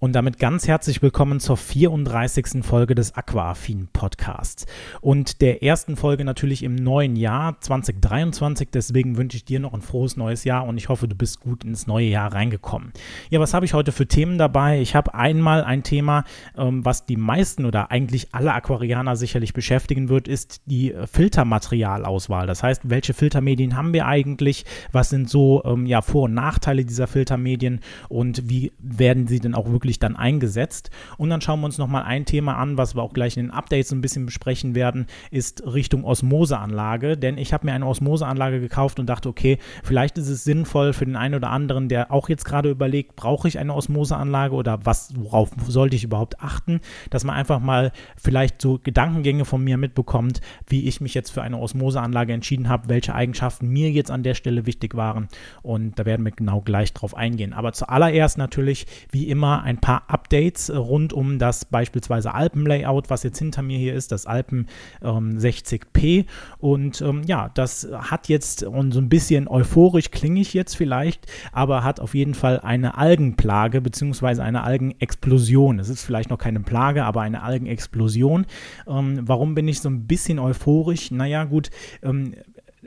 Und 0.00 0.12
damit 0.12 0.38
ganz 0.38 0.68
herzlich 0.68 1.02
willkommen 1.02 1.40
zur 1.40 1.56
34. 1.56 2.64
Folge 2.64 2.94
des 2.94 3.16
Aquafin 3.16 3.88
Podcasts. 3.92 4.64
Und 5.00 5.40
der 5.40 5.64
ersten 5.64 5.96
Folge 5.96 6.24
natürlich 6.24 6.62
im 6.62 6.76
neuen 6.76 7.16
Jahr 7.16 7.60
2023. 7.60 8.68
Deswegen 8.72 9.16
wünsche 9.16 9.36
ich 9.36 9.44
dir 9.44 9.58
noch 9.58 9.74
ein 9.74 9.82
frohes 9.82 10.16
neues 10.16 10.44
Jahr 10.44 10.66
und 10.68 10.76
ich 10.76 10.88
hoffe, 10.88 11.08
du 11.08 11.16
bist 11.16 11.40
gut 11.40 11.64
ins 11.64 11.88
neue 11.88 12.06
Jahr 12.06 12.32
reingekommen. 12.32 12.92
Ja, 13.30 13.40
was 13.40 13.54
habe 13.54 13.66
ich 13.66 13.74
heute 13.74 13.90
für 13.90 14.06
Themen 14.06 14.38
dabei? 14.38 14.80
Ich 14.80 14.94
habe 14.94 15.14
einmal 15.14 15.64
ein 15.64 15.82
Thema, 15.82 16.22
ähm, 16.56 16.84
was 16.84 17.04
die 17.04 17.16
meisten 17.16 17.64
oder 17.64 17.90
eigentlich 17.90 18.28
alle 18.30 18.54
Aquarianer 18.54 19.16
sicherlich 19.16 19.52
beschäftigen 19.52 20.08
wird, 20.08 20.28
ist 20.28 20.60
die 20.66 20.94
Filtermaterialauswahl. 21.10 22.46
Das 22.46 22.62
heißt, 22.62 22.82
welche 22.88 23.14
Filtermedien 23.14 23.74
haben 23.74 23.92
wir 23.92 24.06
eigentlich? 24.06 24.64
Was 24.92 25.08
sind 25.08 25.28
so 25.28 25.64
ähm, 25.64 25.86
ja, 25.86 26.02
Vor- 26.02 26.26
und 26.26 26.34
Nachteile 26.34 26.84
dieser 26.84 27.08
Filtermedien 27.08 27.80
und 28.08 28.48
wie 28.48 28.70
werden 28.78 29.26
sie 29.26 29.40
denn 29.40 29.56
auch 29.56 29.68
wirklich 29.72 29.87
wirklich 29.88 29.98
dann 29.98 30.16
eingesetzt. 30.16 30.90
Und 31.16 31.30
dann 31.30 31.40
schauen 31.40 31.60
wir 31.60 31.66
uns 31.66 31.78
nochmal 31.78 32.04
ein 32.04 32.26
Thema 32.26 32.56
an, 32.56 32.76
was 32.76 32.94
wir 32.94 33.02
auch 33.02 33.14
gleich 33.14 33.36
in 33.36 33.46
den 33.46 33.50
Updates 33.50 33.90
ein 33.90 34.02
bisschen 34.02 34.26
besprechen 34.26 34.74
werden, 34.74 35.06
ist 35.30 35.62
Richtung 35.66 36.04
Osmoseanlage. 36.04 37.16
Denn 37.16 37.38
ich 37.38 37.52
habe 37.52 37.66
mir 37.66 37.72
eine 37.72 37.86
Osmoseanlage 37.86 38.60
gekauft 38.60 39.00
und 39.00 39.06
dachte, 39.06 39.28
okay, 39.28 39.58
vielleicht 39.82 40.18
ist 40.18 40.28
es 40.28 40.44
sinnvoll 40.44 40.92
für 40.92 41.06
den 41.06 41.16
einen 41.16 41.34
oder 41.34 41.50
anderen, 41.50 41.88
der 41.88 42.12
auch 42.12 42.28
jetzt 42.28 42.44
gerade 42.44 42.70
überlegt, 42.70 43.16
brauche 43.16 43.48
ich 43.48 43.58
eine 43.58 43.74
Osmoseanlage 43.74 44.54
oder 44.54 44.84
was, 44.84 45.12
worauf 45.16 45.50
sollte 45.66 45.96
ich 45.96 46.04
überhaupt 46.04 46.40
achten, 46.40 46.80
dass 47.10 47.24
man 47.24 47.34
einfach 47.34 47.60
mal 47.60 47.92
vielleicht 48.16 48.60
so 48.60 48.78
Gedankengänge 48.82 49.46
von 49.46 49.64
mir 49.64 49.78
mitbekommt, 49.78 50.40
wie 50.66 50.86
ich 50.86 51.00
mich 51.00 51.14
jetzt 51.14 51.30
für 51.30 51.42
eine 51.42 51.58
Osmoseanlage 51.58 52.34
entschieden 52.34 52.68
habe, 52.68 52.88
welche 52.88 53.14
Eigenschaften 53.14 53.68
mir 53.68 53.90
jetzt 53.90 54.10
an 54.10 54.22
der 54.22 54.34
Stelle 54.34 54.66
wichtig 54.66 54.94
waren. 54.94 55.28
Und 55.62 55.98
da 55.98 56.04
werden 56.04 56.24
wir 56.24 56.32
genau 56.32 56.60
gleich 56.60 56.92
drauf 56.92 57.16
eingehen. 57.16 57.54
Aber 57.54 57.72
zuallererst 57.72 58.36
natürlich, 58.36 58.86
wie 59.10 59.28
immer, 59.28 59.62
ein 59.62 59.77
paar 59.80 60.04
Updates 60.08 60.70
rund 60.70 61.12
um 61.12 61.38
das 61.38 61.64
beispielsweise 61.64 62.34
Alpen-Layout, 62.34 63.10
was 63.10 63.22
jetzt 63.22 63.38
hinter 63.38 63.62
mir 63.62 63.78
hier 63.78 63.94
ist, 63.94 64.12
das 64.12 64.26
Alpen 64.26 64.66
ähm, 65.02 65.38
60p. 65.38 66.26
Und 66.58 67.00
ähm, 67.00 67.22
ja, 67.26 67.50
das 67.54 67.88
hat 67.92 68.28
jetzt, 68.28 68.62
und 68.62 68.92
so 68.92 69.00
ein 69.00 69.08
bisschen 69.08 69.48
euphorisch 69.48 70.10
klinge 70.10 70.40
ich 70.40 70.54
jetzt 70.54 70.76
vielleicht, 70.76 71.26
aber 71.52 71.84
hat 71.84 72.00
auf 72.00 72.14
jeden 72.14 72.34
Fall 72.34 72.60
eine 72.60 72.96
Algenplage 72.96 73.80
bzw. 73.80 74.40
eine 74.40 74.64
Algenexplosion. 74.64 75.78
Es 75.78 75.88
ist 75.88 76.02
vielleicht 76.02 76.30
noch 76.30 76.38
keine 76.38 76.60
Plage, 76.60 77.04
aber 77.04 77.22
eine 77.22 77.42
Algenexplosion. 77.42 78.46
Ähm, 78.86 79.20
warum 79.22 79.54
bin 79.54 79.68
ich 79.68 79.80
so 79.80 79.88
ein 79.88 80.06
bisschen 80.06 80.38
euphorisch? 80.38 81.10
Naja, 81.10 81.44
gut, 81.44 81.70
ähm, 82.02 82.34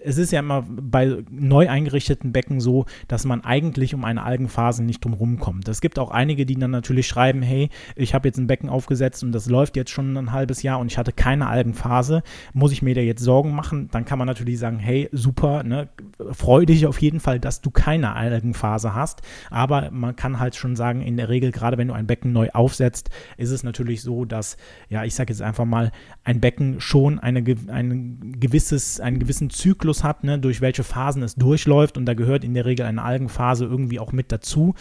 es 0.03 0.17
ist 0.17 0.31
ja 0.31 0.39
immer 0.39 0.65
bei 0.67 1.23
neu 1.29 1.69
eingerichteten 1.69 2.31
Becken 2.31 2.59
so, 2.59 2.85
dass 3.07 3.25
man 3.25 3.43
eigentlich 3.43 3.93
um 3.93 4.03
eine 4.05 4.23
Algenphase 4.23 4.83
nicht 4.83 5.03
drum 5.03 5.39
kommt. 5.39 5.67
Es 5.67 5.81
gibt 5.81 5.99
auch 5.99 6.11
einige, 6.11 6.45
die 6.45 6.55
dann 6.55 6.71
natürlich 6.71 7.07
schreiben, 7.07 7.41
hey, 7.41 7.69
ich 7.95 8.13
habe 8.13 8.27
jetzt 8.27 8.37
ein 8.37 8.47
Becken 8.47 8.69
aufgesetzt 8.69 9.23
und 9.23 9.31
das 9.31 9.47
läuft 9.47 9.75
jetzt 9.75 9.91
schon 9.91 10.17
ein 10.17 10.31
halbes 10.31 10.63
Jahr 10.63 10.79
und 10.79 10.91
ich 10.91 10.97
hatte 10.97 11.11
keine 11.11 11.47
Algenphase. 11.47 12.23
Muss 12.53 12.71
ich 12.71 12.81
mir 12.81 12.95
da 12.95 13.01
jetzt 13.01 13.21
Sorgen 13.21 13.53
machen? 13.53 13.89
Dann 13.91 14.05
kann 14.05 14.17
man 14.17 14.27
natürlich 14.27 14.59
sagen, 14.59 14.79
hey, 14.79 15.09
super, 15.11 15.63
ne? 15.63 15.89
freu 16.31 16.65
dich 16.65 16.87
auf 16.87 17.01
jeden 17.01 17.19
Fall, 17.19 17.39
dass 17.39 17.61
du 17.61 17.71
keine 17.71 18.15
Algenphase 18.15 18.95
hast. 18.95 19.21
Aber 19.49 19.91
man 19.91 20.15
kann 20.15 20.39
halt 20.39 20.55
schon 20.55 20.75
sagen, 20.75 21.01
in 21.01 21.17
der 21.17 21.29
Regel, 21.29 21.51
gerade 21.51 21.77
wenn 21.77 21.87
du 21.87 21.93
ein 21.93 22.07
Becken 22.07 22.31
neu 22.31 22.49
aufsetzt, 22.53 23.09
ist 23.37 23.51
es 23.51 23.63
natürlich 23.63 24.01
so, 24.01 24.25
dass, 24.25 24.57
ja, 24.89 25.03
ich 25.03 25.15
sage 25.15 25.31
jetzt 25.31 25.41
einfach 25.41 25.65
mal, 25.65 25.91
ein 26.23 26.39
Becken 26.39 26.79
schon 26.79 27.19
eine, 27.19 27.43
ein 27.67 28.35
gewisses, 28.39 28.99
einen 28.99 29.19
gewissen 29.19 29.49
Zyklus 29.49 29.90
Zyklus 29.91 30.03
hat, 30.03 30.23
ne, 30.23 30.39
durch 30.39 30.61
welche 30.61 30.83
Phasen 30.83 31.23
es 31.23 31.35
durchläuft 31.35 31.97
und 31.97 32.05
da 32.05 32.13
gehört 32.13 32.43
in 32.43 32.53
der 32.53 32.65
Regel 32.65 32.85
eine 32.85 33.01
Algenphase 33.01 33.65
irgendwie 33.65 33.99
auch 33.99 34.11
mit 34.11 34.31
dazu. 34.31 34.73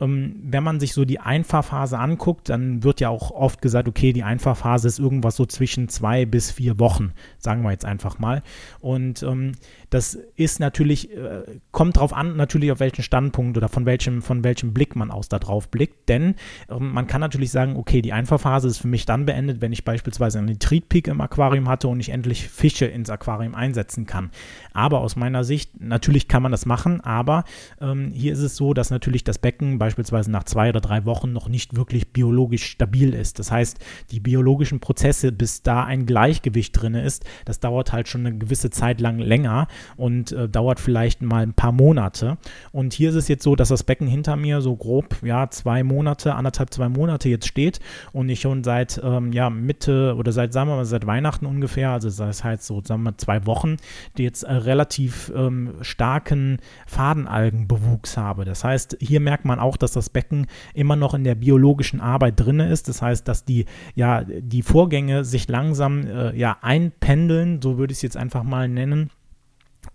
Ähm, 0.00 0.36
wenn 0.42 0.62
man 0.62 0.80
sich 0.80 0.92
so 0.92 1.04
die 1.04 1.20
Einfahrphase 1.20 1.98
anguckt, 1.98 2.48
dann 2.48 2.82
wird 2.82 3.00
ja 3.00 3.08
auch 3.08 3.30
oft 3.30 3.60
gesagt, 3.62 3.88
okay, 3.88 4.12
die 4.12 4.22
Einfahrphase 4.22 4.88
ist 4.88 4.98
irgendwas 4.98 5.36
so 5.36 5.46
zwischen 5.46 5.88
zwei 5.88 6.24
bis 6.24 6.50
vier 6.50 6.78
Wochen, 6.78 7.12
sagen 7.38 7.62
wir 7.62 7.70
jetzt 7.70 7.84
einfach 7.84 8.18
mal. 8.18 8.42
Und 8.80 9.22
ähm, 9.22 9.52
das 9.90 10.18
ist 10.36 10.60
natürlich, 10.60 11.12
äh, 11.12 11.42
kommt 11.70 11.98
drauf 11.98 12.12
an, 12.12 12.36
natürlich 12.36 12.72
auf 12.72 12.80
welchen 12.80 13.02
Standpunkt 13.02 13.56
oder 13.56 13.68
von 13.68 13.86
welchem, 13.86 14.22
von 14.22 14.42
welchem 14.42 14.72
Blick 14.72 14.96
man 14.96 15.10
aus 15.10 15.28
da 15.28 15.38
drauf 15.38 15.68
blickt, 15.68 16.08
denn 16.08 16.34
ähm, 16.70 16.92
man 16.92 17.06
kann 17.06 17.20
natürlich 17.20 17.50
sagen, 17.50 17.76
okay, 17.76 18.02
die 18.02 18.12
Einfahrphase 18.12 18.68
ist 18.68 18.78
für 18.78 18.88
mich 18.88 19.06
dann 19.06 19.26
beendet, 19.26 19.60
wenn 19.60 19.72
ich 19.72 19.84
beispielsweise 19.84 20.38
einen 20.38 20.48
Nitritpeak 20.48 21.08
im 21.08 21.20
Aquarium 21.20 21.68
hatte 21.68 21.88
und 21.88 22.00
ich 22.00 22.08
endlich 22.08 22.48
Fische 22.48 22.86
ins 22.86 23.10
Aquarium 23.10 23.54
einsetzen 23.54 24.06
kann. 24.06 24.30
Aber 24.72 25.00
aus 25.00 25.16
meiner 25.16 25.44
Sicht, 25.44 25.80
natürlich 25.80 26.28
kann 26.28 26.42
man 26.42 26.52
das 26.52 26.66
machen, 26.66 27.00
aber 27.00 27.44
ähm, 27.80 28.12
hier 28.14 28.32
ist 28.32 28.40
es 28.40 28.56
so, 28.56 28.74
dass 28.74 28.90
natürlich 28.90 29.24
das 29.24 29.38
Becken 29.38 29.78
beispielsweise 29.78 30.30
nach 30.30 30.44
zwei 30.44 30.68
oder 30.68 30.80
drei 30.80 31.04
Wochen 31.04 31.32
noch 31.32 31.48
nicht 31.48 31.76
wirklich 31.76 32.12
biologisch 32.12 32.64
stabil 32.64 33.14
ist. 33.14 33.38
Das 33.38 33.50
heißt, 33.50 33.78
die 34.10 34.20
biologischen 34.20 34.80
Prozesse, 34.80 35.32
bis 35.32 35.62
da 35.62 35.84
ein 35.84 36.06
Gleichgewicht 36.06 36.80
drin 36.80 36.94
ist, 36.94 37.24
das 37.44 37.60
dauert 37.60 37.92
halt 37.92 38.08
schon 38.08 38.26
eine 38.26 38.36
gewisse 38.36 38.70
Zeit 38.70 39.00
lang 39.00 39.18
länger 39.18 39.68
und 39.96 40.32
äh, 40.32 40.48
dauert 40.48 40.80
vielleicht 40.80 41.22
mal 41.22 41.42
ein 41.42 41.54
paar 41.54 41.72
Monate. 41.72 42.38
Und 42.72 42.92
hier 42.92 43.10
ist 43.10 43.16
es 43.16 43.28
jetzt 43.28 43.42
so, 43.42 43.56
dass 43.56 43.68
das 43.68 43.84
Becken 43.84 44.06
hinter 44.06 44.36
mir 44.36 44.60
so 44.60 44.76
grob, 44.76 45.16
ja, 45.22 45.48
zwei 45.50 45.82
Monate, 45.82 46.34
anderthalb, 46.34 46.72
zwei 46.72 46.88
Monate 46.88 47.28
jetzt 47.28 47.46
steht 47.46 47.80
und 48.12 48.28
ich 48.28 48.40
schon 48.40 48.64
seit, 48.64 49.00
ähm, 49.02 49.32
ja, 49.32 49.50
Mitte 49.50 50.14
oder 50.16 50.32
seit, 50.32 50.52
sagen 50.52 50.70
wir 50.70 50.76
mal, 50.76 50.84
seit 50.84 51.06
Weihnachten 51.06 51.46
ungefähr, 51.46 51.90
also 51.90 52.10
das 52.10 52.44
heißt 52.44 52.64
so, 52.64 52.82
sagen 52.82 53.02
wir 53.02 53.10
mal, 53.12 53.16
zwei 53.16 53.46
Wochen, 53.46 53.76
die 54.16 54.24
jetzt 54.24 54.35
äh, 54.42 54.52
relativ 54.52 55.32
ähm, 55.34 55.74
starken 55.80 56.58
Fadenalgenbewuchs 56.86 58.16
habe. 58.16 58.44
Das 58.44 58.64
heißt, 58.64 58.98
hier 59.00 59.20
merkt 59.20 59.44
man 59.44 59.58
auch, 59.58 59.76
dass 59.76 59.92
das 59.92 60.10
Becken 60.10 60.46
immer 60.74 60.96
noch 60.96 61.14
in 61.14 61.24
der 61.24 61.34
biologischen 61.34 62.00
Arbeit 62.00 62.40
drin 62.40 62.60
ist. 62.60 62.88
Das 62.88 63.02
heißt, 63.02 63.26
dass 63.28 63.44
die, 63.44 63.66
ja, 63.94 64.24
die 64.24 64.62
Vorgänge 64.62 65.24
sich 65.24 65.48
langsam 65.48 66.06
äh, 66.06 66.36
ja, 66.36 66.58
einpendeln, 66.62 67.60
so 67.62 67.78
würde 67.78 67.92
ich 67.92 67.98
es 67.98 68.02
jetzt 68.02 68.16
einfach 68.16 68.42
mal 68.42 68.68
nennen. 68.68 69.10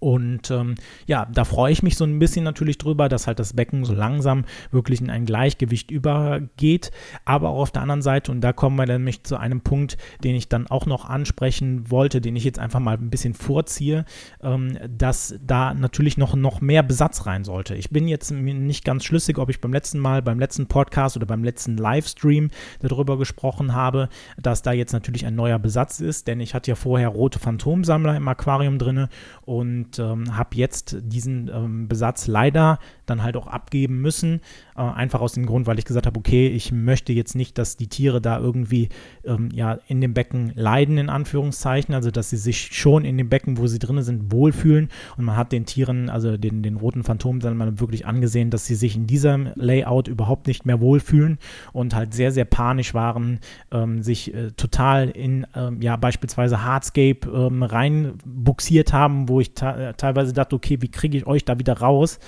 Und 0.02 0.50
ähm, 0.50 0.74
ja, 1.06 1.28
da 1.32 1.46
freue 1.46 1.72
ich 1.72 1.84
mich 1.84 1.96
so 1.96 2.06
ein 2.06 2.18
bisschen 2.18 2.44
natürlich 2.44 2.80
drüber, 2.80 3.08
dass 3.08 3.28
halt 3.28 3.38
das 3.38 3.54
Becken 3.54 3.86
so 3.86 3.94
langsam 3.94 4.46
wirklich 4.72 5.00
in 5.00 5.12
ein 5.12 5.28
Gleichgewicht 5.28 5.92
übergeht. 5.92 6.90
Aber 7.24 7.50
auch 7.50 7.62
auf 7.62 7.72
der 7.72 7.84
anderen 7.84 8.02
Seite, 8.02 8.32
und 8.32 8.42
da 8.42 8.52
kommen 8.52 8.78
wir 8.78 8.88
nämlich 8.88 9.24
zu 9.24 9.38
einem 9.38 9.62
Punkt, 9.62 9.98
den 10.24 10.36
ich 10.36 10.50
dann 10.50 10.66
auch 10.66 10.88
noch 10.88 11.06
ansprechen 11.06 11.92
wollte, 11.92 12.20
den 12.20 12.36
ich 12.36 12.44
jetzt 12.44 12.58
einfach 12.58 12.80
mal 12.80 12.98
ein 12.98 13.12
bisschen 13.12 13.36
vorziehe, 13.36 14.06
ähm, 14.42 14.76
dass 14.90 15.36
da 15.40 15.76
natürlich 15.76 16.18
noch, 16.18 16.36
noch 16.36 16.62
mehr 16.62 16.82
Besatz 16.82 17.28
rein 17.28 17.44
sollte. 17.44 17.76
Ich 17.76 17.92
bin 17.92 18.08
jetzt 18.08 18.32
nicht 18.32 18.84
ganz 18.84 19.06
schlüssig, 19.06 19.38
ob 19.38 19.52
ich 19.52 19.62
beim 19.62 19.72
letzten 19.72 20.00
Mal, 20.00 20.24
beim 20.24 20.40
letzten 20.40 20.66
Podcast 20.66 21.16
oder 21.16 21.28
beim 21.28 21.44
letzten 21.44 21.78
Livestream 21.78 22.50
darüber 22.80 23.20
gesprochen 23.20 23.76
habe, 23.76 24.10
dass 24.42 24.64
da 24.64 24.72
jetzt 24.72 24.94
natürlich 24.94 25.28
ein 25.28 25.36
neuer 25.36 25.60
Besatz 25.60 26.00
ist, 26.00 26.28
denn 26.28 26.40
ich 26.40 26.56
hatte 26.56 26.72
ja 26.72 26.76
vorher 26.76 27.10
rote 27.10 27.38
Phantomsammler 27.38 28.16
im 28.16 28.28
Aquarium 28.28 28.80
drin 28.80 29.08
und 29.46 29.91
und 29.92 30.00
ähm, 30.00 30.38
habe 30.38 30.56
jetzt 30.56 30.98
diesen 31.02 31.50
ähm, 31.54 31.88
Besatz 31.88 32.28
leider 32.28 32.80
dann 33.06 33.24
halt 33.24 33.36
auch 33.36 33.48
abgeben 33.48 34.02
müssen. 34.02 34.42
Äh, 34.76 34.82
einfach 34.82 35.22
aus 35.22 35.34
dem 35.34 35.46
Grund, 35.46 35.68
weil 35.68 35.80
ich 35.80 35.86
gesagt 35.86 36.06
habe, 36.06 36.18
okay, 36.18 36.48
ich 36.48 36.72
möchte 36.72 37.14
jetzt 37.14 37.36
nicht, 37.36 37.58
dass 37.58 37.78
die 37.78 37.88
Tiere 37.88 38.22
da 38.22 38.40
irgendwie 38.40 38.90
ähm, 39.26 39.50
ja 39.54 39.80
in 39.88 40.02
dem 40.02 40.14
Becken 40.14 40.54
leiden, 40.56 40.98
in 40.98 41.10
Anführungszeichen, 41.10 41.94
also 41.94 42.12
dass 42.12 42.30
sie 42.30 42.38
sich 42.38 42.76
schon 42.76 43.04
in 43.04 43.18
dem 43.18 43.30
Becken, 43.30 43.58
wo 43.58 43.68
sie 43.68 43.80
drin 43.80 44.02
sind, 44.02 44.32
wohlfühlen. 44.32 44.90
Und 45.18 45.26
man 45.26 45.36
hat 45.36 45.52
den 45.52 45.66
Tieren, 45.66 46.10
also 46.10 46.38
den, 46.38 46.64
den 46.64 46.78
roten 46.78 47.04
Phantomen, 47.04 47.42
dann 47.42 47.58
mal 47.58 47.80
wirklich 47.80 48.06
angesehen, 48.06 48.50
dass 48.50 48.66
sie 48.66 48.76
sich 48.76 48.96
in 48.96 49.08
diesem 49.08 49.50
Layout 49.56 50.08
überhaupt 50.08 50.48
nicht 50.48 50.66
mehr 50.66 50.80
wohlfühlen 50.80 51.38
und 51.74 51.94
halt 51.94 52.14
sehr, 52.14 52.32
sehr 52.32 52.46
panisch 52.46 52.94
waren, 52.94 53.40
ähm, 53.72 54.02
sich 54.02 54.34
äh, 54.34 54.52
total 54.52 55.10
in 55.10 55.46
ähm, 55.56 55.82
ja 55.82 55.98
beispielsweise 55.98 56.64
Hardscape 56.64 57.28
ähm, 57.28 57.64
reinbuxiert 57.64 58.94
haben, 58.94 59.28
wo 59.28 59.42
ich 59.42 59.54
teilweise 59.98 60.34
dachte, 60.34 60.56
okay, 60.56 60.82
wie 60.82 60.90
kriege 60.90 61.18
ich 61.18 61.28
euch 61.28 61.46
da 61.46 61.60
wieder 61.60 61.80
raus? 61.80 62.20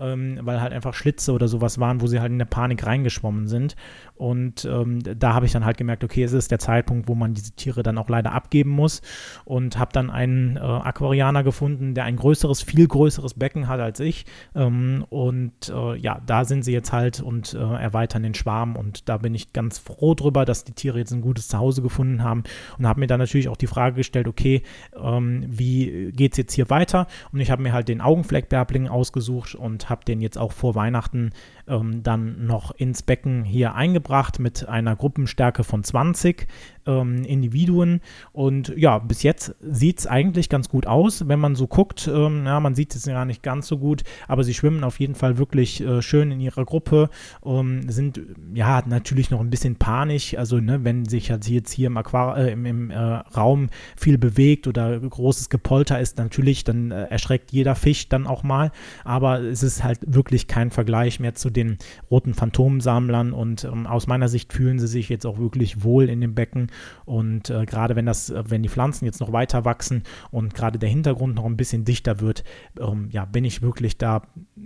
Ähm, 0.00 0.38
weil 0.42 0.60
halt 0.60 0.72
einfach 0.72 0.94
Schlitze 0.94 1.32
oder 1.32 1.48
sowas 1.48 1.78
waren, 1.78 2.00
wo 2.00 2.06
sie 2.06 2.20
halt 2.20 2.32
in 2.32 2.38
der 2.38 2.46
Panik 2.46 2.86
reingeschwommen 2.86 3.46
sind. 3.48 3.76
Und 4.16 4.64
ähm, 4.66 5.00
da 5.02 5.34
habe 5.34 5.46
ich 5.46 5.52
dann 5.52 5.64
halt 5.64 5.78
gemerkt, 5.78 6.04
okay, 6.04 6.22
es 6.22 6.32
ist 6.32 6.50
der 6.50 6.58
Zeitpunkt, 6.58 7.08
wo 7.08 7.14
man 7.14 7.34
diese 7.34 7.52
Tiere 7.52 7.82
dann 7.82 7.98
auch 7.98 8.08
leider 8.08 8.32
abgeben 8.32 8.70
muss. 8.70 9.02
Und 9.44 9.78
habe 9.78 9.92
dann 9.92 10.10
einen 10.10 10.56
äh, 10.56 10.60
Aquarianer 10.60 11.42
gefunden, 11.42 11.94
der 11.94 12.04
ein 12.04 12.16
größeres, 12.16 12.62
viel 12.62 12.86
größeres 12.86 13.34
Becken 13.34 13.68
hat 13.68 13.80
als 13.80 14.00
ich. 14.00 14.26
Ähm, 14.54 15.04
und 15.08 15.70
äh, 15.70 15.96
ja, 15.96 16.20
da 16.26 16.44
sind 16.44 16.64
sie 16.64 16.72
jetzt 16.72 16.92
halt 16.92 17.20
und 17.20 17.54
äh, 17.54 17.58
erweitern 17.58 18.22
den 18.22 18.34
Schwarm. 18.34 18.76
Und 18.76 19.08
da 19.08 19.18
bin 19.18 19.34
ich 19.34 19.52
ganz 19.52 19.78
froh 19.78 20.14
drüber, 20.14 20.44
dass 20.44 20.64
die 20.64 20.72
Tiere 20.72 20.98
jetzt 20.98 21.12
ein 21.12 21.22
gutes 21.22 21.48
Zuhause 21.48 21.82
gefunden 21.82 22.22
haben. 22.22 22.44
Und 22.78 22.86
habe 22.86 23.00
mir 23.00 23.06
dann 23.06 23.20
natürlich 23.20 23.48
auch 23.48 23.56
die 23.56 23.66
Frage 23.66 23.96
gestellt, 23.96 24.28
okay, 24.28 24.62
ähm, 24.96 25.44
wie 25.46 26.12
geht 26.12 26.32
es 26.32 26.38
jetzt 26.38 26.54
hier 26.54 26.70
weiter? 26.70 27.06
Und 27.32 27.40
ich 27.40 27.50
habe 27.50 27.62
mir 27.62 27.72
halt 27.72 27.88
den 27.88 28.00
Augenfleckbärbling 28.00 28.88
ausgesucht 28.88 29.54
und 29.54 29.89
habe 29.90 30.04
den 30.04 30.20
jetzt 30.20 30.38
auch 30.38 30.52
vor 30.52 30.74
Weihnachten 30.74 31.30
ähm, 31.70 32.02
dann 32.02 32.46
noch 32.46 32.72
ins 32.72 33.02
Becken 33.02 33.44
hier 33.44 33.74
eingebracht 33.74 34.38
mit 34.38 34.68
einer 34.68 34.96
Gruppenstärke 34.96 35.64
von 35.64 35.84
20. 35.84 36.46
ähm, 36.86 37.24
Individuen. 37.24 38.00
Und 38.32 38.72
ja, 38.76 38.98
bis 38.98 39.22
jetzt 39.22 39.54
sieht 39.60 40.00
es 40.00 40.06
eigentlich 40.06 40.48
ganz 40.48 40.68
gut 40.68 40.86
aus, 40.86 41.28
wenn 41.28 41.38
man 41.40 41.54
so 41.54 41.66
guckt. 41.66 42.08
Ähm, 42.12 42.46
ja, 42.46 42.60
man 42.60 42.74
sieht 42.74 42.94
es 42.94 43.04
ja 43.04 43.24
nicht 43.24 43.42
ganz 43.42 43.66
so 43.66 43.78
gut, 43.78 44.02
aber 44.28 44.44
sie 44.44 44.54
schwimmen 44.54 44.84
auf 44.84 45.00
jeden 45.00 45.14
Fall 45.14 45.38
wirklich 45.38 45.80
äh, 45.80 46.02
schön 46.02 46.30
in 46.30 46.40
ihrer 46.40 46.64
Gruppe, 46.64 47.08
ähm, 47.44 47.88
sind 47.90 48.20
ja 48.54 48.82
natürlich 48.86 49.30
noch 49.30 49.40
ein 49.40 49.50
bisschen 49.50 49.76
panisch. 49.76 50.36
Also, 50.36 50.58
ne, 50.58 50.84
wenn 50.84 51.04
sich 51.06 51.28
jetzt 51.28 51.72
hier 51.72 51.86
im, 51.86 51.96
Aquar 51.96 52.38
äh, 52.38 52.52
im, 52.52 52.66
im 52.66 52.90
äh, 52.90 52.96
Raum 52.96 53.68
viel 53.96 54.18
bewegt 54.18 54.66
oder 54.66 54.98
großes 54.98 55.48
Gepolter 55.48 56.00
ist, 56.00 56.18
natürlich, 56.18 56.64
dann 56.64 56.90
äh, 56.90 57.04
erschreckt 57.04 57.52
jeder 57.52 57.74
Fisch 57.74 58.08
dann 58.08 58.26
auch 58.26 58.42
mal. 58.42 58.72
Aber 59.04 59.40
es 59.40 59.62
ist 59.62 59.84
halt 59.84 60.00
wirklich 60.06 60.46
kein 60.46 60.70
Vergleich 60.70 61.20
mehr 61.20 61.34
zu 61.34 61.50
den 61.64 61.78
roten 62.10 62.34
Phantomsammlern 62.34 63.32
und 63.32 63.64
ähm, 63.64 63.86
aus 63.86 64.06
meiner 64.06 64.28
Sicht 64.28 64.52
fühlen 64.52 64.78
sie 64.78 64.86
sich 64.86 65.08
jetzt 65.08 65.26
auch 65.26 65.38
wirklich 65.38 65.84
wohl 65.84 66.08
in 66.08 66.20
dem 66.20 66.34
Becken 66.34 66.68
und 67.04 67.50
äh, 67.50 67.66
gerade 67.66 67.96
wenn 67.96 68.06
das, 68.06 68.30
äh, 68.30 68.42
wenn 68.48 68.62
die 68.62 68.68
Pflanzen 68.68 69.04
jetzt 69.04 69.20
noch 69.20 69.32
weiter 69.32 69.64
wachsen 69.64 70.02
und 70.30 70.54
gerade 70.54 70.78
der 70.78 70.88
Hintergrund 70.88 71.34
noch 71.34 71.44
ein 71.44 71.56
bisschen 71.56 71.84
dichter 71.84 72.20
wird, 72.20 72.44
ähm, 72.80 73.08
ja, 73.10 73.24
bin 73.24 73.44
ich 73.44 73.62
wirklich 73.62 73.98
da 73.98 74.22
äh, 74.56 74.60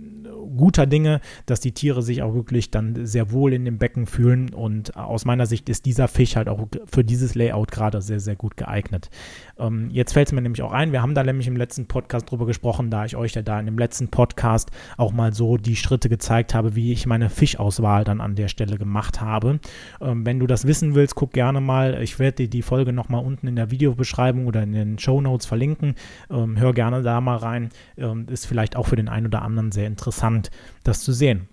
guter 0.57 0.85
Dinge, 0.85 1.21
dass 1.45 1.59
die 1.59 1.73
Tiere 1.73 2.01
sich 2.01 2.21
auch 2.21 2.33
wirklich 2.33 2.71
dann 2.71 3.05
sehr 3.05 3.31
wohl 3.31 3.53
in 3.53 3.65
dem 3.65 3.77
Becken 3.77 4.05
fühlen 4.05 4.53
und 4.53 4.95
aus 4.95 5.25
meiner 5.25 5.45
Sicht 5.45 5.69
ist 5.69 5.85
dieser 5.85 6.07
Fisch 6.07 6.35
halt 6.35 6.49
auch 6.49 6.67
für 6.85 7.03
dieses 7.03 7.35
Layout 7.35 7.71
gerade 7.71 8.01
sehr, 8.01 8.19
sehr 8.19 8.35
gut 8.35 8.57
geeignet. 8.57 9.09
Ähm, 9.57 9.89
jetzt 9.91 10.13
fällt 10.13 10.27
es 10.27 10.33
mir 10.33 10.41
nämlich 10.41 10.61
auch 10.61 10.71
ein, 10.71 10.91
wir 10.91 11.01
haben 11.01 11.15
da 11.15 11.23
nämlich 11.23 11.47
im 11.47 11.57
letzten 11.57 11.87
Podcast 11.87 12.29
drüber 12.31 12.45
gesprochen, 12.45 12.89
da 12.89 13.05
ich 13.05 13.15
euch 13.15 13.33
ja 13.33 13.41
da 13.41 13.59
in 13.59 13.65
dem 13.65 13.77
letzten 13.77 14.09
Podcast 14.09 14.71
auch 14.97 15.11
mal 15.11 15.33
so 15.33 15.57
die 15.57 15.75
Schritte 15.75 16.09
gezeigt 16.09 16.53
habe, 16.53 16.74
wie 16.75 16.91
ich 16.91 17.05
meine 17.05 17.29
Fischauswahl 17.29 18.03
dann 18.03 18.21
an 18.21 18.35
der 18.35 18.47
Stelle 18.47 18.77
gemacht 18.77 19.21
habe. 19.21 19.59
Ähm, 20.01 20.25
wenn 20.25 20.39
du 20.39 20.47
das 20.47 20.67
wissen 20.67 20.95
willst, 20.95 21.15
guck 21.15 21.33
gerne 21.33 21.61
mal. 21.61 22.01
Ich 22.01 22.19
werde 22.19 22.37
dir 22.37 22.49
die 22.49 22.61
Folge 22.61 22.93
nochmal 22.93 23.23
unten 23.23 23.47
in 23.47 23.55
der 23.55 23.71
Videobeschreibung 23.71 24.47
oder 24.47 24.63
in 24.63 24.73
den 24.73 24.99
Show 24.99 25.21
Notes 25.21 25.45
verlinken. 25.45 25.95
Ähm, 26.29 26.59
hör 26.59 26.73
gerne 26.73 27.01
da 27.01 27.21
mal 27.21 27.37
rein. 27.37 27.69
Ähm, 27.97 28.27
ist 28.29 28.45
vielleicht 28.45 28.75
auch 28.75 28.87
für 28.87 28.95
den 28.95 29.09
einen 29.09 29.27
oder 29.27 29.41
anderen 29.41 29.71
sehr 29.71 29.87
interessant, 29.87 30.51
das 30.83 31.01
zu 31.01 31.11
sehen. 31.11 31.47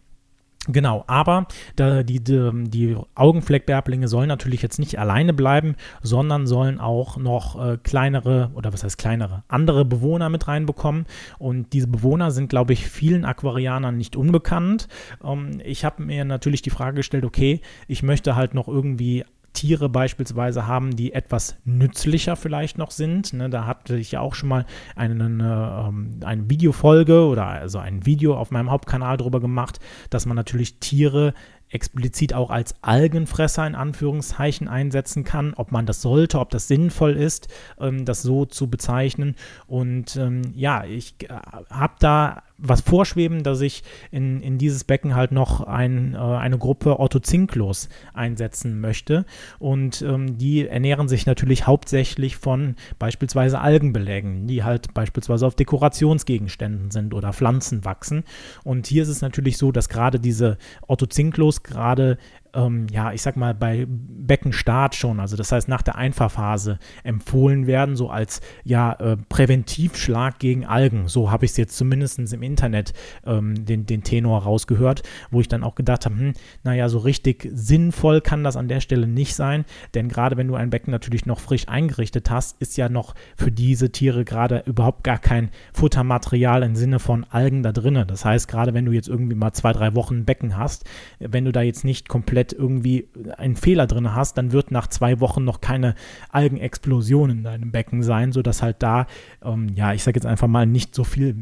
Genau, 0.68 1.02
aber 1.08 1.48
die, 1.76 2.22
die, 2.22 2.50
die 2.68 2.96
Augenfleckbärblinge 3.16 4.06
sollen 4.06 4.28
natürlich 4.28 4.62
jetzt 4.62 4.78
nicht 4.78 4.96
alleine 4.96 5.32
bleiben, 5.32 5.74
sondern 6.02 6.46
sollen 6.46 6.78
auch 6.78 7.16
noch 7.16 7.60
äh, 7.60 7.78
kleinere 7.82 8.52
oder 8.54 8.72
was 8.72 8.84
heißt 8.84 8.96
kleinere, 8.96 9.42
andere 9.48 9.84
Bewohner 9.84 10.28
mit 10.28 10.46
reinbekommen. 10.46 11.06
Und 11.38 11.72
diese 11.72 11.88
Bewohner 11.88 12.30
sind, 12.30 12.48
glaube 12.48 12.74
ich, 12.74 12.86
vielen 12.86 13.24
Aquarianern 13.24 13.96
nicht 13.96 14.14
unbekannt. 14.14 14.86
Ähm, 15.24 15.60
ich 15.64 15.84
habe 15.84 16.04
mir 16.04 16.24
natürlich 16.24 16.62
die 16.62 16.70
Frage 16.70 16.96
gestellt, 16.96 17.24
okay, 17.24 17.60
ich 17.88 18.04
möchte 18.04 18.36
halt 18.36 18.54
noch 18.54 18.68
irgendwie 18.68 19.24
Tiere 19.52 19.88
beispielsweise 19.88 20.66
haben, 20.66 20.96
die 20.96 21.12
etwas 21.12 21.56
nützlicher 21.64 22.36
vielleicht 22.36 22.78
noch 22.78 22.90
sind. 22.90 23.32
Ne, 23.32 23.50
da 23.50 23.66
hatte 23.66 23.96
ich 23.96 24.12
ja 24.12 24.20
auch 24.20 24.34
schon 24.34 24.48
mal 24.48 24.66
eine, 24.96 25.24
eine, 25.24 25.86
ähm, 25.88 26.20
eine 26.24 26.50
Videofolge 26.50 27.26
oder 27.26 27.46
also 27.46 27.78
ein 27.78 28.06
Video 28.06 28.36
auf 28.36 28.50
meinem 28.50 28.70
Hauptkanal 28.70 29.16
darüber 29.16 29.40
gemacht, 29.40 29.80
dass 30.10 30.26
man 30.26 30.36
natürlich 30.36 30.78
Tiere 30.80 31.34
explizit 31.72 32.34
auch 32.34 32.50
als 32.50 32.74
Algenfresser 32.82 33.66
in 33.66 33.74
Anführungszeichen 33.74 34.68
einsetzen 34.68 35.24
kann, 35.24 35.54
ob 35.54 35.72
man 35.72 35.86
das 35.86 36.02
sollte, 36.02 36.38
ob 36.38 36.50
das 36.50 36.68
sinnvoll 36.68 37.12
ist, 37.12 37.48
ähm, 37.80 38.04
das 38.04 38.22
so 38.22 38.44
zu 38.44 38.68
bezeichnen. 38.68 39.36
Und 39.66 40.16
ähm, 40.16 40.42
ja, 40.54 40.84
ich 40.84 41.14
äh, 41.22 41.28
habe 41.70 41.94
da 41.98 42.42
was 42.62 42.80
vorschweben, 42.80 43.42
dass 43.42 43.60
ich 43.60 43.82
in, 44.10 44.40
in 44.40 44.56
dieses 44.56 44.84
Becken 44.84 45.14
halt 45.14 45.32
noch 45.32 45.60
ein, 45.62 46.14
äh, 46.14 46.18
eine 46.18 46.58
Gruppe 46.58 46.98
Orthozinklos 46.98 47.88
einsetzen 48.14 48.80
möchte. 48.80 49.26
Und 49.58 50.02
ähm, 50.02 50.38
die 50.38 50.66
ernähren 50.66 51.08
sich 51.08 51.26
natürlich 51.26 51.66
hauptsächlich 51.66 52.36
von 52.36 52.76
beispielsweise 52.98 53.60
Algenbelägen, 53.60 54.46
die 54.46 54.62
halt 54.62 54.94
beispielsweise 54.94 55.46
auf 55.46 55.56
Dekorationsgegenständen 55.56 56.90
sind 56.90 57.14
oder 57.14 57.32
Pflanzen 57.32 57.84
wachsen. 57.84 58.24
Und 58.62 58.86
hier 58.86 59.02
ist 59.02 59.08
es 59.08 59.22
natürlich 59.22 59.58
so, 59.58 59.72
dass 59.72 59.88
gerade 59.88 60.20
diese 60.20 60.56
Orthozinklos 60.86 61.64
gerade 61.64 62.16
ähm, 62.54 62.86
ja, 62.90 63.12
ich 63.12 63.22
sag 63.22 63.36
mal, 63.36 63.54
bei 63.54 63.86
Beckenstart 63.88 64.94
schon, 64.94 65.20
also 65.20 65.36
das 65.36 65.52
heißt 65.52 65.68
nach 65.68 65.82
der 65.82 65.96
Einfahrphase 65.96 66.78
empfohlen 67.02 67.66
werden, 67.66 67.96
so 67.96 68.10
als 68.10 68.40
ja 68.64 68.92
äh, 68.94 69.16
Präventivschlag 69.28 70.38
gegen 70.38 70.66
Algen. 70.66 71.08
So 71.08 71.30
habe 71.30 71.44
ich 71.44 71.52
es 71.52 71.56
jetzt 71.56 71.76
zumindest 71.76 72.18
im 72.32 72.42
Internet 72.42 72.92
ähm, 73.24 73.64
den, 73.64 73.86
den 73.86 74.02
Tenor 74.02 74.42
rausgehört, 74.42 75.02
wo 75.30 75.40
ich 75.40 75.48
dann 75.48 75.64
auch 75.64 75.74
gedacht 75.74 76.04
habe, 76.04 76.16
hm, 76.16 76.32
naja, 76.62 76.88
so 76.88 76.98
richtig 76.98 77.48
sinnvoll 77.52 78.20
kann 78.20 78.44
das 78.44 78.56
an 78.56 78.68
der 78.68 78.80
Stelle 78.80 79.06
nicht 79.06 79.34
sein, 79.34 79.64
denn 79.94 80.08
gerade 80.08 80.36
wenn 80.36 80.48
du 80.48 80.54
ein 80.54 80.70
Becken 80.70 80.90
natürlich 80.90 81.26
noch 81.26 81.40
frisch 81.40 81.68
eingerichtet 81.68 82.30
hast, 82.30 82.60
ist 82.60 82.76
ja 82.76 82.88
noch 82.88 83.14
für 83.36 83.50
diese 83.50 83.90
Tiere 83.90 84.24
gerade 84.24 84.62
überhaupt 84.66 85.04
gar 85.04 85.18
kein 85.18 85.50
Futtermaterial 85.72 86.62
im 86.62 86.76
Sinne 86.76 86.98
von 86.98 87.24
Algen 87.24 87.62
da 87.62 87.72
drinnen. 87.72 88.06
Das 88.06 88.24
heißt, 88.24 88.48
gerade 88.48 88.74
wenn 88.74 88.84
du 88.84 88.92
jetzt 88.92 89.08
irgendwie 89.08 89.36
mal 89.36 89.52
zwei, 89.52 89.72
drei 89.72 89.94
Wochen 89.94 90.18
ein 90.18 90.24
Becken 90.24 90.56
hast, 90.56 90.84
wenn 91.18 91.44
du 91.44 91.52
da 91.52 91.62
jetzt 91.62 91.84
nicht 91.84 92.08
komplett 92.08 92.41
komplett 92.42 92.52
irgendwie 92.52 93.08
einen 93.36 93.56
Fehler 93.56 93.86
drin 93.86 94.14
hast, 94.14 94.36
dann 94.38 94.52
wird 94.52 94.70
nach 94.70 94.86
zwei 94.88 95.20
Wochen 95.20 95.44
noch 95.44 95.60
keine 95.60 95.94
Algenexplosion 96.30 97.30
in 97.30 97.44
deinem 97.44 97.70
Becken 97.70 98.02
sein, 98.02 98.32
sodass 98.32 98.62
halt 98.62 98.76
da, 98.80 99.06
ähm, 99.44 99.68
ja, 99.74 99.92
ich 99.92 100.02
sage 100.02 100.16
jetzt 100.16 100.26
einfach 100.26 100.48
mal, 100.48 100.66
nicht 100.66 100.94
so 100.94 101.04
viel 101.04 101.36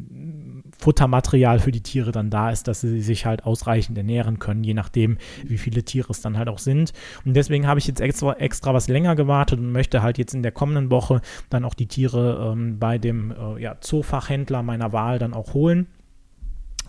Futtermaterial 0.79 1.59
für 1.59 1.73
die 1.73 1.83
Tiere 1.83 2.13
dann 2.13 2.31
da 2.31 2.51
ist, 2.51 2.69
dass 2.69 2.81
sie 2.81 3.01
sich 3.01 3.27
halt 3.27 3.45
ausreichend 3.45 3.97
ernähren 3.97 4.39
können, 4.39 4.65
je 4.65 4.75
nachdem, 4.75 5.19
wie 5.45 5.59
viele 5.59 5.83
Tiere 5.83 6.11
es 6.11 6.21
dann 6.21 6.37
halt 6.39 6.49
auch 6.49 6.59
sind. 6.59 6.93
Und 7.25 7.35
deswegen 7.35 7.67
habe 7.67 7.81
ich 7.81 7.87
jetzt 7.87 8.01
extra, 8.01 8.35
extra 8.35 8.75
was 8.75 8.89
länger 8.89 9.17
gewartet 9.17 9.59
und 9.59 9.73
möchte 9.73 10.03
halt 10.03 10.19
jetzt 10.19 10.35
in 10.35 10.43
der 10.43 10.53
kommenden 10.53 10.91
Woche 10.91 11.21
dann 11.51 11.65
auch 11.65 11.75
die 11.75 11.87
Tiere 11.87 12.53
ähm, 12.53 12.79
bei 12.79 12.99
dem 12.99 13.33
äh, 13.33 13.63
ja, 13.63 13.77
Zoofachhändler 13.81 14.63
meiner 14.63 14.93
Wahl 14.93 15.19
dann 15.19 15.35
auch 15.35 15.55
holen 15.55 15.87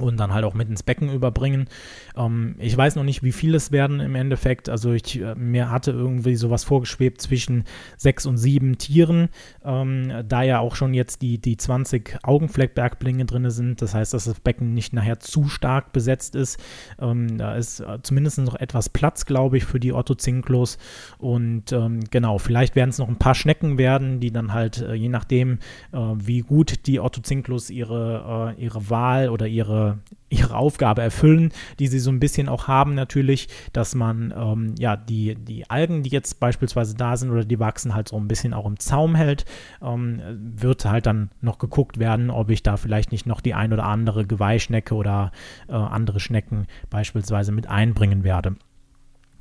und 0.01 0.18
dann 0.19 0.33
halt 0.33 0.45
auch 0.45 0.53
mit 0.53 0.69
ins 0.69 0.83
Becken 0.83 1.12
überbringen. 1.12 1.68
Ähm, 2.15 2.56
ich 2.59 2.75
weiß 2.75 2.95
noch 2.95 3.03
nicht, 3.03 3.24
wie 3.24 3.31
viele 3.31 3.57
es 3.57 3.71
werden 3.71 4.00
im 4.00 4.15
Endeffekt. 4.15 4.69
Also 4.69 4.94
ich, 4.94 5.19
äh, 5.19 5.36
mir 5.36 5.69
hatte 5.69 5.92
irgendwie 5.92 6.36
sowas 6.36 6.63
vorgeschwebt 6.63 7.21
zwischen 7.21 7.63
sechs 7.98 8.25
und 8.25 8.38
sieben 8.38 8.77
Tieren, 8.77 9.30
ähm, 9.63 10.12
da 10.27 10.44
ja 10.44 10.59
auch 10.59 10.75
schon 10.75 10.94
jetzt 10.94 11.21
die, 11.21 11.39
die 11.39 11.57
20 11.57 12.19
Augenfleckbergblinge 12.24 13.25
drin 13.25 13.50
sind. 13.50 13.81
Das 13.81 13.94
heißt, 13.94 14.13
dass 14.13 14.25
das 14.25 14.39
Becken 14.39 14.74
nicht 14.74 14.94
nachher 14.94 15.19
zu 15.19 15.48
stark 15.48 15.94
besetzt 15.94 16.36
ist. 16.36 16.59
Ähm, 17.00 17.38
da 17.38 17.56
ist 17.56 17.80
äh, 17.80 18.00
zumindest 18.01 18.39
noch 18.39 18.56
etwas 18.56 18.89
Platz, 18.89 19.25
glaube 19.25 19.57
ich, 19.57 19.65
für 19.65 19.80
die 19.80 19.94
Ottozinklos. 19.94 20.77
Und 21.18 21.71
ähm, 21.71 22.01
genau, 22.09 22.38
vielleicht 22.38 22.75
werden 22.75 22.89
es 22.89 22.97
noch 22.97 23.09
ein 23.09 23.18
paar 23.18 23.36
Schnecken 23.36 23.78
werden, 23.78 24.19
die 24.19 24.31
dann 24.31 24.54
halt, 24.54 24.81
äh, 24.81 24.94
je 24.94 25.09
nachdem, 25.09 25.59
äh, 25.92 25.97
wie 26.16 26.42
gut 26.42 26.87
die 26.87 26.99
Ottozinklos 26.99 27.69
ihre, 27.69 28.56
äh, 28.57 28.61
ihre 28.61 28.90
Wahl 28.90 29.30
oder 29.30 29.47
ihre 29.47 29.91
ihre, 30.30 30.56
Aufgabe 30.56 31.02
erfüllen, 31.02 31.52
die 31.80 31.88
sie 31.88 32.00
so 32.00 32.12
ein 32.12 32.19
bisschen 32.19 32.50
auch 32.50 32.68
haben 32.68 32.94
natürlich, 32.94 33.48
dass 33.74 33.95
man 33.95 34.33
ähm, 34.36 34.76
ja 34.78 34.95
die, 34.95 35.36
die 35.36 35.69
Algen, 35.69 36.04
die 36.04 36.10
jetzt 36.10 36.40
beispielsweise 36.40 36.95
da 36.95 37.18
sind 37.18 37.31
oder 37.31 37.45
die 37.45 37.60
wachsen, 37.60 37.95
halt 37.95 38.10
so 38.10 38.18
ein 38.18 38.28
bisschen 38.28 38.54
auch 38.54 38.66
im 38.66 38.80
Zaum 38.80 39.16
hält, 39.16 39.45
ähm, 39.81 40.21
wird 40.56 40.86
halt 40.86 41.06
dann 41.06 41.31
noch 41.42 41.57
geguckt 41.57 42.00
werden, 42.00 42.30
ob 42.30 42.50
ich 42.50 42.64
da 42.64 42.78
vielleicht 42.78 43.12
nicht 43.12 43.26
noch 43.26 43.42
die 43.42 43.54
ein 43.54 43.74
oder 43.74 43.86
andere 43.86 44.26
Geweihschnecke 44.26 44.94
oder 44.95 45.31
äh, 45.68 45.74
andere 45.74 46.19
Schnecken 46.19 46.68
beispielsweise 46.90 47.52
mit 47.52 47.68
einbringen 47.68 48.24
werde. 48.24 48.56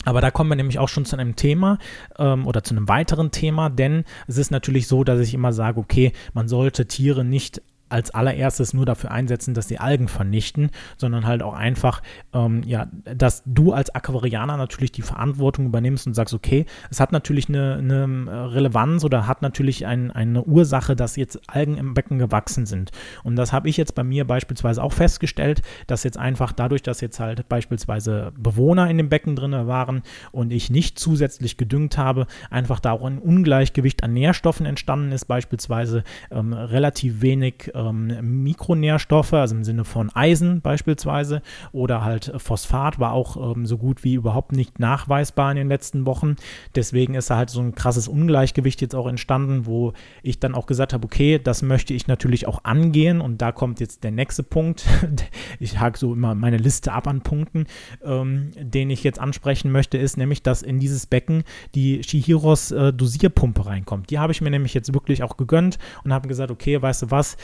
Aber 0.04 0.20
da 0.20 0.30
kommen 0.30 0.50
wir 0.50 0.56
nämlich 0.56 0.78
auch 0.78 0.88
schon 0.88 1.04
zu 1.04 1.16
einem 1.16 1.36
Thema 1.36 1.78
ähm, 2.18 2.46
oder 2.46 2.64
zu 2.64 2.74
einem 2.74 2.88
weiteren 2.88 3.30
Thema, 3.30 3.68
denn 3.68 4.04
es 4.26 4.38
ist 4.38 4.50
natürlich 4.50 4.86
so, 4.86 5.04
dass 5.04 5.20
ich 5.20 5.34
immer 5.34 5.52
sage, 5.52 5.78
okay, 5.78 6.12
man 6.32 6.48
sollte 6.48 6.86
Tiere 6.86 7.24
nicht 7.24 7.62
als 7.90 8.12
allererstes 8.12 8.72
nur 8.74 8.86
dafür 8.86 9.10
einsetzen, 9.10 9.54
dass 9.54 9.66
die 9.66 9.78
Algen 9.78 10.08
vernichten, 10.08 10.70
sondern 10.96 11.26
halt 11.26 11.42
auch 11.42 11.54
einfach, 11.54 12.02
ähm, 12.32 12.62
ja, 12.64 12.86
dass 13.04 13.42
du 13.46 13.72
als 13.72 13.94
Aquarianer 13.94 14.56
natürlich 14.56 14.92
die 14.92 15.02
Verantwortung 15.02 15.66
übernimmst 15.66 16.06
und 16.06 16.14
sagst, 16.14 16.34
okay, 16.34 16.66
es 16.90 17.00
hat 17.00 17.12
natürlich 17.12 17.48
eine, 17.48 17.76
eine 17.76 18.54
Relevanz 18.54 19.04
oder 19.04 19.26
hat 19.26 19.42
natürlich 19.42 19.86
ein, 19.86 20.10
eine 20.10 20.44
Ursache, 20.44 20.96
dass 20.96 21.16
jetzt 21.16 21.40
Algen 21.48 21.76
im 21.76 21.94
Becken 21.94 22.18
gewachsen 22.18 22.66
sind. 22.66 22.90
Und 23.24 23.36
das 23.36 23.52
habe 23.52 23.68
ich 23.68 23.76
jetzt 23.76 23.94
bei 23.94 24.04
mir 24.04 24.26
beispielsweise 24.26 24.82
auch 24.82 24.92
festgestellt, 24.92 25.62
dass 25.86 26.04
jetzt 26.04 26.18
einfach 26.18 26.52
dadurch, 26.52 26.82
dass 26.82 27.00
jetzt 27.00 27.20
halt 27.20 27.48
beispielsweise 27.48 28.32
Bewohner 28.38 28.88
in 28.88 28.98
dem 28.98 29.08
Becken 29.08 29.36
drin 29.36 29.50
waren 29.50 30.02
und 30.32 30.52
ich 30.52 30.70
nicht 30.70 30.98
zusätzlich 30.98 31.56
gedüngt 31.56 31.98
habe, 31.98 32.26
einfach 32.50 32.80
da 32.80 32.92
auch 32.92 33.04
ein 33.04 33.18
Ungleichgewicht 33.18 34.04
an 34.04 34.12
Nährstoffen 34.12 34.66
entstanden 34.66 35.12
ist, 35.12 35.24
beispielsweise 35.24 36.04
ähm, 36.30 36.52
relativ 36.52 37.22
wenig 37.22 37.72
ähm, 37.88 38.42
Mikronährstoffe, 38.42 39.32
also 39.32 39.54
im 39.54 39.64
Sinne 39.64 39.84
von 39.84 40.10
Eisen 40.14 40.60
beispielsweise 40.60 41.42
oder 41.72 42.04
halt 42.04 42.32
Phosphat 42.36 42.98
war 42.98 43.12
auch 43.12 43.54
ähm, 43.54 43.66
so 43.66 43.78
gut 43.78 44.04
wie 44.04 44.14
überhaupt 44.14 44.52
nicht 44.52 44.78
nachweisbar 44.78 45.50
in 45.50 45.56
den 45.56 45.68
letzten 45.68 46.06
Wochen. 46.06 46.36
Deswegen 46.74 47.14
ist 47.14 47.30
da 47.30 47.36
halt 47.36 47.50
so 47.50 47.60
ein 47.60 47.74
krasses 47.74 48.08
Ungleichgewicht 48.08 48.80
jetzt 48.80 48.94
auch 48.94 49.06
entstanden, 49.06 49.66
wo 49.66 49.92
ich 50.22 50.38
dann 50.38 50.54
auch 50.54 50.66
gesagt 50.66 50.92
habe, 50.92 51.04
okay, 51.04 51.40
das 51.42 51.62
möchte 51.62 51.94
ich 51.94 52.06
natürlich 52.06 52.46
auch 52.46 52.64
angehen 52.64 53.20
und 53.20 53.40
da 53.42 53.52
kommt 53.52 53.80
jetzt 53.80 54.04
der 54.04 54.10
nächste 54.10 54.42
Punkt. 54.42 54.86
ich 55.58 55.78
hake 55.78 55.98
so 55.98 56.12
immer 56.12 56.34
meine 56.34 56.58
Liste 56.58 56.92
ab 56.92 57.06
an 57.06 57.22
Punkten, 57.22 57.66
ähm, 58.04 58.50
den 58.56 58.90
ich 58.90 59.04
jetzt 59.04 59.18
ansprechen 59.18 59.72
möchte, 59.72 59.98
ist 59.98 60.16
nämlich, 60.16 60.42
dass 60.42 60.62
in 60.62 60.80
dieses 60.80 61.06
Becken 61.06 61.44
die 61.74 62.02
Shihiros 62.02 62.70
äh, 62.70 62.92
Dosierpumpe 62.92 63.66
reinkommt. 63.66 64.10
Die 64.10 64.18
habe 64.18 64.32
ich 64.32 64.40
mir 64.40 64.50
nämlich 64.50 64.74
jetzt 64.74 64.92
wirklich 64.92 65.22
auch 65.22 65.36
gegönnt 65.36 65.78
und 66.04 66.12
habe 66.12 66.28
gesagt, 66.28 66.50
okay, 66.50 66.80
weißt 66.80 67.02
du 67.02 67.10
was, 67.10 67.36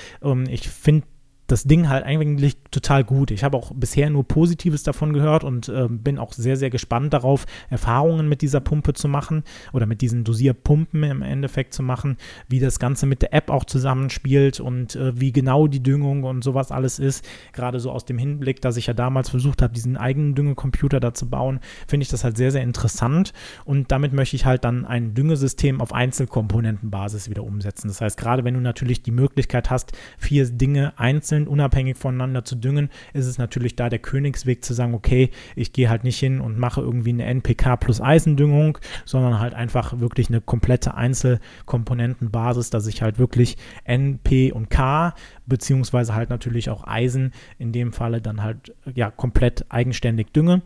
ich 0.48 0.68
finde 0.68 1.06
das 1.46 1.64
Ding 1.64 1.88
halt 1.88 2.04
eigentlich 2.04 2.56
total 2.70 3.04
gut. 3.04 3.30
Ich 3.30 3.44
habe 3.44 3.56
auch 3.56 3.72
bisher 3.74 4.10
nur 4.10 4.24
Positives 4.24 4.82
davon 4.82 5.12
gehört 5.12 5.44
und 5.44 5.68
äh, 5.68 5.86
bin 5.88 6.18
auch 6.18 6.32
sehr, 6.32 6.56
sehr 6.56 6.70
gespannt 6.70 7.12
darauf, 7.12 7.46
Erfahrungen 7.70 8.28
mit 8.28 8.42
dieser 8.42 8.60
Pumpe 8.60 8.94
zu 8.94 9.08
machen 9.08 9.44
oder 9.72 9.86
mit 9.86 10.00
diesen 10.00 10.24
Dosierpumpen 10.24 11.04
im 11.04 11.22
Endeffekt 11.22 11.72
zu 11.72 11.82
machen, 11.82 12.16
wie 12.48 12.58
das 12.58 12.78
Ganze 12.78 13.06
mit 13.06 13.22
der 13.22 13.32
App 13.32 13.50
auch 13.50 13.64
zusammenspielt 13.64 14.60
und 14.60 14.96
äh, 14.96 15.18
wie 15.18 15.32
genau 15.32 15.68
die 15.68 15.82
Düngung 15.82 16.24
und 16.24 16.42
sowas 16.42 16.72
alles 16.72 16.98
ist. 16.98 17.24
Gerade 17.52 17.78
so 17.80 17.92
aus 17.92 18.04
dem 18.04 18.18
Hinblick, 18.18 18.60
dass 18.60 18.76
ich 18.76 18.86
ja 18.86 18.94
damals 18.94 19.30
versucht 19.30 19.62
habe, 19.62 19.72
diesen 19.72 19.96
eigenen 19.96 20.34
Düngecomputer 20.34 21.00
da 21.00 21.14
zu 21.14 21.28
bauen, 21.28 21.60
finde 21.86 22.02
ich 22.04 22.10
das 22.10 22.24
halt 22.24 22.36
sehr, 22.36 22.50
sehr 22.50 22.62
interessant 22.62 23.32
und 23.64 23.92
damit 23.92 24.12
möchte 24.12 24.36
ich 24.36 24.46
halt 24.46 24.64
dann 24.64 24.84
ein 24.84 25.14
Düngesystem 25.14 25.80
auf 25.80 25.92
Einzelkomponentenbasis 25.92 27.30
wieder 27.30 27.44
umsetzen. 27.44 27.88
Das 27.88 28.00
heißt, 28.00 28.18
gerade 28.18 28.44
wenn 28.44 28.54
du 28.54 28.60
natürlich 28.60 29.02
die 29.02 29.12
Möglichkeit 29.12 29.70
hast, 29.70 29.92
vier 30.18 30.46
Dinge 30.46 30.92
einzeln 30.98 31.35
einzeln 31.36 31.48
unabhängig 31.48 31.96
voneinander 31.96 32.44
zu 32.44 32.56
düngen, 32.56 32.88
ist 33.12 33.26
es 33.26 33.38
natürlich 33.38 33.76
da 33.76 33.88
der 33.88 33.98
Königsweg 33.98 34.64
zu 34.64 34.74
sagen, 34.74 34.94
okay, 34.94 35.30
ich 35.54 35.72
gehe 35.72 35.88
halt 35.88 36.04
nicht 36.04 36.18
hin 36.18 36.40
und 36.40 36.58
mache 36.58 36.80
irgendwie 36.80 37.10
eine 37.10 37.24
NPK 37.24 37.76
plus 37.76 38.00
Eisendüngung, 38.00 38.78
sondern 39.04 39.38
halt 39.38 39.54
einfach 39.54 40.00
wirklich 40.00 40.28
eine 40.28 40.40
komplette 40.40 40.94
Einzelkomponentenbasis, 40.94 42.70
dass 42.70 42.86
ich 42.86 43.02
halt 43.02 43.18
wirklich 43.18 43.56
NP 43.84 44.52
und 44.52 44.70
K 44.70 45.14
beziehungsweise 45.46 46.14
halt 46.14 46.30
natürlich 46.30 46.70
auch 46.70 46.86
Eisen 46.86 47.32
in 47.58 47.72
dem 47.72 47.92
Falle 47.92 48.20
dann 48.20 48.42
halt 48.42 48.74
ja 48.94 49.10
komplett 49.10 49.66
eigenständig 49.68 50.32
dünge. 50.32 50.62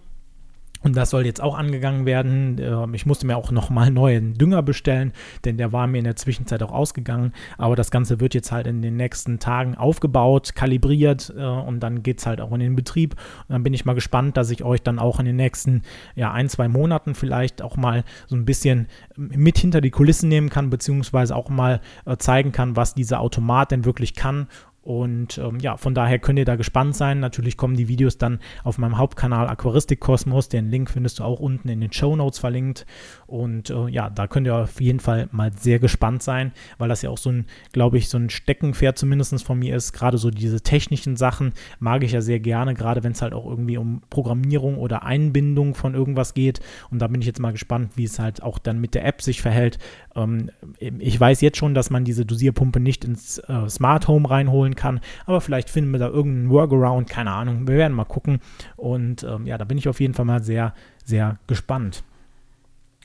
Und 0.83 0.97
das 0.97 1.11
soll 1.11 1.27
jetzt 1.27 1.43
auch 1.43 1.57
angegangen 1.57 2.07
werden. 2.07 2.59
Ähm, 2.59 2.95
ich 2.95 3.07
musste 3.07 3.27
mir 3.27 3.37
auch 3.37 3.51
nochmal 3.51 3.91
neuen 3.91 4.35
Dünger 4.35 4.63
bestellen, 4.63 5.13
denn 5.45 5.57
der 5.57 5.73
war 5.73 5.87
mir 5.87 5.99
in 5.99 6.05
der 6.05 6.17
Zwischenzeit 6.17 6.63
auch 6.63 6.73
ausgegangen. 6.73 7.33
Aber 7.59 7.77
das 7.77 7.91
Ganze 7.91 8.21
wird 8.21 8.35
jetzt 8.35 8.51
halt 8.53 8.67
in 8.67 8.83
den 8.83 8.97
nächsten 8.97 9.39
Tagen 9.39 9.75
aufgebaut, 9.75 10.55
kalibriert 10.55 11.33
äh, 11.37 11.43
und 11.43 11.81
dann 11.81 12.03
geht 12.03 12.21
es 12.21 12.27
halt 12.27 12.41
auch 12.41 12.53
in 12.53 12.61
den 12.61 12.77
Betrieb. 12.77 13.15
Und 13.49 13.53
dann 13.53 13.63
bin 13.63 13.75
ich 13.75 13.85
mal 13.85 13.95
gespannt, 13.95 14.37
dass 14.37 14.51
ich 14.51 14.65
euch 14.65 14.83
dann 14.83 14.99
auch 14.99 15.21
in 15.21 15.27
den 15.27 15.37
nächsten 15.37 15.83
ja, 16.15 16.33
ein, 16.33 16.49
zwei 16.49 16.69
Monaten 16.69 17.15
vielleicht 17.15 17.63
auch 17.63 17.77
mal 17.77 18.05
so 18.27 18.37
ein 18.37 18.45
bisschen 18.45 18.89
mit 19.17 19.59
hinter 19.59 19.81
die 19.81 19.91
Kulissen 19.91 20.29
nehmen 20.29 20.49
kann, 20.49 20.71
beziehungsweise 20.71 21.37
auch 21.37 21.51
mal 21.51 21.81
äh, 22.07 22.17
zeigen 22.17 22.53
kann, 22.53 22.77
was 22.77 22.95
dieser 22.95 23.21
Automat 23.21 23.71
denn 23.71 23.85
wirklich 23.85 24.15
kann 24.15 24.49
und 24.83 25.37
ähm, 25.37 25.59
ja, 25.61 25.77
von 25.77 25.95
daher 25.95 26.19
könnt 26.19 26.39
ihr 26.39 26.47
da 26.47 26.57
gespannt 26.57 26.97
sein. 26.97 27.21
Natürlich 27.21 27.59
kommen 27.59 27.77
die 27.77 27.89
Videos 27.89 28.17
dann 28.17 28.39
auf 28.65 28.79
meinem 28.79 28.97
Hauptkanal 28.97 29.47
Aquaristik 29.47 30.01
Kosmos. 30.01 30.49
Den 30.49 30.71
Link 30.71 30.91
findest 30.91 31.19
du 31.19 31.25
auch 31.25 31.39
unten 31.39 31.69
in 31.69 31.83
den 31.83 31.93
Show 31.93 32.17
Notes 32.17 32.39
verlinkt. 32.39 32.87
Und 33.27 33.69
äh, 33.69 33.89
ja, 33.89 34.09
da 34.09 34.27
könnt 34.27 34.47
ihr 34.47 34.57
auf 34.57 34.81
jeden 34.81 35.01
Fall 35.01 35.29
mal 35.33 35.53
sehr 35.53 35.81
gespannt 35.81 36.23
sein, 36.23 36.53
weil 36.79 36.89
das 36.89 37.03
ja 37.03 37.11
auch 37.11 37.19
so 37.19 37.31
ein, 37.31 37.47
glaube 37.73 37.99
ich, 37.99 38.09
so 38.09 38.17
ein 38.17 38.31
Steckenpferd 38.31 38.97
zumindest 38.97 39.45
von 39.45 39.59
mir 39.59 39.77
ist. 39.77 39.93
Gerade 39.93 40.17
so 40.17 40.31
diese 40.31 40.63
technischen 40.63 41.17
Sachen 41.17 41.53
mag 41.79 42.03
ich 42.03 42.13
ja 42.13 42.23
sehr 42.23 42.41
gerne, 42.41 42.73
gerade 42.73 43.05
wenn 43.05 43.13
es 43.13 43.21
halt 43.21 43.35
auch 43.35 43.45
irgendwie 43.45 43.77
um 43.77 44.01
Programmierung 44.09 44.79
oder 44.79 45.03
Einbindung 45.03 45.75
von 45.75 45.95
irgendwas 45.95 46.33
geht. 46.33 46.61
Und 46.91 47.01
da 47.01 47.07
bin 47.07 47.21
ich 47.21 47.27
jetzt 47.27 47.41
mal 47.41 47.53
gespannt, 47.53 47.93
wie 47.97 48.05
es 48.05 48.19
halt 48.19 48.43
auch 48.43 48.59
dann 48.59 48.81
mit 48.81 48.95
der 48.95 49.05
App 49.05 49.21
sich 49.21 49.43
verhält. 49.43 49.79
Ähm, 50.21 50.51
ich 50.79 51.19
weiß 51.19 51.41
jetzt 51.41 51.59
schon, 51.59 51.75
dass 51.75 51.91
man 51.91 52.05
diese 52.05 52.25
Dosierpumpe 52.25 52.79
nicht 52.81 53.05
ins 53.05 53.39
äh, 53.39 53.69
Smart 53.69 54.07
Home 54.07 54.29
reinholen 54.29 54.61
holen 54.61 54.75
kann. 54.75 55.01
Aber 55.27 55.41
vielleicht 55.41 55.71
finden 55.71 55.91
wir 55.91 55.99
da 55.99 56.09
irgendeinen 56.09 56.51
Workaround, 56.51 57.09
keine 57.09 57.33
Ahnung. 57.33 57.67
Wir 57.67 57.77
werden 57.77 57.95
mal 57.95 58.05
gucken. 58.05 58.41
Und 58.77 59.25
ähm, 59.25 59.47
ja, 59.47 59.59
da 59.59 59.65
bin 59.65 59.79
ich 59.79 59.89
auf 59.89 60.01
jeden 60.01 60.15
Fall 60.15 60.25
mal 60.25 60.43
sehr, 60.43 60.75
sehr 61.05 61.39
gespannt. 61.47 62.05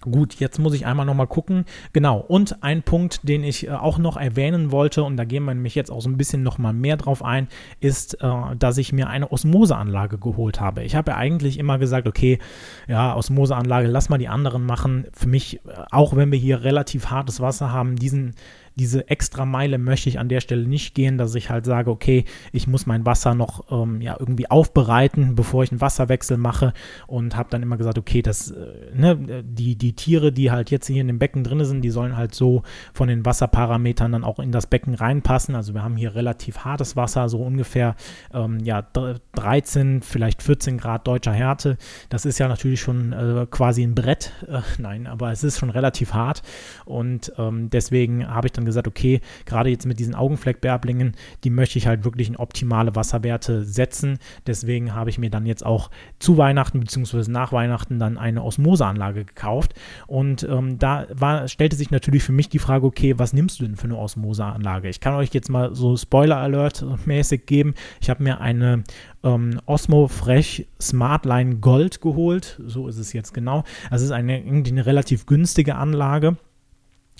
Gut, 0.09 0.35
jetzt 0.35 0.59
muss 0.59 0.74
ich 0.74 0.85
einmal 0.85 1.05
nochmal 1.05 1.27
gucken. 1.27 1.65
Genau, 1.93 2.19
und 2.19 2.63
ein 2.63 2.83
Punkt, 2.83 3.27
den 3.27 3.43
ich 3.43 3.67
äh, 3.67 3.71
auch 3.71 3.97
noch 3.97 4.17
erwähnen 4.17 4.71
wollte, 4.71 5.03
und 5.03 5.17
da 5.17 5.25
gehen 5.25 5.43
wir 5.45 5.53
nämlich 5.53 5.75
jetzt 5.75 5.91
auch 5.91 6.01
so 6.01 6.09
ein 6.09 6.17
bisschen 6.17 6.43
nochmal 6.43 6.74
mehr 6.74 6.97
drauf 6.97 7.24
ein, 7.24 7.47
ist, 7.79 8.21
äh, 8.21 8.27
dass 8.57 8.77
ich 8.77 8.93
mir 8.93 9.09
eine 9.09 9.31
Osmoseanlage 9.31 10.17
geholt 10.17 10.59
habe. 10.59 10.83
Ich 10.83 10.95
habe 10.95 11.12
ja 11.12 11.17
eigentlich 11.17 11.59
immer 11.59 11.77
gesagt, 11.77 12.07
okay, 12.07 12.39
ja, 12.88 13.15
Osmoseanlage, 13.15 13.88
lass 13.88 14.09
mal 14.09 14.17
die 14.17 14.27
anderen 14.27 14.65
machen. 14.65 15.07
Für 15.13 15.27
mich, 15.27 15.57
äh, 15.65 15.71
auch 15.91 16.15
wenn 16.15 16.31
wir 16.31 16.39
hier 16.39 16.63
relativ 16.63 17.09
hartes 17.09 17.41
Wasser 17.41 17.71
haben, 17.71 17.95
diesen 17.95 18.35
diese 18.75 19.10
extra 19.10 19.46
Meile 19.46 19.77
möchte 19.77 20.10
ich 20.10 20.20
an 20.20 20.29
der 20.29 20.41
Stelle 20.41 20.67
nicht 20.67 20.96
gehen, 20.96 21.17
dass 21.17 21.34
ich 21.36 21.50
halt 21.50 21.65
sage, 21.65 21.89
okay, 21.89 22.25
ich 22.51 22.67
muss 22.67 22.86
mein 22.86 23.05
Wasser 23.05 23.34
noch 23.34 23.72
ähm, 23.72 24.01
ja, 24.01 24.17
irgendwie 24.20 24.50
aufbereiten, 24.50 25.36
bevor 25.36 25.63
ich 25.63 25.72
einen 25.72 25.82
Wasserwechsel 25.82 26.38
mache 26.38 26.74
und 27.08 27.36
habe 27.36 27.50
dann 27.50 27.63
immer 27.63 27.77
gesagt, 27.77 27.98
okay, 27.98 28.22
das, 28.22 28.51
äh, 28.51 28.55
ne, 28.94 29.44
die, 29.44 29.77
die 29.77 29.94
Tiere, 29.94 30.32
die 30.32 30.51
halt 30.51 30.72
jetzt 30.72 30.88
hier 30.88 31.01
in 31.01 31.08
dem 31.08 31.20
Becken 31.20 31.44
drin 31.44 31.63
sind, 31.63 31.82
die 31.82 31.89
sollen 31.89 32.17
halt 32.17 32.36
so 32.36 32.63
von 32.94 33.08
den 33.08 33.25
Wasserparametern 33.25 34.12
dann 34.12 34.24
auch 34.24 34.39
in 34.39 34.51
das 34.51 34.67
Becken 34.67 34.94
reinpassen. 34.94 35.55
Also 35.55 35.74
wir 35.74 35.84
haben 35.84 35.96
hier 35.96 36.15
relativ 36.15 36.60
hartes 36.60 36.96
Wasser, 36.96 37.29
so 37.29 37.41
ungefähr 37.41 37.96
ähm, 38.34 38.60
ja, 38.60 38.82
13, 38.82 40.01
vielleicht 40.01 40.44
14 40.44 40.77
Grad 40.77 41.08
deutscher 41.08 41.34
Härte. 41.34 41.77
Das 42.10 42.25
ist 42.25 42.39
ja 42.39 42.48
natürlich 42.50 42.82
schon 42.82 43.13
äh, 43.13 43.48
quasi 43.50 43.84
ein 43.84 43.96
Brett. 43.96 44.34
Äh, 44.48 44.62
nein, 44.82 45.08
aber 45.08 45.32
es 45.32 45.44
ist 45.44 45.60
schon 45.60 45.70
relativ 45.70 46.13
hart 46.13 46.41
und 46.84 47.32
ähm, 47.38 47.70
deswegen 47.70 48.27
habe 48.27 48.48
ich 48.48 48.53
dann 48.53 48.64
gesagt, 48.65 48.88
okay, 48.88 49.22
gerade 49.45 49.69
jetzt 49.69 49.86
mit 49.86 50.00
diesen 50.00 50.15
Augenfleckbärblingen, 50.15 51.13
die 51.43 51.50
möchte 51.50 51.77
ich 51.77 51.88
halt 51.88 52.03
wirklich 52.03 52.27
in 52.27 52.36
optimale 52.36 52.95
Wasserwerte 52.95 53.63
setzen. 53.63 54.17
Deswegen 54.48 54.93
habe 54.93 55.10
ich 55.10 55.17
mir 55.17 55.29
dann 55.29 55.45
jetzt 55.45 55.65
auch 55.65 55.89
zu 56.19 56.38
Weihnachten 56.38 56.79
bzw. 56.79 57.29
nach 57.29 57.51
Weihnachten 57.51 58.00
dann 58.00 58.17
eine 58.17 58.43
Osmoseanlage 58.43 59.25
gekauft. 59.25 59.74
Und 60.07 60.43
ähm, 60.43 60.79
da 60.79 61.05
war, 61.13 61.48
stellte 61.48 61.75
sich 61.75 61.91
natürlich 61.91 62.24
für 62.24 62.31
mich 62.31 62.50
die 62.50 62.60
Frage, 62.60 62.86
okay, 62.86 63.17
was 63.17 63.34
nimmst 63.34 63.60
du 63.60 63.65
denn 63.65 63.75
für 63.75 63.86
eine 63.86 63.98
Osmoseanlage? 63.98 64.89
Ich 64.89 65.00
kann 65.00 65.13
euch 65.15 65.34
jetzt 65.34 65.50
mal 65.50 65.75
so 65.75 65.98
Spoiler-Alert 65.98 66.86
mäßig 67.05 67.45
geben. 67.45 67.74
Ich 68.01 68.10
habe 68.10 68.24
mir 68.24 68.41
eine 68.41 68.84
ähm, 69.24 69.60
Osmo 69.65 70.07
Fresh 70.07 70.63
Smartline 70.81 71.57
Gold 71.57 72.01
geholt. 72.01 72.62
So 72.65 72.88
ist 72.88 72.98
es 72.98 73.13
jetzt 73.13 73.34
genau. 73.34 73.63
Das 73.89 74.01
ist 74.01 74.12
eine, 74.12 74.36
eine 74.36 74.86
relativ 74.86 75.25
günstige 75.25 75.75
Anlage. 75.75 76.38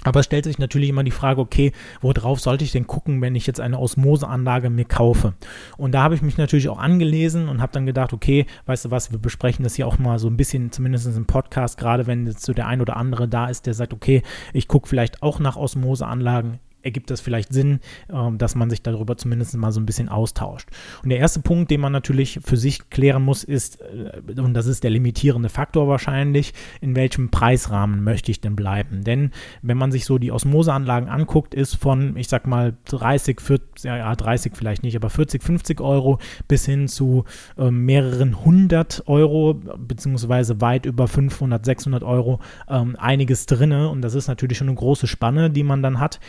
Aber 0.06 0.20
es 0.20 0.28
stellt 0.28 0.46
sich 0.46 0.60
natürlich 0.60 0.90
immer 0.90 1.04
die 1.04 1.12
Frage, 1.12 1.42
okay, 1.42 1.72
worauf 2.00 2.40
sollte 2.40 2.64
ich 2.64 2.72
denn 2.72 2.88
gucken, 2.88 3.22
wenn 3.22 3.36
ich 3.36 3.48
jetzt 3.48 3.60
eine 3.60 3.80
Osmoseanlage 3.80 4.70
mir 4.70 4.86
kaufe? 4.86 5.34
Und 5.78 5.94
da 5.94 6.04
habe 6.04 6.16
ich 6.16 6.22
mich 6.22 6.38
natürlich 6.38 6.70
auch 6.70 6.78
angelesen 6.78 7.50
und 7.50 7.62
habe 7.62 7.74
dann 7.74 7.88
gedacht, 7.88 8.14
okay, 8.14 8.46
weißt 8.68 8.86
du 8.86 8.92
was, 8.92 9.12
wir 9.12 9.20
besprechen 9.20 9.64
das 9.64 9.76
hier 9.76 9.88
auch 9.88 9.98
mal 9.98 10.20
so 10.20 10.28
ein 10.28 10.38
bisschen, 10.38 10.72
zumindest 10.72 11.08
im 11.08 11.26
Podcast, 11.26 11.78
gerade 11.78 12.06
wenn 12.06 12.28
jetzt 12.28 12.46
so 12.46 12.54
der 12.54 12.68
ein 12.68 12.82
oder 12.82 12.98
andere 12.98 13.28
da 13.28 13.48
ist, 13.48 13.66
der 13.66 13.74
sagt, 13.74 13.94
okay, 13.94 14.22
ich 14.54 14.68
gucke 14.68 14.88
vielleicht 14.88 15.24
auch 15.24 15.40
nach 15.40 15.58
Osmoseanlagen 15.58 16.60
ergibt 16.86 17.10
das 17.10 17.20
vielleicht 17.20 17.52
Sinn, 17.52 17.80
äh, 18.08 18.32
dass 18.38 18.56
man 18.56 18.70
sich 18.70 18.82
darüber 18.82 19.18
zumindest 19.18 19.58
mal 19.58 19.72
so 19.72 19.80
ein 19.80 19.86
bisschen 19.86 20.10
austauscht. 20.10 20.70
Und 21.04 21.10
der 21.10 21.20
erste 21.20 21.42
Punkt, 21.42 21.72
den 21.72 21.82
man 21.82 21.92
natürlich 21.92 22.40
für 22.44 22.58
sich 22.58 22.90
klären 22.90 23.24
muss, 23.24 23.44
ist, 23.44 23.82
äh, 23.82 24.40
und 24.40 24.54
das 24.54 24.68
ist 24.68 24.84
der 24.84 24.92
limitierende 24.92 25.50
Faktor 25.50 25.88
wahrscheinlich, 25.88 26.54
in 26.82 26.96
welchem 26.96 27.30
Preisrahmen 27.30 28.04
möchte 28.04 28.32
ich 28.32 28.42
denn 28.42 28.56
bleiben? 28.56 29.04
Denn 29.04 29.32
wenn 29.62 29.78
man 29.78 29.92
sich 29.92 30.06
so 30.06 30.18
die 30.18 30.32
Osmoseanlagen 30.32 31.10
anguckt, 31.10 31.54
ist 31.54 31.76
von, 31.76 32.16
ich 32.18 32.28
sag 32.28 32.48
mal, 32.48 32.74
30, 32.86 33.42
40, 33.42 33.84
ja, 33.86 34.16
30 34.16 34.54
vielleicht 34.56 34.84
nicht, 34.84 34.96
aber 34.96 35.10
40, 35.10 35.42
50 35.44 35.82
Euro 35.82 36.20
bis 36.48 36.66
hin 36.66 36.88
zu 36.88 37.26
äh, 37.58 37.72
mehreren 37.72 38.46
hundert 38.46 39.04
Euro, 39.08 39.56
beziehungsweise 39.78 40.62
weit 40.62 40.86
über 40.86 41.08
500, 41.08 41.66
600 41.66 42.04
Euro 42.04 42.40
ähm, 42.70 42.96
einiges 42.98 43.46
drinne. 43.48 43.90
Und 43.90 44.02
das 44.02 44.14
ist 44.14 44.28
natürlich 44.28 44.58
schon 44.58 44.68
eine 44.68 44.78
große 44.78 45.08
Spanne, 45.08 45.50
die 45.50 45.64
man 45.64 45.82
dann 45.82 46.00
hat 46.00 46.20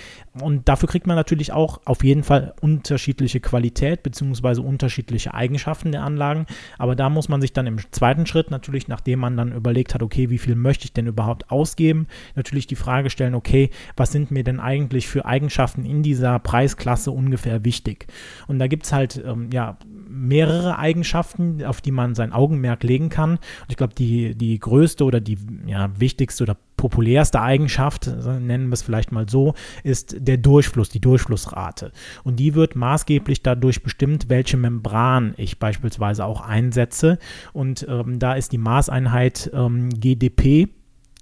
und 0.46 0.68
dafür 0.68 0.88
kriegt 0.88 1.08
man 1.08 1.16
natürlich 1.16 1.50
auch 1.50 1.80
auf 1.86 2.04
jeden 2.04 2.22
Fall 2.22 2.54
unterschiedliche 2.60 3.40
Qualität 3.40 4.04
bzw. 4.04 4.60
unterschiedliche 4.60 5.34
Eigenschaften 5.34 5.90
der 5.90 6.04
Anlagen. 6.04 6.46
Aber 6.78 6.94
da 6.94 7.10
muss 7.10 7.28
man 7.28 7.40
sich 7.40 7.52
dann 7.52 7.66
im 7.66 7.78
zweiten 7.90 8.26
Schritt 8.26 8.52
natürlich, 8.52 8.86
nachdem 8.86 9.18
man 9.18 9.36
dann 9.36 9.50
überlegt 9.50 9.92
hat, 9.92 10.04
okay, 10.04 10.30
wie 10.30 10.38
viel 10.38 10.54
möchte 10.54 10.84
ich 10.84 10.92
denn 10.92 11.08
überhaupt 11.08 11.50
ausgeben, 11.50 12.06
natürlich 12.36 12.68
die 12.68 12.76
Frage 12.76 13.10
stellen, 13.10 13.34
okay, 13.34 13.70
was 13.96 14.12
sind 14.12 14.30
mir 14.30 14.44
denn 14.44 14.60
eigentlich 14.60 15.08
für 15.08 15.26
Eigenschaften 15.26 15.84
in 15.84 16.04
dieser 16.04 16.38
Preisklasse 16.38 17.10
ungefähr 17.10 17.64
wichtig? 17.64 18.06
Und 18.46 18.60
da 18.60 18.68
gibt 18.68 18.86
es 18.86 18.92
halt 18.92 19.20
ähm, 19.26 19.50
ja 19.52 19.78
mehrere 20.08 20.78
Eigenschaften, 20.78 21.64
auf 21.64 21.80
die 21.80 21.90
man 21.90 22.14
sein 22.14 22.32
Augenmerk 22.32 22.84
legen 22.84 23.08
kann. 23.08 23.30
Und 23.30 23.40
ich 23.70 23.76
glaube, 23.76 23.94
die, 23.94 24.36
die 24.36 24.60
größte 24.60 25.02
oder 25.02 25.18
die 25.18 25.38
ja, 25.66 25.90
wichtigste 25.98 26.44
oder 26.44 26.56
populärste 26.76 27.40
Eigenschaft, 27.40 28.06
nennen 28.06 28.68
wir 28.68 28.74
es 28.74 28.82
vielleicht 28.82 29.12
mal 29.12 29.28
so, 29.28 29.54
ist 29.82 30.16
der 30.18 30.36
Durchfluss, 30.36 30.88
die 30.88 31.00
Durchflussrate. 31.00 31.92
Und 32.24 32.36
die 32.36 32.54
wird 32.54 32.76
maßgeblich 32.76 33.42
dadurch 33.42 33.82
bestimmt, 33.82 34.28
welche 34.28 34.56
Membran 34.56 35.34
ich 35.36 35.58
beispielsweise 35.58 36.24
auch 36.24 36.40
einsetze. 36.40 37.18
Und 37.52 37.86
ähm, 37.88 38.18
da 38.18 38.34
ist 38.34 38.52
die 38.52 38.58
Maßeinheit 38.58 39.50
ähm, 39.54 39.90
GDP, 39.90 40.68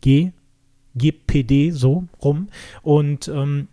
G, 0.01 0.33
GPD 0.95 1.71
so 1.71 2.05
rum. 2.23 2.49
Und 2.83 3.29
ähm, 3.29 3.69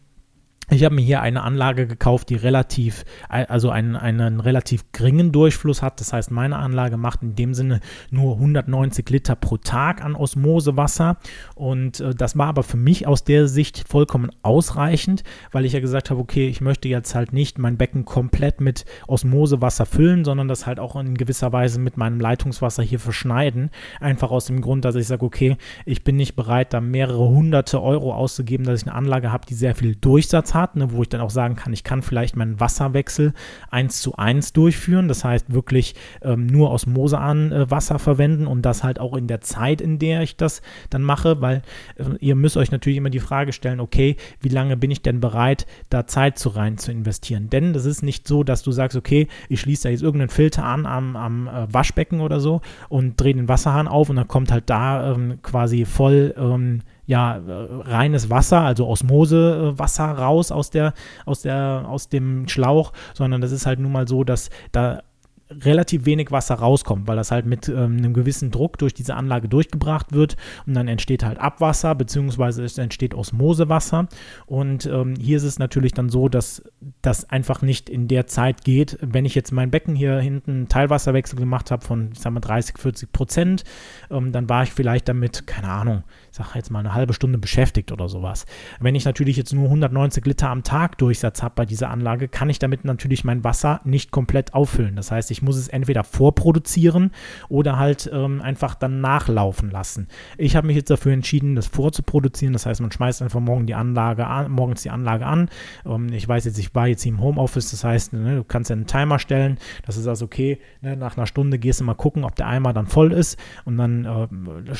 ich 0.73 0.85
habe 0.85 0.95
mir 0.95 1.01
hier 1.01 1.21
eine 1.21 1.43
Anlage 1.43 1.85
gekauft, 1.85 2.29
die 2.29 2.35
relativ, 2.35 3.03
also 3.27 3.69
einen, 3.69 3.97
einen 3.97 4.39
relativ 4.39 4.89
geringen 4.93 5.33
Durchfluss 5.33 5.81
hat. 5.81 5.99
Das 5.99 6.13
heißt, 6.13 6.31
meine 6.31 6.57
Anlage 6.57 6.95
macht 6.95 7.23
in 7.23 7.35
dem 7.35 7.53
Sinne 7.53 7.81
nur 8.09 8.35
190 8.35 9.09
Liter 9.09 9.35
pro 9.35 9.57
Tag 9.57 10.01
an 10.01 10.15
Osmosewasser. 10.15 11.17
Und 11.55 11.99
äh, 11.99 12.15
das 12.15 12.37
war 12.37 12.47
aber 12.47 12.63
für 12.63 12.77
mich 12.77 13.05
aus 13.05 13.25
der 13.25 13.49
Sicht 13.49 13.83
vollkommen 13.85 14.31
ausreichend, 14.43 15.23
weil 15.51 15.65
ich 15.65 15.73
ja 15.73 15.81
gesagt 15.81 16.09
habe, 16.09 16.21
okay, 16.21 16.47
ich 16.47 16.61
möchte 16.61 16.87
jetzt 16.87 17.15
halt 17.15 17.33
nicht 17.33 17.59
mein 17.59 17.75
Becken 17.75 18.05
komplett 18.05 18.61
mit 18.61 18.85
Osmosewasser 19.07 19.85
füllen, 19.85 20.23
sondern 20.23 20.47
das 20.47 20.65
halt 20.65 20.79
auch 20.79 20.95
in 20.95 21.15
gewisser 21.15 21.51
Weise 21.51 21.81
mit 21.81 21.97
meinem 21.97 22.21
Leitungswasser 22.21 22.81
hier 22.81 22.99
verschneiden. 22.99 23.71
Einfach 23.99 24.31
aus 24.31 24.45
dem 24.45 24.61
Grund, 24.61 24.85
dass 24.85 24.95
ich 24.95 25.07
sage, 25.07 25.25
okay, 25.25 25.57
ich 25.85 26.05
bin 26.05 26.15
nicht 26.15 26.37
bereit, 26.37 26.71
da 26.73 26.79
mehrere 26.79 27.27
hunderte 27.27 27.81
Euro 27.81 28.15
auszugeben, 28.15 28.65
dass 28.65 28.81
ich 28.81 28.87
eine 28.87 28.95
Anlage 28.95 29.33
habe, 29.33 29.45
die 29.45 29.53
sehr 29.53 29.75
viel 29.75 29.95
Durchsatz 29.95 30.53
hat 30.53 30.60
hat, 30.61 30.75
ne, 30.75 30.91
wo 30.91 31.01
ich 31.01 31.09
dann 31.09 31.21
auch 31.21 31.29
sagen 31.29 31.55
kann, 31.55 31.73
ich 31.73 31.83
kann 31.83 32.01
vielleicht 32.01 32.35
meinen 32.35 32.59
Wasserwechsel 32.59 33.33
eins 33.69 34.01
zu 34.01 34.15
eins 34.15 34.53
durchführen. 34.53 35.07
Das 35.07 35.23
heißt 35.23 35.53
wirklich 35.53 35.95
ähm, 36.21 36.45
nur 36.45 36.71
Osmose 36.71 37.19
an 37.19 37.51
äh, 37.51 37.69
Wasser 37.71 37.99
verwenden 37.99 38.47
und 38.47 38.61
das 38.61 38.83
halt 38.83 38.99
auch 38.99 39.15
in 39.15 39.27
der 39.27 39.41
Zeit, 39.41 39.81
in 39.81 39.99
der 39.99 40.21
ich 40.21 40.37
das 40.37 40.61
dann 40.89 41.01
mache, 41.01 41.41
weil 41.41 41.61
äh, 41.95 42.03
ihr 42.19 42.35
müsst 42.35 42.57
euch 42.57 42.71
natürlich 42.71 42.97
immer 42.97 43.09
die 43.09 43.19
Frage 43.19 43.53
stellen, 43.53 43.79
okay, 43.79 44.15
wie 44.39 44.49
lange 44.49 44.77
bin 44.77 44.91
ich 44.91 45.01
denn 45.01 45.19
bereit, 45.19 45.65
da 45.89 46.07
Zeit 46.07 46.37
zu 46.37 46.49
rein 46.49 46.77
zu 46.77 46.91
investieren? 46.91 47.49
Denn 47.49 47.73
das 47.73 47.85
ist 47.85 48.03
nicht 48.03 48.27
so, 48.27 48.43
dass 48.43 48.63
du 48.63 48.71
sagst, 48.71 48.97
okay, 48.97 49.27
ich 49.49 49.61
schließe 49.61 49.83
da 49.83 49.89
jetzt 49.89 50.03
irgendeinen 50.03 50.29
Filter 50.29 50.63
an 50.63 50.85
am, 50.85 51.15
am 51.15 51.47
äh, 51.47 51.73
Waschbecken 51.73 52.21
oder 52.21 52.39
so 52.39 52.61
und 52.89 53.19
drehe 53.19 53.33
den 53.33 53.47
Wasserhahn 53.47 53.87
auf 53.87 54.09
und 54.09 54.15
dann 54.15 54.27
kommt 54.27 54.51
halt 54.51 54.69
da 54.69 55.11
ähm, 55.13 55.39
quasi 55.41 55.85
voll 55.85 56.33
ähm, 56.37 56.81
ja, 57.11 57.35
äh, 57.35 57.41
reines 57.89 58.29
Wasser, 58.29 58.61
also 58.61 58.87
Osmosewasser 58.87 60.05
raus 60.05 60.49
aus 60.49 60.69
der, 60.69 60.93
aus 61.25 61.41
der, 61.41 61.83
aus 61.85 62.07
dem 62.07 62.47
Schlauch, 62.47 62.93
sondern 63.13 63.41
das 63.41 63.51
ist 63.51 63.65
halt 63.65 63.79
nun 63.79 63.91
mal 63.91 64.07
so, 64.07 64.23
dass 64.23 64.49
da 64.71 65.01
relativ 65.49 66.05
wenig 66.05 66.31
Wasser 66.31 66.55
rauskommt, 66.55 67.09
weil 67.09 67.17
das 67.17 67.31
halt 67.31 67.45
mit 67.45 67.67
ähm, 67.67 67.97
einem 67.97 68.13
gewissen 68.13 68.49
Druck 68.49 68.77
durch 68.77 68.93
diese 68.93 69.15
Anlage 69.15 69.49
durchgebracht 69.49 70.13
wird 70.13 70.37
und 70.65 70.73
dann 70.73 70.87
entsteht 70.87 71.25
halt 71.25 71.37
Abwasser 71.37 71.95
beziehungsweise 71.95 72.63
es 72.63 72.77
entsteht 72.77 73.13
Osmosewasser. 73.13 74.07
Und 74.45 74.85
ähm, 74.85 75.15
hier 75.19 75.35
ist 75.35 75.43
es 75.43 75.59
natürlich 75.59 75.91
dann 75.91 76.07
so, 76.07 76.29
dass 76.29 76.63
das 77.01 77.29
einfach 77.29 77.61
nicht 77.61 77.89
in 77.89 78.07
der 78.07 78.27
Zeit 78.27 78.63
geht, 78.63 78.97
wenn 79.01 79.25
ich 79.25 79.35
jetzt 79.35 79.51
mein 79.51 79.69
Becken 79.69 79.95
hier 79.95 80.17
hinten 80.19 80.69
Teilwasserwechsel 80.69 81.37
gemacht 81.37 81.71
habe 81.71 81.85
von, 81.85 82.11
ich 82.13 82.19
sag 82.19 82.31
mal 82.31 82.39
30, 82.39 82.77
40 82.77 83.11
Prozent, 83.11 83.63
ähm, 84.09 84.31
dann 84.31 84.47
war 84.47 84.63
ich 84.63 84.71
vielleicht 84.71 85.09
damit, 85.09 85.45
keine 85.45 85.67
Ahnung, 85.67 86.03
sag 86.31 86.55
jetzt 86.55 86.71
mal 86.71 86.79
eine 86.79 86.93
halbe 86.93 87.13
Stunde 87.13 87.37
beschäftigt 87.37 87.91
oder 87.91 88.07
sowas. 88.07 88.45
Wenn 88.79 88.95
ich 88.95 89.03
natürlich 89.03 89.35
jetzt 89.35 89.53
nur 89.53 89.65
190 89.65 90.25
Liter 90.25 90.49
am 90.49 90.63
Tag 90.63 90.97
Durchsatz 90.97 91.43
habe 91.43 91.55
bei 91.55 91.65
dieser 91.65 91.89
Anlage, 91.89 92.29
kann 92.29 92.49
ich 92.49 92.59
damit 92.59 92.85
natürlich 92.85 93.25
mein 93.25 93.43
Wasser 93.43 93.81
nicht 93.83 94.11
komplett 94.11 94.53
auffüllen. 94.53 94.95
Das 94.95 95.11
heißt, 95.11 95.29
ich 95.29 95.41
ich 95.41 95.43
muss 95.43 95.57
es 95.57 95.69
entweder 95.69 96.03
vorproduzieren 96.03 97.11
oder 97.49 97.79
halt 97.79 98.09
ähm, 98.13 98.41
einfach 98.41 98.75
dann 98.75 99.01
nachlaufen 99.01 99.71
lassen. 99.71 100.07
Ich 100.37 100.55
habe 100.55 100.67
mich 100.67 100.75
jetzt 100.75 100.91
dafür 100.91 101.13
entschieden, 101.13 101.55
das 101.55 101.65
vorzuproduzieren. 101.65 102.53
Das 102.53 102.67
heißt, 102.67 102.79
man 102.79 102.91
schmeißt 102.91 103.23
einfach 103.23 103.39
morgen 103.39 103.65
die 103.65 103.73
Anlage 103.73 104.27
an, 104.27 104.51
morgens 104.51 104.83
die 104.83 104.91
Anlage 104.91 105.25
an. 105.25 105.49
Ähm, 105.83 106.13
ich 106.13 106.27
weiß 106.27 106.45
jetzt, 106.45 106.59
ich 106.59 106.75
war 106.75 106.87
jetzt 106.87 107.01
hier 107.01 107.13
im 107.13 107.21
Homeoffice, 107.21 107.71
das 107.71 107.83
heißt, 107.83 108.13
ne, 108.13 108.35
du 108.35 108.43
kannst 108.43 108.69
ja 108.69 108.75
einen 108.75 108.85
Timer 108.85 109.17
stellen. 109.17 109.57
Das 109.83 109.97
ist 109.97 110.05
also 110.05 110.25
okay. 110.25 110.59
Ne, 110.81 110.95
nach 110.95 111.17
einer 111.17 111.25
Stunde 111.25 111.57
gehst 111.57 111.79
du 111.79 111.85
mal 111.85 111.95
gucken, 111.95 112.23
ob 112.23 112.35
der 112.35 112.45
Eimer 112.45 112.71
dann 112.71 112.85
voll 112.85 113.11
ist 113.11 113.39
und 113.65 113.77
dann 113.77 114.05
äh, 114.05 114.27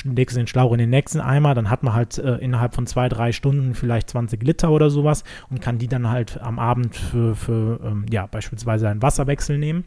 legst 0.08 0.36
du 0.36 0.39
den 0.39 0.48
Schlauch 0.48 0.74
in 0.74 0.77
den 0.77 0.91
nächsten 0.91 1.22
Eimer. 1.22 1.40
Dann 1.41 1.69
hat 1.69 1.83
man 1.83 1.93
halt 1.93 2.17
äh, 2.17 2.36
innerhalb 2.38 2.75
von 2.75 2.88
zwei, 2.88 3.10
drei 3.10 3.31
Stunden 3.31 3.74
vielleicht 3.75 4.10
20 4.10 4.41
Liter 4.43 4.71
oder 4.71 4.89
sowas 4.89 5.24
und 5.50 5.62
kann 5.62 5.77
die 5.77 5.88
dann 5.88 6.10
halt 6.10 6.39
am 6.41 6.60
Abend 6.60 6.95
für, 6.95 7.36
für 7.36 7.79
ähm, 7.83 8.05
ja, 8.12 8.27
beispielsweise 8.27 8.89
einen 8.89 9.01
Wasserwechsel 9.01 9.57
nehmen. 9.57 9.83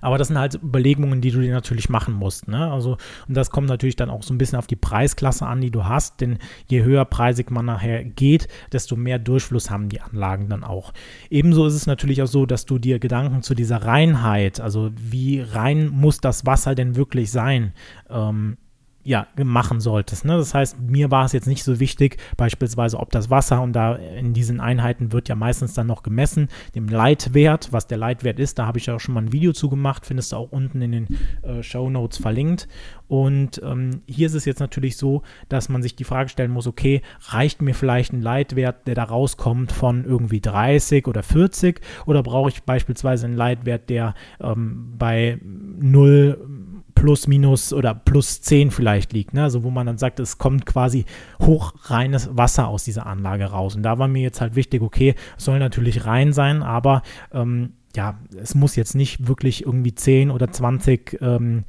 Aber 0.00 0.18
das 0.18 0.28
sind 0.28 0.38
halt 0.38 0.54
Überlegungen, 0.54 1.20
die 1.20 1.30
du 1.30 1.40
dir 1.40 1.52
natürlich 1.52 1.88
machen 1.88 2.14
musst. 2.14 2.48
Ne? 2.48 2.70
Also, 2.70 2.96
und 3.28 3.36
das 3.36 3.50
kommt 3.50 3.68
natürlich 3.68 3.96
dann 3.96 4.10
auch 4.10 4.22
so 4.22 4.34
ein 4.34 4.38
bisschen 4.38 4.58
auf 4.58 4.66
die 4.66 4.76
Preisklasse 4.76 5.46
an, 5.46 5.60
die 5.60 5.70
du 5.70 5.84
hast, 5.84 6.20
denn 6.20 6.38
je 6.66 6.82
höher 6.82 7.04
preisig 7.04 7.50
man 7.50 7.66
nachher 7.66 8.04
geht, 8.04 8.48
desto 8.72 8.96
mehr 8.96 9.18
Durchfluss 9.18 9.70
haben 9.70 9.88
die 9.88 10.00
Anlagen 10.00 10.48
dann 10.48 10.64
auch. 10.64 10.92
Ebenso 11.30 11.66
ist 11.66 11.74
es 11.74 11.86
natürlich 11.86 12.22
auch 12.22 12.26
so, 12.26 12.46
dass 12.46 12.66
du 12.66 12.78
dir 12.78 12.98
Gedanken 12.98 13.42
zu 13.42 13.54
dieser 13.54 13.84
Reinheit, 13.84 14.60
also 14.60 14.90
wie 14.94 15.40
rein 15.40 15.88
muss 15.88 16.20
das 16.20 16.46
Wasser 16.46 16.74
denn 16.74 16.96
wirklich 16.96 17.30
sein, 17.30 17.72
ähm, 18.10 18.56
ja, 19.04 19.26
machen 19.42 19.80
solltest. 19.80 20.24
Ne? 20.24 20.36
Das 20.36 20.54
heißt, 20.54 20.80
mir 20.80 21.10
war 21.10 21.26
es 21.26 21.32
jetzt 21.32 21.46
nicht 21.46 21.62
so 21.62 21.78
wichtig, 21.78 22.16
beispielsweise, 22.36 22.98
ob 22.98 23.10
das 23.10 23.28
Wasser, 23.30 23.60
und 23.60 23.74
da 23.74 23.96
in 23.96 24.32
diesen 24.32 24.60
Einheiten 24.60 25.12
wird 25.12 25.28
ja 25.28 25.34
meistens 25.34 25.74
dann 25.74 25.86
noch 25.86 26.02
gemessen, 26.02 26.48
dem 26.74 26.88
Leitwert, 26.88 27.72
was 27.72 27.86
der 27.86 27.98
Leitwert 27.98 28.38
ist, 28.40 28.58
da 28.58 28.66
habe 28.66 28.78
ich 28.78 28.86
ja 28.86 28.94
auch 28.94 29.00
schon 29.00 29.14
mal 29.14 29.22
ein 29.22 29.32
Video 29.32 29.52
zu 29.52 29.68
gemacht, 29.68 30.06
findest 30.06 30.32
du 30.32 30.36
auch 30.36 30.50
unten 30.50 30.80
in 30.80 30.92
den 30.92 31.08
äh, 31.42 31.62
Show 31.62 31.90
Notes 31.90 32.18
verlinkt. 32.18 32.66
Und 33.06 33.60
ähm, 33.62 34.00
hier 34.06 34.26
ist 34.26 34.34
es 34.34 34.46
jetzt 34.46 34.60
natürlich 34.60 34.96
so, 34.96 35.22
dass 35.50 35.68
man 35.68 35.82
sich 35.82 35.94
die 35.94 36.04
Frage 36.04 36.30
stellen 36.30 36.50
muss, 36.50 36.66
okay, 36.66 37.02
reicht 37.28 37.60
mir 37.60 37.74
vielleicht 37.74 38.14
ein 38.14 38.22
Leitwert, 38.22 38.86
der 38.86 38.94
da 38.94 39.04
rauskommt 39.04 39.70
von 39.70 40.06
irgendwie 40.06 40.40
30 40.40 41.06
oder 41.06 41.22
40 41.22 41.82
oder 42.06 42.22
brauche 42.22 42.48
ich 42.48 42.62
beispielsweise 42.62 43.26
einen 43.26 43.36
Leitwert, 43.36 43.90
der 43.90 44.14
ähm, 44.40 44.94
bei 44.96 45.38
0 45.42 46.38
plus, 46.94 47.26
minus 47.26 47.72
oder 47.72 47.94
plus 47.94 48.40
10 48.42 48.70
vielleicht 48.70 49.12
liegt. 49.12 49.34
Ne? 49.34 49.42
Also 49.42 49.62
wo 49.62 49.70
man 49.70 49.86
dann 49.86 49.98
sagt, 49.98 50.20
es 50.20 50.38
kommt 50.38 50.66
quasi 50.66 51.04
hochreines 51.40 52.36
Wasser 52.36 52.68
aus 52.68 52.84
dieser 52.84 53.06
Anlage 53.06 53.46
raus. 53.46 53.76
Und 53.76 53.82
da 53.82 53.98
war 53.98 54.08
mir 54.08 54.22
jetzt 54.22 54.40
halt 54.40 54.56
wichtig, 54.56 54.82
okay, 54.82 55.14
es 55.36 55.44
soll 55.44 55.58
natürlich 55.58 56.06
rein 56.06 56.32
sein, 56.32 56.62
aber 56.62 57.02
ähm, 57.32 57.72
ja, 57.96 58.18
es 58.40 58.54
muss 58.54 58.76
jetzt 58.76 58.94
nicht 58.94 59.28
wirklich 59.28 59.64
irgendwie 59.64 59.94
10 59.94 60.30
oder 60.30 60.50
20 60.50 61.18
ähm, 61.20 61.64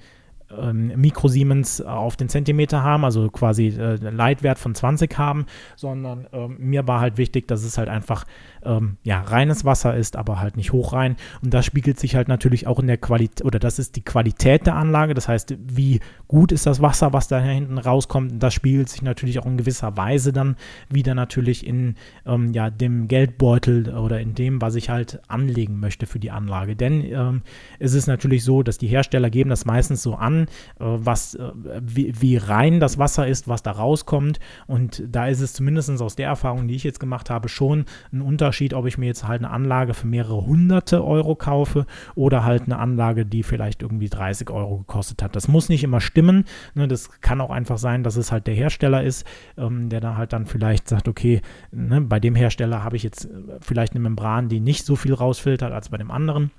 ähm, 0.52 0.94
Mikrosiemens 0.96 1.82
auf 1.82 2.16
den 2.16 2.30
Zentimeter 2.30 2.84
haben, 2.84 3.04
also 3.04 3.30
quasi 3.30 3.68
äh, 3.68 3.96
Leitwert 3.96 4.60
von 4.60 4.76
20 4.76 5.18
haben, 5.18 5.46
sondern 5.76 6.28
ähm, 6.34 6.58
mir 6.60 6.88
war 6.88 7.00
halt 7.00 7.18
wichtig, 7.18 7.48
dass 7.48 7.64
es 7.64 7.78
halt 7.78 7.90
einfach 7.90 8.26
ähm, 8.66 8.98
ja, 9.04 9.22
reines 9.22 9.66
Wasser 9.66 9.96
ist, 9.96 10.16
aber 10.16 10.40
halt 10.40 10.58
nicht 10.58 10.72
hochrein. 10.72 11.16
Und 11.44 11.54
das 11.54 11.66
spiegelt 11.66 12.00
sich 12.00 12.16
halt 12.16 12.28
natürlich 12.28 12.68
auch 12.68 12.80
in 12.80 12.88
der 12.88 12.98
Qualität, 12.98 13.46
oder 13.46 13.60
das 13.60 13.80
ist 13.80 13.96
die 13.96 14.04
Qualität 14.04 14.66
der 14.66 14.76
Anlage, 14.76 15.14
das 15.14 15.28
heißt, 15.28 15.56
wie 15.60 16.00
gut 16.28 16.52
ist 16.52 16.66
das 16.66 16.82
Wasser, 16.82 17.14
was 17.14 17.28
da 17.28 17.40
hinten 17.40 17.78
rauskommt. 17.78 18.32
Und 18.34 18.40
das 18.40 18.54
spiegelt 18.54 18.90
sich 18.90 19.02
natürlich 19.02 19.40
auch 19.40 19.46
in 19.46 19.58
gewisser 19.58 19.98
Weise 19.98 20.34
dann 20.34 20.56
wieder 20.90 21.16
natürlich 21.16 21.66
in 21.66 21.96
ähm, 22.26 22.54
ja, 22.54 22.70
dem 22.70 23.08
Geldbeutel 23.08 23.96
oder 23.96 24.20
in 24.20 24.36
dem, 24.36 24.62
was 24.62 24.76
ich 24.76 24.90
halt 24.90 25.22
anlegen 25.28 25.80
möchte 25.80 26.06
für 26.06 26.20
die 26.20 26.32
Anlage. 26.32 26.76
Denn 26.76 27.04
ähm, 27.06 27.42
es 27.80 27.94
ist 27.94 28.08
natürlich 28.08 28.44
so, 28.44 28.64
dass 28.64 28.78
die 28.78 28.88
Hersteller 28.88 29.30
geben 29.30 29.50
das 29.50 29.66
meistens 29.66 30.02
so 30.02 30.16
an, 30.16 30.44
äh, 30.80 30.84
was, 30.84 31.36
äh, 31.36 31.52
wie, 31.82 32.14
wie, 32.20 32.38
rein 32.38 32.80
das 32.80 32.98
Wasser 32.98 33.28
ist, 33.28 33.48
was 33.48 33.64
da 33.64 33.72
rauskommt. 33.72 34.40
Und 34.68 35.04
da 35.08 35.28
ist 35.28 35.42
es 35.42 35.54
zumindest 35.54 35.86
aus 36.02 36.16
der 36.16 36.28
Erfahrung, 36.28 36.68
die 36.68 36.76
ich 36.76 36.84
jetzt 36.84 37.00
gemacht 37.00 37.30
habe, 37.30 37.48
schon 37.48 37.86
ein 38.12 38.22
Unterschied, 38.22 38.55
ob 38.74 38.86
ich 38.86 38.98
mir 38.98 39.06
jetzt 39.06 39.28
halt 39.28 39.44
eine 39.44 39.52
Anlage 39.52 39.94
für 39.94 40.08
mehrere 40.08 40.46
hunderte 40.46 41.04
Euro 41.04 41.36
kaufe 41.36 41.86
oder 42.16 42.44
halt 42.44 42.64
eine 42.64 42.78
Anlage, 42.78 43.26
die 43.26 43.44
vielleicht 43.44 43.82
irgendwie 43.82 44.10
30 44.10 44.50
Euro 44.50 44.78
gekostet 44.80 45.22
hat. 45.22 45.36
Das 45.36 45.48
muss 45.48 45.70
nicht 45.70 45.84
immer 45.84 46.02
stimmen. 46.02 46.46
Ne? 46.74 46.88
Das 46.88 47.22
kann 47.22 47.42
auch 47.42 47.50
einfach 47.50 47.78
sein, 47.78 48.04
dass 48.04 48.16
es 48.16 48.32
halt 48.32 48.48
der 48.48 48.56
Hersteller 48.56 49.04
ist, 49.04 49.26
ähm, 49.58 49.90
der 49.90 50.02
da 50.02 50.18
halt 50.18 50.34
dann 50.34 50.46
vielleicht 50.46 50.88
sagt, 50.88 51.08
okay, 51.08 51.42
ne, 51.72 52.02
bei 52.02 52.20
dem 52.20 52.36
Hersteller 52.36 52.84
habe 52.84 52.96
ich 52.96 53.04
jetzt 53.04 53.26
äh, 53.26 53.30
vielleicht 53.62 53.94
eine 53.94 54.02
Membran, 54.02 54.50
die 54.50 54.60
nicht 54.60 54.86
so 54.86 54.96
viel 54.96 55.14
rausfiltert 55.14 55.72
als 55.72 55.90
bei 55.90 55.98
dem 55.98 56.12
anderen. 56.12 56.52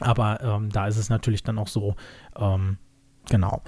Aber 0.00 0.40
ähm, 0.42 0.70
da 0.70 0.86
ist 0.86 0.96
es 0.96 1.08
natürlich 1.08 1.42
dann 1.42 1.58
auch 1.58 1.68
so, 1.68 1.96
ähm, 2.38 2.78
genau. 3.28 3.62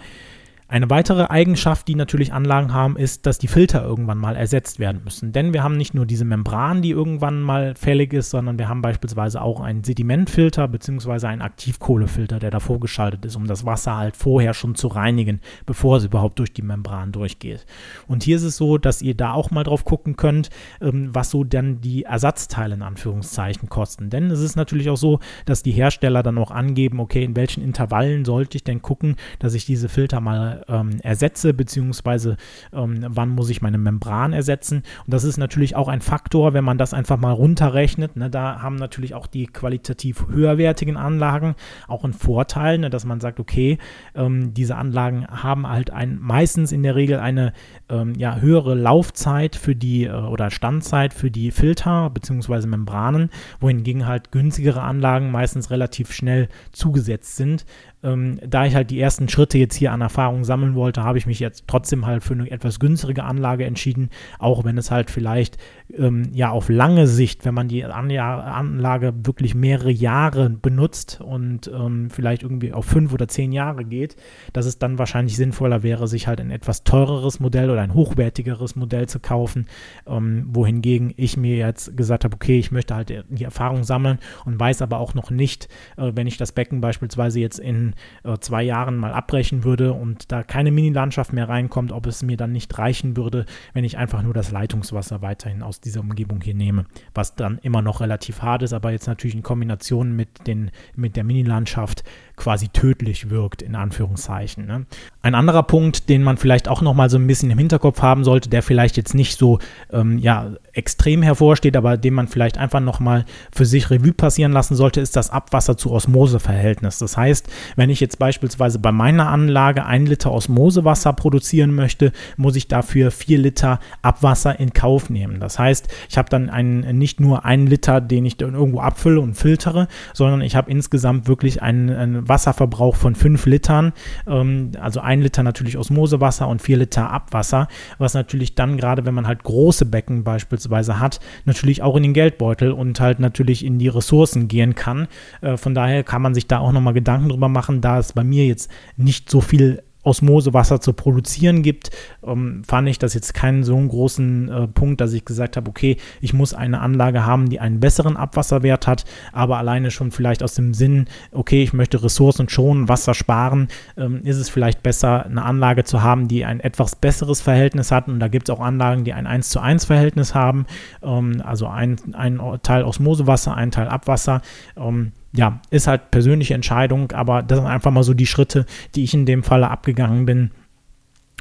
Eine 0.71 0.89
weitere 0.89 1.25
Eigenschaft, 1.25 1.89
die 1.89 1.97
natürlich 1.97 2.33
Anlagen 2.33 2.73
haben, 2.73 2.97
ist, 2.97 3.27
dass 3.27 3.39
die 3.39 3.49
Filter 3.49 3.83
irgendwann 3.83 4.19
mal 4.19 4.37
ersetzt 4.37 4.79
werden 4.79 5.01
müssen. 5.03 5.33
Denn 5.33 5.53
wir 5.53 5.65
haben 5.65 5.77
nicht 5.77 5.95
nur 5.95 6.07
diese 6.07 6.25
Membran, 6.25 6.81
die 6.81 6.91
irgendwann 6.91 7.43
mal 7.43 7.75
fällig 7.75 8.13
ist, 8.13 8.31
sondern 8.31 8.57
wir 8.57 8.69
haben 8.69 8.81
beispielsweise 8.81 9.43
auch 9.43 9.59
einen 9.61 9.83
Sedimentfilter 9.83 10.69
bzw. 10.69 11.27
einen 11.27 11.43
Aktivkohlefilter, 11.43 12.39
der 12.39 12.53
davor 12.53 12.79
geschaltet 12.79 13.25
ist, 13.25 13.35
um 13.35 13.49
das 13.49 13.67
Wasser 13.67 13.97
halt 13.97 14.17
vorher 14.17 14.55
schon 14.55 14.77
zu 14.77 14.87
reinigen, 14.87 15.41
bevor 15.67 15.97
es 15.97 16.05
überhaupt 16.05 16.39
durch 16.39 16.53
die 16.53 16.63
Membran 16.63 17.11
durchgeht. 17.11 17.67
Und 18.07 18.23
hier 18.23 18.37
ist 18.37 18.45
es 18.45 18.57
so, 18.57 18.79
dass 18.79 19.03
ihr 19.03 19.17
da 19.17 19.33
auch 19.33 19.51
mal 19.51 19.65
drauf 19.65 19.85
gucken 19.85 20.15
könnt, 20.15 20.51
ähm, 20.81 21.11
was 21.13 21.31
so 21.31 21.43
dann 21.43 21.81
die 21.81 22.05
Ersatzteile 22.05 22.77
in 22.77 22.83
Anführungszeichen 22.83 23.69
kosten. 23.69 24.09
Denn 24.09 24.31
es 24.31 24.39
ist 24.39 24.55
natürlich 24.55 24.89
auch 24.89 24.97
so, 24.97 25.19
dass 25.47 25.65
die 25.65 25.73
Hersteller 25.73 26.23
dann 26.23 26.39
auch 26.39 26.53
angeben, 26.53 27.01
okay, 27.01 27.25
in 27.25 27.35
welchen 27.35 27.61
Intervallen 27.61 28.25
sollte 28.25 28.57
ich 28.57 28.63
denn 28.63 28.83
gucken, 28.83 29.17
dass 29.41 29.55
ich 29.55 29.67
diese 29.67 29.89
Filter 29.89 30.21
mal 30.21 30.60
Ähm, 30.69 30.99
ersetze, 31.03 31.55
beziehungsweise 31.55 32.37
ähm, 32.73 33.05
wann 33.09 33.31
muss 33.31 33.51
ich 33.51 33.63
meine 33.63 33.79
Membran 33.79 34.33
ersetzen. 34.33 34.83
Und 35.05 35.15
das 35.15 35.25
ist 35.25 35.37
natürlich 35.37 35.77
auch 35.77 35.89
ein 35.89 36.01
Faktor, 36.01 36.55
wenn 36.55 36.65
man 36.65 36.79
das 36.79 36.95
einfach 36.95 37.19
mal 37.19 37.33
runterrechnet. 37.33 38.17
Ne, 38.17 38.31
da 38.31 38.63
haben 38.63 38.77
natürlich 38.77 39.15
auch 39.15 39.27
die 39.27 39.47
qualitativ 39.47 40.27
höherwertigen 40.29 40.97
Anlagen 40.97 41.55
auch 41.89 42.05
einen 42.05 42.13
Vorteil, 42.13 42.79
ne, 42.79 42.91
dass 42.91 43.05
man 43.05 43.21
sagt, 43.21 43.41
okay, 43.41 43.79
ähm, 44.15 44.55
diese 44.55 44.77
Anlagen 44.77 45.27
haben 45.27 45.69
halt 45.69 45.91
ein, 45.91 46.19
meistens 46.21 46.73
in 46.73 46.83
der 46.83 46.95
Regel 46.95 47.19
eine 47.19 47.53
ähm, 47.89 48.15
ja, 48.17 48.37
höhere 48.37 48.75
Laufzeit 48.75 49.57
für 49.57 49.75
die 49.75 50.05
äh, 50.05 50.13
oder 50.13 50.51
Standzeit 50.51 51.15
für 51.15 51.31
die 51.31 51.51
Filter 51.51 52.11
bzw. 52.11 52.67
Membranen, 52.67 53.31
wohingegen 53.61 54.07
halt 54.07 54.33
günstigere 54.33 54.83
Anlagen 54.83 55.31
meistens 55.31 55.71
relativ 55.71 56.13
schnell 56.13 56.49
zugesetzt 56.73 57.37
sind. 57.37 57.65
Ähm, 58.03 58.41
da 58.47 58.65
ich 58.65 58.75
halt 58.75 58.91
die 58.91 59.01
ersten 59.01 59.29
Schritte 59.29 59.59
jetzt 59.59 59.75
hier 59.75 59.93
an 59.93 60.01
Erfahrung 60.01 60.45
sammeln 60.45 60.75
wollte, 60.75 61.03
habe 61.03 61.19
ich 61.19 61.27
mich 61.27 61.39
jetzt 61.39 61.65
trotzdem 61.67 62.07
halt 62.07 62.23
für 62.23 62.35
eine 62.35 62.51
etwas 62.51 62.81
günstigere 62.81 63.27
Anlage 63.27 63.65
entschieden, 63.65 64.11
auch 64.39 64.65
wenn 64.65 64.79
es 64.79 64.91
halt 64.91 65.11
vielleicht 65.11 65.59
ähm, 65.97 66.31
ja 66.33 66.51
auf 66.51 66.69
lange 66.69 67.07
Sicht, 67.07 67.45
wenn 67.45 67.55
man 67.55 67.69
die 67.69 67.85
Anlage 67.85 69.13
wirklich 69.25 69.55
mehrere 69.55 69.91
Jahre 69.91 70.51
benutzt 70.51 71.21
und 71.21 71.71
ähm, 71.73 72.11
vielleicht 72.11 72.43
irgendwie 72.43 72.73
auf 72.73 72.85
fünf 72.85 73.13
oder 73.13 73.29
zehn 73.29 73.53
Jahre 73.53 73.85
geht, 73.85 74.17
dass 74.53 74.67
es 74.67 74.79
dann 74.79 74.99
wahrscheinlich 74.99 75.37
sinnvoller 75.37 75.83
wäre, 75.83 76.09
sich 76.09 76.27
halt 76.27 76.41
ein 76.41 76.51
etwas 76.51 76.85
teureres 76.85 77.41
Modell 77.41 77.71
oder 77.71 77.83
ein 77.83 77.95
hochwertigeres 77.95 78.77
Modell 78.77 79.09
zu 79.09 79.21
kaufen, 79.21 79.67
ähm, 80.07 80.49
wohingegen 80.53 81.13
ich 81.17 81.37
mir 81.37 81.57
jetzt 81.57 81.97
gesagt 81.97 82.25
habe, 82.25 82.35
okay, 82.35 82.59
ich 82.59 82.71
möchte 82.71 82.95
halt 82.95 83.25
die 83.29 83.45
Erfahrung 83.45 83.85
sammeln 83.85 84.19
und 84.45 84.59
weiß 84.59 84.83
aber 84.83 84.99
auch 84.99 85.15
noch 85.15 85.31
nicht, 85.31 85.69
äh, 85.97 86.13
wenn 86.15 86.27
ich 86.27 86.37
das 86.37 86.53
Becken 86.53 86.81
beispielsweise 86.81 87.41
jetzt 87.41 87.59
in 87.59 87.95
äh, 88.25 88.39
zwei 88.39 88.63
Jahren 88.63 88.97
mal 88.97 89.13
abbrechen 89.13 89.65
würde 89.65 89.93
und 89.93 90.31
da 90.33 90.43
keine 90.43 90.71
Mini-Landschaft 90.71 91.33
mehr 91.33 91.49
reinkommt, 91.49 91.93
ob 91.93 92.07
es 92.07 92.23
mir 92.23 92.37
dann 92.37 92.53
nicht 92.53 92.77
reichen 92.79 93.17
würde, 93.17 93.47
wenn 93.73 93.85
ich 93.85 93.99
einfach 93.99 94.23
nur 94.23 94.35
das 94.35 94.51
Leitungswasser 94.51 95.23
weiterhin 95.23 95.63
aus 95.63 95.80
dieser 95.85 96.01
Umgebung 96.01 96.41
hier 96.41 96.55
nehme, 96.55 96.87
was 97.15 97.35
dann 97.35 97.59
immer 97.59 97.83
noch 97.83 98.01
relativ 98.01 98.43
hart 98.43 98.63
ist, 98.63 98.73
aber 98.73 98.91
jetzt 98.91 99.07
natürlich 99.07 99.35
in 99.35 99.43
Kombination 99.43 100.15
mit, 100.15 100.47
den, 100.47 100.71
mit 100.95 101.17
der 101.17 101.25
Mini-Landschaft 101.25 102.05
quasi 102.41 102.69
tödlich 102.69 103.29
wirkt, 103.29 103.61
in 103.61 103.75
Anführungszeichen. 103.75 104.67
Ne? 104.67 104.87
Ein 105.23 105.35
anderer 105.35 105.63
Punkt, 105.63 106.09
den 106.09 106.23
man 106.23 106.39
vielleicht 106.39 106.69
auch 106.69 106.81
noch 106.81 106.95
mal 106.95 107.11
so 107.11 107.19
ein 107.19 107.27
bisschen 107.27 107.51
im 107.51 107.59
Hinterkopf 107.59 108.01
haben 108.01 108.25
sollte, 108.25 108.49
der 108.49 108.63
vielleicht 108.63 108.97
jetzt 108.97 109.15
nicht 109.15 109.39
so 109.39 109.59
ähm, 109.93 110.19
ja, 110.19 110.53
extrem 110.73 111.23
hervorsteht, 111.23 111.77
aber 111.77 111.99
den 111.99 112.15
man 112.15 112.29
vielleicht 112.29 112.57
einfach 112.57 112.81
noch 112.81 112.99
mal 112.99 113.27
für 113.53 113.67
sich 113.67 113.91
Revue 113.91 114.15
passieren 114.15 114.53
lassen 114.53 114.75
sollte, 114.75 115.03
ist 115.03 115.17
das 115.17 115.29
Abwasser 115.29 115.77
zu 115.77 115.93
Osmose-Verhältnis. 115.93 116.99
Das 116.99 117.17
heißt, 117.17 117.49
wenn 117.77 117.91
ich 117.91 118.01
jetzt 118.01 118.19
beispielsweise 118.19 118.79
bei 118.79 118.91
meiner 118.91 119.29
Anlage 119.29 119.85
ein 119.85 120.07
Liter 120.07 120.33
Osmosewasser 120.33 121.13
produzieren 121.13 121.75
möchte, 121.75 122.13
muss 122.39 122.57
ich 122.57 122.69
dafür 122.69 123.11
vier 123.11 123.39
Liter 123.39 123.81
Abwasser 124.01 124.59
in 124.59 124.73
Kauf 124.73 125.11
nehmen. 125.11 125.41
Das 125.41 125.59
heißt, 125.59 125.89
ich 126.09 126.17
habe 126.17 126.31
dann 126.31 126.49
einen, 126.49 126.97
nicht 126.97 127.21
nur 127.21 127.45
einen 127.45 127.67
Liter, 127.67 128.01
den 128.01 128.25
ich 128.25 128.41
irgendwo 128.41 128.81
abfülle 128.81 129.21
und 129.21 129.35
filtere, 129.35 129.89
sondern 130.15 130.41
ich 130.41 130.57
habe 130.57 130.71
insgesamt 130.71 131.29
wirklich 131.29 131.61
einen, 131.61 131.91
einen 131.91 132.29
Wasserverbrauch 132.31 132.97
von 132.97 133.15
5 133.15 133.45
Litern, 133.45 133.93
ähm, 134.27 134.73
also 134.81 135.01
1 135.01 135.23
Liter 135.23 135.43
natürlich 135.43 135.77
Osmosewasser 135.77 136.49
und 136.49 136.63
4 136.63 136.79
Liter 136.79 137.11
Abwasser, 137.11 137.69
was 137.99 138.15
natürlich 138.15 138.55
dann 138.55 138.79
gerade, 138.79 139.05
wenn 139.05 139.13
man 139.13 139.27
halt 139.27 139.43
große 139.43 139.85
Becken 139.85 140.25
beispielsweise 140.25 140.99
hat, 140.99 141.21
natürlich 141.45 141.83
auch 141.83 141.97
in 141.97 142.05
den 142.05 142.15
Geldbeutel 142.15 142.73
und 142.73 142.99
halt 143.01 143.21
natürlich 143.21 143.63
in 143.65 143.79
die 143.79 143.89
Ressourcen 143.89 144.49
gehen 144.49 144.75
kann. 144.75 145.09
Äh, 145.43 145.59
von 145.59 145.75
daher 145.75 146.05
kann 146.05 146.23
man 146.23 146.33
sich 146.33 146.47
da 146.47 146.61
auch 146.61 146.73
nochmal 146.73 146.95
Gedanken 146.95 147.29
drüber 147.29 147.49
machen, 147.49 147.83
da 147.83 147.99
es 147.99 148.15
bei 148.15 148.25
mir 148.25 148.47
jetzt 148.47 148.71
nicht 148.97 149.29
so 149.29 149.43
viel 149.43 149.83
Osmosewasser 150.03 150.81
zu 150.81 150.93
produzieren 150.93 151.63
gibt, 151.63 151.91
ähm, 152.25 152.63
fand 152.67 152.89
ich 152.89 152.99
das 152.99 153.15
jetzt 153.15 153.35
keinen 153.35 153.65
so 153.65 153.77
großen 153.77 154.49
äh, 154.49 154.67
Punkt, 154.69 155.01
dass 155.01 155.13
ich 155.13 155.25
gesagt 155.25 155.57
habe, 155.57 155.69
okay, 155.69 155.97
ich 156.21 156.33
muss 156.33 156.55
eine 156.55 156.81
Anlage 156.81 157.27
haben, 157.27 157.49
die 157.49 157.61
einen 157.61 157.81
besseren 157.81 158.17
Abwasserwert 158.17 158.87
hat, 158.87 159.05
aber 159.33 159.59
alleine 159.59 159.91
schon 159.91 160.11
vielleicht 160.11 160.43
aus 160.43 160.55
dem 160.55 160.75
Sinn, 160.75 161.07
okay, 161.33 161.63
ich 161.63 161.73
möchte 161.73 162.03
Ressourcen 162.03 162.49
schonen, 162.49 162.89
Wasser 162.89 163.15
sparen, 163.15 163.69
ähm, 163.97 164.23
ist 164.25 164.39
es 164.39 164.49
vielleicht 164.49 164.83
besser, 164.83 165.27
eine 165.27 165.45
Anlage 165.45 165.85
zu 165.85 166.03
haben, 166.03 166.29
die 166.29 166.45
ein 166.45 166.61
etwas 166.61 166.97
besseres 166.97 167.41
Verhältnis 167.41 167.91
hat. 167.91 168.09
Und 168.09 168.21
da 168.21 168.29
gibt 168.29 168.49
es 168.49 168.55
auch 168.55 168.61
Anlagen, 168.61 169.05
die 169.05 169.13
ein 169.13 169.27
1 169.27 169.51
zu 169.51 169.61
1 169.61 169.85
Verhältnis 169.85 170.35
haben, 170.35 170.67
ähm, 171.03 171.43
also 171.45 171.67
ein, 171.67 171.97
ein 172.13 172.41
Teil 172.63 172.85
Osmosewasser, 172.85 173.55
ein 173.55 173.71
Teil 173.71 173.89
Abwasser. 173.89 174.43
Ähm, 174.77 175.13
ja, 175.33 175.61
ist 175.71 175.87
halt 175.87 176.11
persönliche 176.11 176.55
Entscheidung, 176.55 177.13
aber 177.13 177.43
das 177.43 177.59
sind 177.59 177.69
einfach 177.69 177.91
mal 177.91 178.03
so 178.03 178.15
die 178.15 178.27
Schritte, 178.27 178.67
die 178.95 179.05
ich 179.05 179.15
in 179.15 179.27
dem 179.27 179.43
Falle 179.43 179.71
abgegangen 179.71 180.27
bin, 180.27 180.51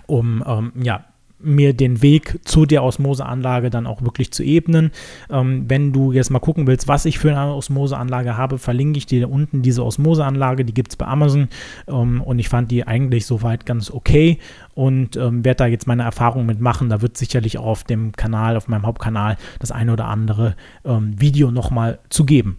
um 0.05 0.43
ähm, 0.45 0.71
ja, 0.81 1.05
mir 1.41 1.73
den 1.73 2.01
Weg 2.01 2.39
zu 2.43 2.65
der 2.65 2.83
Osmoseanlage 2.83 3.69
dann 3.69 3.87
auch 3.87 4.01
wirklich 4.01 4.31
zu 4.31 4.43
ebnen. 4.43 4.91
Ähm, 5.29 5.65
wenn 5.67 5.93
du 5.93 6.11
jetzt 6.11 6.29
mal 6.29 6.39
gucken 6.39 6.67
willst, 6.67 6.87
was 6.87 7.05
ich 7.05 7.17
für 7.17 7.31
eine 7.31 7.53
Osmoseanlage 7.53 8.35
habe, 8.35 8.57
verlinke 8.57 8.97
ich 8.97 9.05
dir 9.05 9.29
unten 9.29 9.61
diese 9.61 9.85
Osmoseanlage, 9.85 10.65
die 10.65 10.73
gibt 10.73 10.91
es 10.91 10.97
bei 10.97 11.07
Amazon 11.07 11.47
ähm, 11.87 12.21
und 12.21 12.39
ich 12.39 12.49
fand 12.49 12.71
die 12.71 12.85
eigentlich 12.85 13.25
soweit 13.25 13.65
ganz 13.65 13.89
okay 13.89 14.37
und 14.75 15.15
ähm, 15.15 15.45
werde 15.45 15.59
da 15.59 15.67
jetzt 15.67 15.87
meine 15.87 16.03
Erfahrungen 16.03 16.45
mitmachen. 16.45 16.89
Da 16.89 17.01
wird 17.01 17.17
sicherlich 17.17 17.57
auch 17.57 17.65
auf 17.65 17.83
dem 17.85 18.11
Kanal, 18.11 18.57
auf 18.57 18.67
meinem 18.67 18.85
Hauptkanal, 18.85 19.37
das 19.59 19.71
eine 19.71 19.93
oder 19.93 20.05
andere 20.05 20.55
ähm, 20.83 21.19
Video 21.19 21.51
nochmal 21.51 21.99
zu 22.09 22.25
geben. 22.25 22.57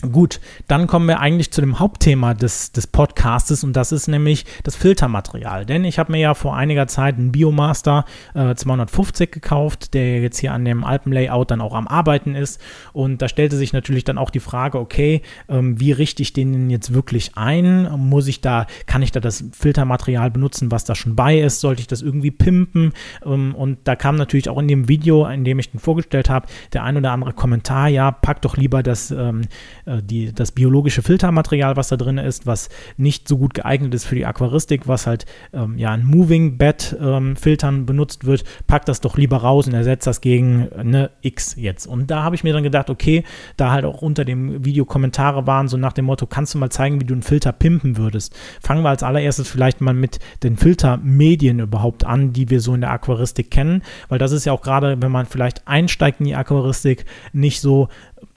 Gut, 0.00 0.38
dann 0.68 0.86
kommen 0.86 1.08
wir 1.08 1.18
eigentlich 1.18 1.50
zu 1.50 1.60
dem 1.60 1.80
Hauptthema 1.80 2.32
des, 2.32 2.70
des 2.70 2.86
Podcastes 2.86 3.64
und 3.64 3.72
das 3.72 3.90
ist 3.90 4.06
nämlich 4.06 4.46
das 4.62 4.76
Filtermaterial. 4.76 5.66
Denn 5.66 5.84
ich 5.84 5.98
habe 5.98 6.12
mir 6.12 6.18
ja 6.18 6.34
vor 6.34 6.54
einiger 6.54 6.86
Zeit 6.86 7.16
einen 7.16 7.32
Biomaster 7.32 8.04
äh, 8.32 8.54
250 8.54 9.32
gekauft, 9.32 9.94
der 9.94 10.20
jetzt 10.20 10.38
hier 10.38 10.52
an 10.52 10.64
dem 10.64 10.84
Alpenlayout 10.84 11.50
dann 11.50 11.60
auch 11.60 11.74
am 11.74 11.88
Arbeiten 11.88 12.36
ist. 12.36 12.60
Und 12.92 13.22
da 13.22 13.28
stellte 13.28 13.56
sich 13.56 13.72
natürlich 13.72 14.04
dann 14.04 14.18
auch 14.18 14.30
die 14.30 14.38
Frage, 14.38 14.78
okay, 14.78 15.22
ähm, 15.48 15.80
wie 15.80 15.90
richte 15.90 16.22
ich 16.22 16.32
den 16.32 16.70
jetzt 16.70 16.94
wirklich 16.94 17.32
ein? 17.34 17.90
Muss 17.98 18.28
ich 18.28 18.40
da, 18.40 18.68
kann 18.86 19.02
ich 19.02 19.10
da 19.10 19.18
das 19.18 19.42
Filtermaterial 19.50 20.30
benutzen, 20.30 20.70
was 20.70 20.84
da 20.84 20.94
schon 20.94 21.16
bei 21.16 21.40
ist? 21.40 21.58
Sollte 21.58 21.80
ich 21.80 21.88
das 21.88 22.02
irgendwie 22.02 22.30
pimpen? 22.30 22.92
Ähm, 23.26 23.52
und 23.52 23.78
da 23.82 23.96
kam 23.96 24.14
natürlich 24.14 24.48
auch 24.48 24.58
in 24.58 24.68
dem 24.68 24.86
Video, 24.86 25.26
in 25.26 25.42
dem 25.42 25.58
ich 25.58 25.72
den 25.72 25.80
vorgestellt 25.80 26.30
habe, 26.30 26.46
der 26.72 26.84
ein 26.84 26.96
oder 26.96 27.10
andere 27.10 27.32
Kommentar, 27.32 27.88
ja, 27.88 28.12
pack 28.12 28.42
doch 28.42 28.56
lieber 28.56 28.84
das 28.84 29.10
ähm, 29.10 29.42
äh, 29.87 29.87
die, 29.96 30.32
das 30.32 30.52
biologische 30.52 31.02
Filtermaterial, 31.02 31.76
was 31.76 31.88
da 31.88 31.96
drin 31.96 32.18
ist, 32.18 32.46
was 32.46 32.68
nicht 32.96 33.28
so 33.28 33.38
gut 33.38 33.54
geeignet 33.54 33.94
ist 33.94 34.04
für 34.04 34.14
die 34.14 34.26
Aquaristik, 34.26 34.86
was 34.86 35.06
halt 35.06 35.26
ähm, 35.52 35.78
ja 35.78 35.94
in 35.94 36.04
Moving 36.04 36.58
Bed 36.58 36.96
ähm, 37.00 37.36
Filtern 37.36 37.86
benutzt 37.86 38.24
wird, 38.24 38.44
packt 38.66 38.88
das 38.88 39.00
doch 39.00 39.16
lieber 39.16 39.38
raus 39.38 39.66
und 39.66 39.74
ersetzt 39.74 40.06
das 40.06 40.20
gegen 40.20 40.68
eine 40.72 41.10
X 41.22 41.56
jetzt. 41.56 41.86
Und 41.86 42.10
da 42.10 42.22
habe 42.22 42.34
ich 42.34 42.44
mir 42.44 42.52
dann 42.52 42.62
gedacht, 42.62 42.90
okay, 42.90 43.24
da 43.56 43.70
halt 43.70 43.84
auch 43.84 44.02
unter 44.02 44.24
dem 44.24 44.64
Video 44.64 44.84
Kommentare 44.84 45.46
waren, 45.46 45.68
so 45.68 45.76
nach 45.76 45.92
dem 45.92 46.06
Motto, 46.06 46.26
kannst 46.26 46.54
du 46.54 46.58
mal 46.58 46.70
zeigen, 46.70 47.00
wie 47.00 47.04
du 47.04 47.14
einen 47.14 47.22
Filter 47.22 47.52
pimpen 47.52 47.96
würdest? 47.96 48.36
Fangen 48.60 48.82
wir 48.82 48.90
als 48.90 49.02
allererstes 49.02 49.48
vielleicht 49.48 49.80
mal 49.80 49.94
mit 49.94 50.18
den 50.42 50.56
Filtermedien 50.56 51.60
überhaupt 51.60 52.04
an, 52.04 52.32
die 52.32 52.50
wir 52.50 52.60
so 52.60 52.74
in 52.74 52.80
der 52.80 52.90
Aquaristik 52.90 53.50
kennen, 53.50 53.82
weil 54.08 54.18
das 54.18 54.32
ist 54.32 54.44
ja 54.44 54.52
auch 54.52 54.62
gerade, 54.62 55.00
wenn 55.00 55.12
man 55.12 55.26
vielleicht 55.26 55.66
einsteigt 55.66 56.20
in 56.20 56.26
die 56.26 56.34
Aquaristik, 56.34 57.04
nicht 57.32 57.60
so 57.60 57.88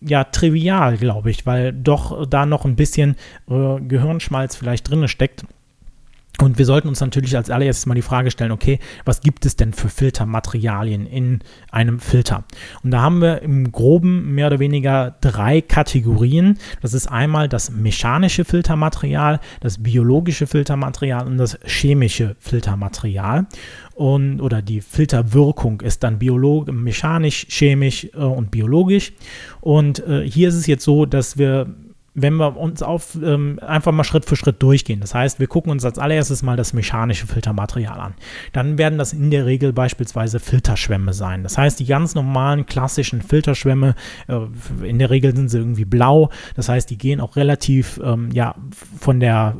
ja, 0.02 0.24
trivial, 0.24 0.98
glaube 0.98 1.32
ich, 1.32 1.46
weil 1.46 1.74
doch 1.74 2.28
da 2.28 2.46
noch 2.46 2.66
ein 2.66 2.76
bisschen 2.76 3.16
äh, 3.50 3.80
Gehirnschmalz 3.80 4.56
vielleicht 4.56 4.90
drin 4.90 5.08
steckt. 5.08 5.46
Und 6.42 6.58
wir 6.58 6.66
sollten 6.66 6.88
uns 6.88 7.00
natürlich 7.00 7.38
als 7.38 7.52
allererstes 7.52 7.86
mal 7.86 7.94
die 7.94 8.02
Frage 8.02 8.32
stellen, 8.32 8.52
okay, 8.52 8.80
was 9.06 9.22
gibt 9.22 9.46
es 9.46 9.56
denn 9.56 9.74
für 9.74 9.90
Filtermaterialien 9.90 11.06
in 11.06 11.40
einem 11.70 12.00
Filter? 12.00 12.46
Und 12.84 12.90
da 12.90 13.02
haben 13.02 13.22
wir 13.22 13.44
im 13.44 13.72
groben 13.72 14.34
mehr 14.34 14.48
oder 14.48 14.58
weniger 14.58 15.16
drei 15.22 15.62
Kategorien. 15.62 16.58
Das 16.82 16.96
ist 16.96 17.06
einmal 17.06 17.48
das 17.48 17.70
mechanische 17.70 18.44
Filtermaterial, 18.44 19.40
das 19.60 19.84
biologische 19.84 20.48
Filtermaterial 20.48 21.28
und 21.28 21.38
das 21.38 21.60
chemische 21.64 22.36
Filtermaterial 22.40 23.46
und 23.94 24.42
oder 24.42 24.64
die 24.64 24.82
Filterwirkung 24.82 25.82
ist 25.82 26.02
dann 26.02 26.18
biologisch, 26.18 26.74
mechanisch, 26.74 27.46
chemisch 27.50 28.06
äh, 28.16 28.18
und 28.18 28.50
biologisch. 28.50 29.14
Und 29.60 30.00
äh, 30.08 30.28
hier 30.28 30.50
ist 30.50 30.56
es 30.56 30.66
jetzt 30.66 30.84
so, 30.84 31.06
dass 31.06 31.38
wir 31.38 31.68
wenn 32.14 32.36
wir 32.36 32.58
uns 32.58 32.84
auf 32.84 33.18
ähm, 33.24 33.60
einfach 33.66 33.92
mal 33.94 34.04
Schritt 34.04 34.26
für 34.26 34.36
Schritt 34.36 34.62
durchgehen. 34.62 35.00
Das 35.00 35.16
heißt, 35.16 35.40
wir 35.40 35.48
gucken 35.48 35.72
uns 35.72 35.86
als 35.86 35.98
allererstes 35.98 36.44
mal 36.44 36.58
das 36.58 36.74
mechanische 36.74 37.26
Filtermaterial 37.26 38.00
an. 38.00 38.16
Dann 38.52 38.78
werden 38.78 38.98
das 38.98 39.14
in 39.14 39.32
der 39.32 39.46
Regel 39.46 39.72
beispielsweise 39.72 40.40
Filterschwämme 40.40 41.14
sein. 41.14 41.44
Das 41.44 41.58
heißt, 41.58 41.80
die 41.80 41.86
ganz 41.86 42.14
normalen 42.14 42.66
klassischen 42.66 43.22
Filterschwämme, 43.22 43.96
äh, 44.28 44.40
in 44.86 45.00
der 45.00 45.10
Regel 45.10 45.36
sind 45.36 45.50
sie 45.50 45.60
irgendwie 45.60 45.86
blau. 45.86 46.30
Das 46.56 46.68
heißt, 46.68 46.90
die 46.90 46.98
gehen 46.98 47.22
auch 47.22 47.38
relativ 47.38 48.00
ähm, 48.04 48.30
ja 48.34 48.56
von 49.00 49.20
der 49.20 49.56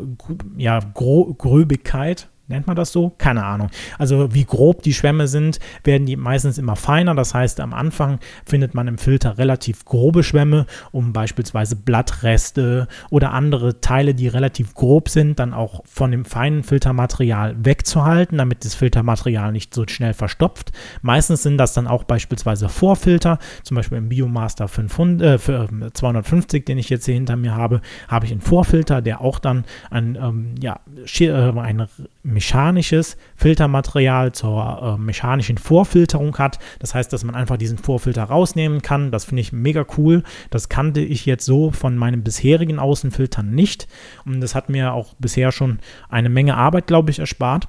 ja, 0.58 0.80
Gröbigkeit 0.94 2.28
nennt 2.52 2.68
man 2.68 2.76
das 2.76 2.92
so? 2.92 3.12
Keine 3.18 3.44
Ahnung. 3.44 3.70
Also 3.98 4.34
wie 4.34 4.46
grob 4.46 4.84
die 4.84 4.94
Schwämme 4.94 5.28
sind, 5.28 5.60
werden 5.84 6.06
die 6.06 6.16
meistens 6.16 6.58
immer 6.58 6.76
feiner. 6.76 7.16
Das 7.16 7.34
heißt, 7.34 7.60
am 7.60 7.74
Anfang 7.74 8.20
findet 8.46 8.74
man 8.74 8.88
im 8.88 8.98
Filter 8.98 9.38
relativ 9.38 9.86
grobe 9.86 10.24
Schwämme, 10.24 10.66
um 10.92 11.14
beispielsweise 11.14 11.76
Blattreste 11.76 12.88
oder 13.10 13.32
andere 13.32 13.82
Teile, 13.82 14.14
die 14.14 14.28
relativ 14.28 14.74
grob 14.74 15.10
sind, 15.10 15.40
dann 15.40 15.54
auch 15.54 15.82
von 15.86 16.12
dem 16.12 16.26
feinen 16.26 16.64
Filtermaterial 16.64 17.56
wegzuhalten, 17.58 18.38
damit 18.38 18.66
das 18.66 18.76
Filtermaterial 18.76 19.52
nicht 19.52 19.74
so 19.74 19.86
schnell 19.88 20.14
verstopft. 20.14 20.72
Meistens 21.02 21.44
sind 21.44 21.58
das 21.58 21.74
dann 21.74 21.88
auch 21.88 22.04
beispielsweise 22.04 22.70
Vorfilter, 22.70 23.40
zum 23.64 23.76
Beispiel 23.76 23.98
im 23.98 24.10
Biomaster 24.10 24.68
500, 24.68 25.50
äh, 25.50 25.94
250, 25.94 26.66
den 26.66 26.78
ich 26.78 26.90
jetzt 26.90 27.06
hier 27.06 27.16
hinter 27.16 27.36
mir 27.36 27.56
habe, 27.56 27.82
habe 28.08 28.26
ich 28.26 28.32
einen 28.32 28.42
Vorfilter, 28.42 29.02
der 29.02 29.22
auch 29.22 29.40
dann 29.40 29.66
ein, 29.90 30.18
ähm, 30.22 30.56
ja, 30.62 30.80
äh, 31.20 31.32
ein 31.32 31.88
mechanisches 32.42 33.18
Filtermaterial 33.36 34.32
zur 34.32 34.98
äh, 34.98 35.00
mechanischen 35.00 35.60
Vorfilterung 35.60 36.36
hat. 36.40 36.58
Das 36.80 36.96
heißt, 36.96 37.14
dass 37.14 37.24
man 37.24 37.36
einfach 37.36 37.58
diesen 37.58 37.78
Vorfilter 37.78 38.24
rausnehmen 38.24 38.82
kann. 38.82 39.12
Das 39.12 39.26
finde 39.26 39.42
ich 39.42 39.52
mega 39.52 39.86
cool. 39.98 40.24
Das 40.50 40.68
kannte 40.68 41.02
ich 41.02 41.28
jetzt 41.28 41.46
so 41.46 41.70
von 41.70 41.96
meinen 41.96 42.24
bisherigen 42.24 42.80
Außenfiltern 42.80 43.52
nicht. 43.52 43.88
Und 44.26 44.42
das 44.42 44.56
hat 44.56 44.70
mir 44.70 44.94
auch 44.94 45.14
bisher 45.20 45.52
schon 45.52 45.78
eine 46.10 46.30
Menge 46.30 46.58
Arbeit, 46.58 46.88
glaube 46.88 47.12
ich, 47.12 47.20
erspart. 47.20 47.68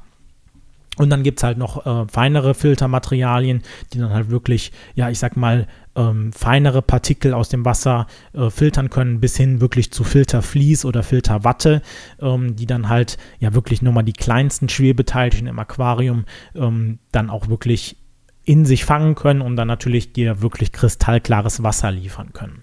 Und 0.97 1.11
dann 1.11 1.23
gibt 1.23 1.39
es 1.39 1.45
halt 1.45 1.59
noch 1.59 1.85
äh, 1.85 2.07
feinere 2.09 2.55
Filtermaterialien, 2.55 3.63
die 3.93 3.99
dann 3.99 4.11
halt 4.11 4.31
wirklich, 4.31 4.73
ja, 4.95 5.11
ich 5.11 5.19
sag 5.19 5.37
mal, 5.37 5.67
ähm, 5.97 6.33
feinere 6.33 6.83
Partikel 6.83 7.35
aus 7.35 7.49
dem 7.49 7.65
Wasser 7.65 8.07
äh, 8.33 8.51
filtern 8.51 8.91
können, 8.91 9.21
bis 9.21 9.37
hin 9.37 9.61
wirklich 9.61 9.93
zu 9.93 10.05
Filtervlies 10.05 10.85
oder 10.85 11.03
Filterwatte, 11.03 11.83
ähm, 12.21 12.57
die 12.57 12.67
dann 12.67 12.89
halt 12.89 13.19
ja 13.41 13.55
wirklich 13.55 13.83
nur 13.83 13.93
mal 13.93 14.03
die 14.03 14.13
kleinsten 14.13 14.69
Schwebeteilchen 14.69 15.47
im 15.47 15.59
Aquarium 15.59 16.25
ähm, 16.55 16.99
dann 17.11 17.31
auch 17.31 17.49
wirklich 17.49 17.97
in 18.45 18.65
sich 18.65 18.85
fangen 18.85 19.15
können 19.15 19.41
und 19.41 19.57
dann 19.57 19.69
natürlich 19.69 20.13
dir 20.13 20.43
wirklich 20.43 20.73
kristallklares 20.73 21.63
Wasser 21.63 21.93
liefern 21.93 22.33
können. 22.33 22.61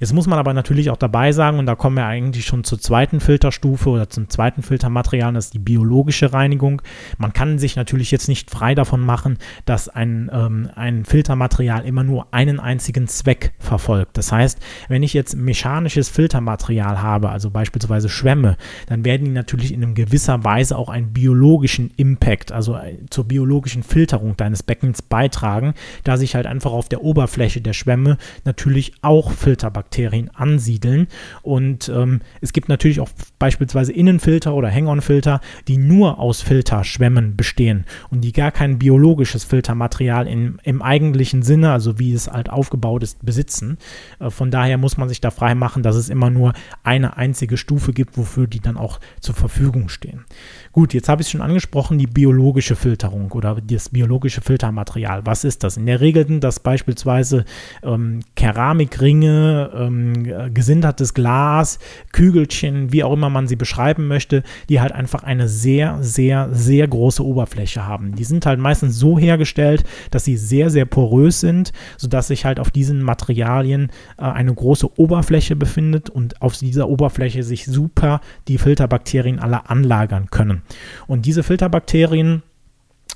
Jetzt 0.00 0.12
muss 0.12 0.26
man 0.26 0.38
aber 0.38 0.52
natürlich 0.52 0.90
auch 0.90 0.96
dabei 0.96 1.32
sagen, 1.32 1.58
und 1.58 1.66
da 1.66 1.74
kommen 1.74 1.96
wir 1.96 2.06
eigentlich 2.06 2.46
schon 2.46 2.64
zur 2.64 2.80
zweiten 2.80 3.20
Filterstufe 3.20 3.88
oder 3.88 4.08
zum 4.08 4.28
zweiten 4.28 4.62
Filtermaterial, 4.62 5.32
das 5.32 5.46
ist 5.46 5.54
die 5.54 5.58
biologische 5.58 6.32
Reinigung. 6.32 6.82
Man 7.18 7.32
kann 7.32 7.58
sich 7.58 7.76
natürlich 7.76 8.10
jetzt 8.10 8.28
nicht 8.28 8.50
frei 8.50 8.74
davon 8.74 9.00
machen, 9.00 9.38
dass 9.64 9.88
ein, 9.88 10.30
ähm, 10.32 10.68
ein 10.74 11.04
Filtermaterial 11.04 11.84
immer 11.84 12.04
nur 12.04 12.26
einen 12.32 12.60
einzigen 12.60 13.06
Zweck 13.06 13.52
verfolgt. 13.58 14.18
Das 14.18 14.32
heißt, 14.32 14.58
wenn 14.88 15.02
ich 15.02 15.14
jetzt 15.14 15.36
mechanisches 15.36 16.08
Filtermaterial 16.08 17.00
habe, 17.00 17.30
also 17.30 17.50
beispielsweise 17.50 18.08
Schwämme, 18.08 18.56
dann 18.86 19.04
werden 19.04 19.24
die 19.24 19.30
natürlich 19.30 19.72
in 19.72 19.82
einem 19.82 19.94
gewisser 19.94 20.44
Weise 20.44 20.76
auch 20.76 20.88
einen 20.88 21.12
biologischen 21.12 21.90
Impact, 21.96 22.52
also 22.52 22.76
äh, 22.76 22.98
zur 23.10 23.24
biologischen 23.24 23.82
Filterung 23.82 24.36
deines 24.36 24.62
Beckens 24.62 25.02
beitragen, 25.02 25.74
da 26.02 26.16
sich 26.16 26.34
halt 26.34 26.46
einfach 26.46 26.72
auf 26.72 26.88
der 26.88 27.02
Oberfläche 27.02 27.60
der 27.60 27.72
Schwämme 27.72 28.18
natürlich 28.44 28.92
auch 29.02 29.30
Filterbakterien 29.30 29.83
Bakterien 29.84 30.30
ansiedeln. 30.34 31.08
Und 31.42 31.88
ähm, 31.88 32.20
es 32.40 32.52
gibt 32.52 32.68
natürlich 32.68 33.00
auch 33.00 33.10
beispielsweise 33.38 33.92
Innenfilter 33.92 34.54
oder 34.54 34.70
Hang-on-Filter, 34.70 35.40
die 35.68 35.76
nur 35.76 36.18
aus 36.18 36.40
Filterschwämmen 36.40 37.36
bestehen 37.36 37.84
und 38.10 38.22
die 38.22 38.32
gar 38.32 38.50
kein 38.50 38.78
biologisches 38.78 39.44
Filtermaterial 39.44 40.26
in, 40.26 40.58
im 40.64 40.82
eigentlichen 40.82 41.42
Sinne, 41.42 41.70
also 41.70 41.98
wie 41.98 42.12
es 42.12 42.30
halt 42.30 42.50
aufgebaut 42.50 43.02
ist, 43.02 43.24
besitzen. 43.24 43.78
Äh, 44.18 44.30
von 44.30 44.50
daher 44.50 44.78
muss 44.78 44.96
man 44.96 45.08
sich 45.08 45.20
da 45.20 45.30
frei 45.30 45.54
machen, 45.54 45.82
dass 45.82 45.96
es 45.96 46.08
immer 46.08 46.30
nur 46.30 46.54
eine 46.82 47.16
einzige 47.16 47.56
Stufe 47.56 47.92
gibt, 47.92 48.16
wofür 48.16 48.46
die 48.46 48.60
dann 48.60 48.76
auch 48.76 49.00
zur 49.20 49.34
Verfügung 49.34 49.88
stehen. 49.88 50.24
Gut, 50.74 50.92
jetzt 50.92 51.08
habe 51.08 51.22
ich 51.22 51.28
es 51.28 51.30
schon 51.30 51.40
angesprochen, 51.40 51.98
die 51.98 52.08
biologische 52.08 52.74
Filterung 52.74 53.30
oder 53.30 53.58
das 53.64 53.90
biologische 53.90 54.40
Filtermaterial. 54.40 55.24
Was 55.24 55.44
ist 55.44 55.62
das? 55.62 55.76
In 55.76 55.86
der 55.86 56.00
Regel 56.00 56.26
sind 56.26 56.42
das 56.42 56.58
beispielsweise 56.58 57.44
ähm, 57.84 58.22
Keramikringe, 58.34 59.70
ähm, 59.72 60.52
gesintertes 60.52 61.14
Glas, 61.14 61.78
Kügelchen, 62.10 62.92
wie 62.92 63.04
auch 63.04 63.12
immer 63.12 63.30
man 63.30 63.46
sie 63.46 63.54
beschreiben 63.54 64.08
möchte, 64.08 64.42
die 64.68 64.80
halt 64.80 64.90
einfach 64.90 65.22
eine 65.22 65.46
sehr, 65.46 65.98
sehr, 66.00 66.48
sehr 66.50 66.88
große 66.88 67.24
Oberfläche 67.24 67.86
haben. 67.86 68.16
Die 68.16 68.24
sind 68.24 68.44
halt 68.44 68.58
meistens 68.58 68.98
so 68.98 69.16
hergestellt, 69.16 69.84
dass 70.10 70.24
sie 70.24 70.36
sehr, 70.36 70.70
sehr 70.70 70.86
porös 70.86 71.38
sind, 71.38 71.72
sodass 71.98 72.26
sich 72.26 72.44
halt 72.44 72.58
auf 72.58 72.72
diesen 72.72 73.00
Materialien 73.00 73.92
äh, 74.18 74.22
eine 74.22 74.52
große 74.52 74.98
Oberfläche 74.98 75.54
befindet 75.54 76.10
und 76.10 76.42
auf 76.42 76.56
dieser 76.56 76.88
Oberfläche 76.88 77.44
sich 77.44 77.64
super 77.64 78.20
die 78.48 78.58
Filterbakterien 78.58 79.38
alle 79.38 79.70
anlagern 79.70 80.30
können. 80.32 80.63
Und 81.06 81.26
diese 81.26 81.42
Filterbakterien, 81.42 82.42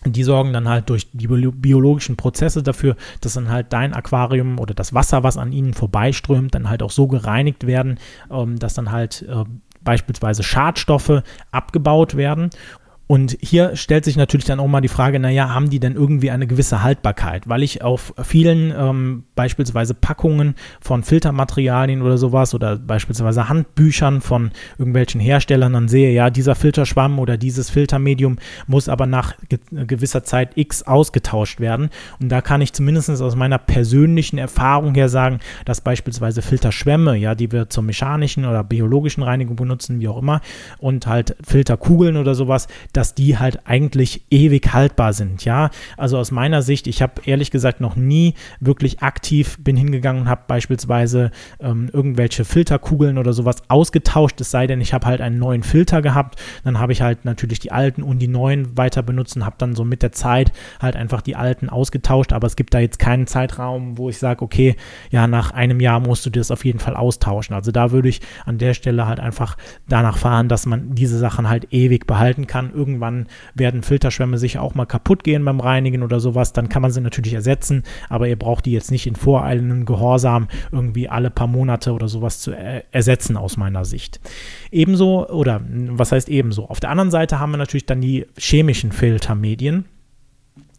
die 0.05 0.23
sorgen 0.23 0.53
dann 0.53 0.69
halt 0.69 0.91
durch 0.91 1.09
die 1.13 1.27
biologischen 1.27 2.17
Prozesse 2.17 2.63
dafür, 2.63 2.97
dass 3.21 3.35
dann 3.35 3.51
halt 3.51 3.73
dein 3.73 3.95
Aquarium 3.95 4.59
oder 4.59 4.75
das 4.75 4.95
Wasser, 4.95 5.23
was 5.23 5.37
an 5.37 5.53
ihnen 5.53 5.75
vorbeiströmt, 5.75 6.55
dann 6.55 6.69
halt 6.69 6.83
auch 6.83 6.91
so 6.91 7.09
gereinigt 7.09 7.67
werden, 7.67 7.99
ähm, 8.31 8.59
dass 8.59 8.75
dann 8.75 8.93
halt 8.93 9.23
äh, 9.29 9.45
beispielsweise 9.83 10.43
Schadstoffe 10.43 11.23
abgebaut 11.51 12.17
werden 12.17 12.51
und 13.09 13.39
hier 13.41 13.75
stellt 13.75 14.05
sich 14.05 14.19
natürlich 14.19 14.45
dann 14.45 14.61
auch 14.61 14.67
mal 14.67 14.83
die 14.83 14.89
Frage, 14.89 15.19
naja, 15.19 15.49
haben 15.49 15.71
die 15.71 15.81
denn 15.81 15.95
irgendwie 15.95 16.31
eine 16.31 16.47
gewisse 16.47 16.83
Haltbarkeit? 16.83 17.49
Weil 17.49 17.63
ich 17.63 17.83
auf 17.83 18.13
vielen 18.23 18.71
ähm, 18.77 19.25
beispielsweise 19.35 19.95
Packungen 19.95 20.55
von 20.83 21.03
Filtermaterialien 21.03 22.03
oder 22.03 22.19
sowas 22.19 22.55
oder 22.55 22.77
beispielsweise 22.77 23.49
Handbüchern 23.49 24.21
von 24.21 24.51
irgendwelchen 24.77 25.23
Herstellern 25.23 25.73
dann 25.73 25.89
sehe, 25.89 26.13
ja, 26.13 26.29
dieser 26.29 26.55
Filterschwamm 26.55 27.19
oder 27.19 27.39
dieses 27.39 27.71
Filtermedium 27.71 28.37
muss 28.67 28.91
aber 28.91 29.07
nach 29.07 29.35
ge 29.49 29.59
gewisser 29.71 30.23
Zeit 30.23 30.59
X 30.59 30.83
ausgetauscht 30.83 31.61
werden. 31.61 31.89
Und 32.21 32.29
da 32.29 32.43
kann 32.43 32.61
ich 32.61 32.75
zumindest 32.75 33.09
aus 33.09 33.37
meiner 33.37 33.57
persönlichen 33.57 34.37
Erfahrung 34.37 34.95
her 34.95 35.09
sagen, 35.09 35.39
dass 35.65 35.81
beispielsweise 35.81 36.43
Filterschwämme, 36.43 37.17
ja, 37.17 37.35
die 37.35 37.51
wir 37.53 37.71
zur 37.71 37.85
mechanischen 37.85 38.45
oder 38.45 38.63
biologischen 38.65 39.23
Reinigung 39.23 39.57
benutzen, 39.57 39.99
wie 39.99 40.09
auch 40.09 40.21
immer, 40.21 40.43
und 40.77 41.07
halt 41.07 41.37
Filterkugeln 41.43 42.19
oder 42.19 42.35
sowas, 42.35 42.69
dass 42.99 43.15
die 43.15 43.39
halt 43.39 43.61
eigentlich 43.65 44.25
ewig 44.29 44.73
haltbar 44.73 45.13
sind. 45.13 45.45
Ja, 45.45 45.71
also 45.97 46.19
aus 46.19 46.33
meiner 46.33 46.63
Sicht, 46.63 46.89
ich 46.89 47.01
habe 47.01 47.23
ehrlich 47.27 47.53
gesagt 47.53 47.81
noch 47.81 47.95
nie 47.95 48.35
wirklich 48.59 49.03
aktiv 49.03 49.57
bin 49.61 49.77
hingegangen 49.77 50.23
und 50.23 50.29
habe 50.29 50.43
beispielsweise 50.49 51.31
ähm, 51.61 51.89
irgendwelche 51.93 52.45
Filterkugeln 52.45 53.17
oder 53.17 53.33
sowas 53.33 53.63
ausgetauscht, 53.69 54.41
es 54.41 54.51
sei 54.51 54.67
denn, 54.67 54.81
ich 54.81 54.93
habe 54.93 55.07
halt 55.07 55.21
einen 55.21 55.39
neuen 55.39 55.63
Filter 55.63 56.03
gehabt, 56.03 56.41
dann 56.65 56.81
habe 56.81 56.91
ich 56.93 57.01
halt 57.01 57.25
natürlich 57.25 57.61
die 57.61 57.71
alten 57.71 58.03
und 58.03 58.19
die 58.19 58.27
neuen 58.27 58.77
weiter 58.77 59.05
benutzt 59.05 59.37
und 59.37 59.45
habe 59.45 59.55
dann 59.59 59.77
so 59.77 59.85
mit 59.85 60.03
der 60.03 60.11
Zeit 60.11 60.51
halt 60.81 60.97
einfach 60.97 61.23
die 61.23 61.37
alten 61.37 61.69
ausgetauscht, 61.69 62.33
aber 62.33 62.49
es 62.49 62.57
gibt 62.57 62.75
da 62.75 62.81
jetzt 62.81 62.99
keinen 62.99 63.29
Zeitraum, 63.29 63.97
wo 63.97 64.09
ich 64.09 64.19
sage, 64.19 64.43
okay, 64.43 64.75
ja, 65.13 65.29
nach 65.29 65.53
einem 65.53 65.79
Jahr 65.79 66.01
musst 66.01 66.27
du 66.27 66.31
das 66.31 66.51
auf 66.51 66.65
jeden 66.65 66.81
Fall 66.81 66.97
austauschen. 66.97 67.55
Also 67.55 67.71
da 67.71 67.93
würde 67.93 68.09
ich 68.09 68.21
an 68.45 68.59
der 68.59 68.75
Stelle 68.75 69.07
halt 69.07 69.21
einfach 69.21 69.57
danach 69.89 70.19
fahren, 70.19 70.49
dass 70.49 70.67
man 70.67 70.97
diese 70.97 71.17
Sachen 71.17 71.49
halt 71.49 71.73
ewig 71.73 72.09
behalten 72.09 72.49
kann. 72.49 72.73
Irgend 72.75 72.88
irgendwann 72.89 73.27
werden 73.55 73.83
Filterschwämme 73.83 74.39
sicher 74.39 74.63
auch 74.63 74.75
mal 74.75 74.87
kaputt 74.87 75.25
gehen 75.25 75.45
beim 75.45 75.61
Reinigen 75.61 76.03
oder 76.03 76.21
sowas, 76.21 76.53
dann 76.53 76.69
kann 76.69 76.83
man 76.83 76.91
sie 76.91 77.01
natürlich 77.01 77.35
ersetzen, 77.35 77.83
aber 78.09 78.29
ihr 78.29 78.39
braucht 78.39 78.67
die 78.67 78.73
jetzt 78.73 78.91
nicht 78.91 79.07
in 79.07 79.17
voreilendem 79.17 79.85
Gehorsam 79.85 80.49
irgendwie 80.73 81.09
alle 81.09 81.31
paar 81.31 81.47
Monate 81.47 81.93
oder 81.93 82.09
sowas 82.09 82.41
zu 82.41 82.53
er 82.53 82.85
ersetzen 82.93 83.37
aus 83.37 83.57
meiner 83.57 83.85
Sicht. 83.85 84.21
Ebenso, 84.71 85.29
oder 85.29 85.61
was 85.69 86.13
heißt 86.13 86.29
ebenso? 86.29 86.69
Auf 86.69 86.81
der 86.81 86.91
anderen 86.91 87.11
Seite 87.11 87.39
haben 87.39 87.51
wir 87.51 87.59
natürlich 87.59 87.87
dann 87.87 88.01
die 88.01 88.27
chemischen 88.39 88.93
Filtermedien. 88.93 89.85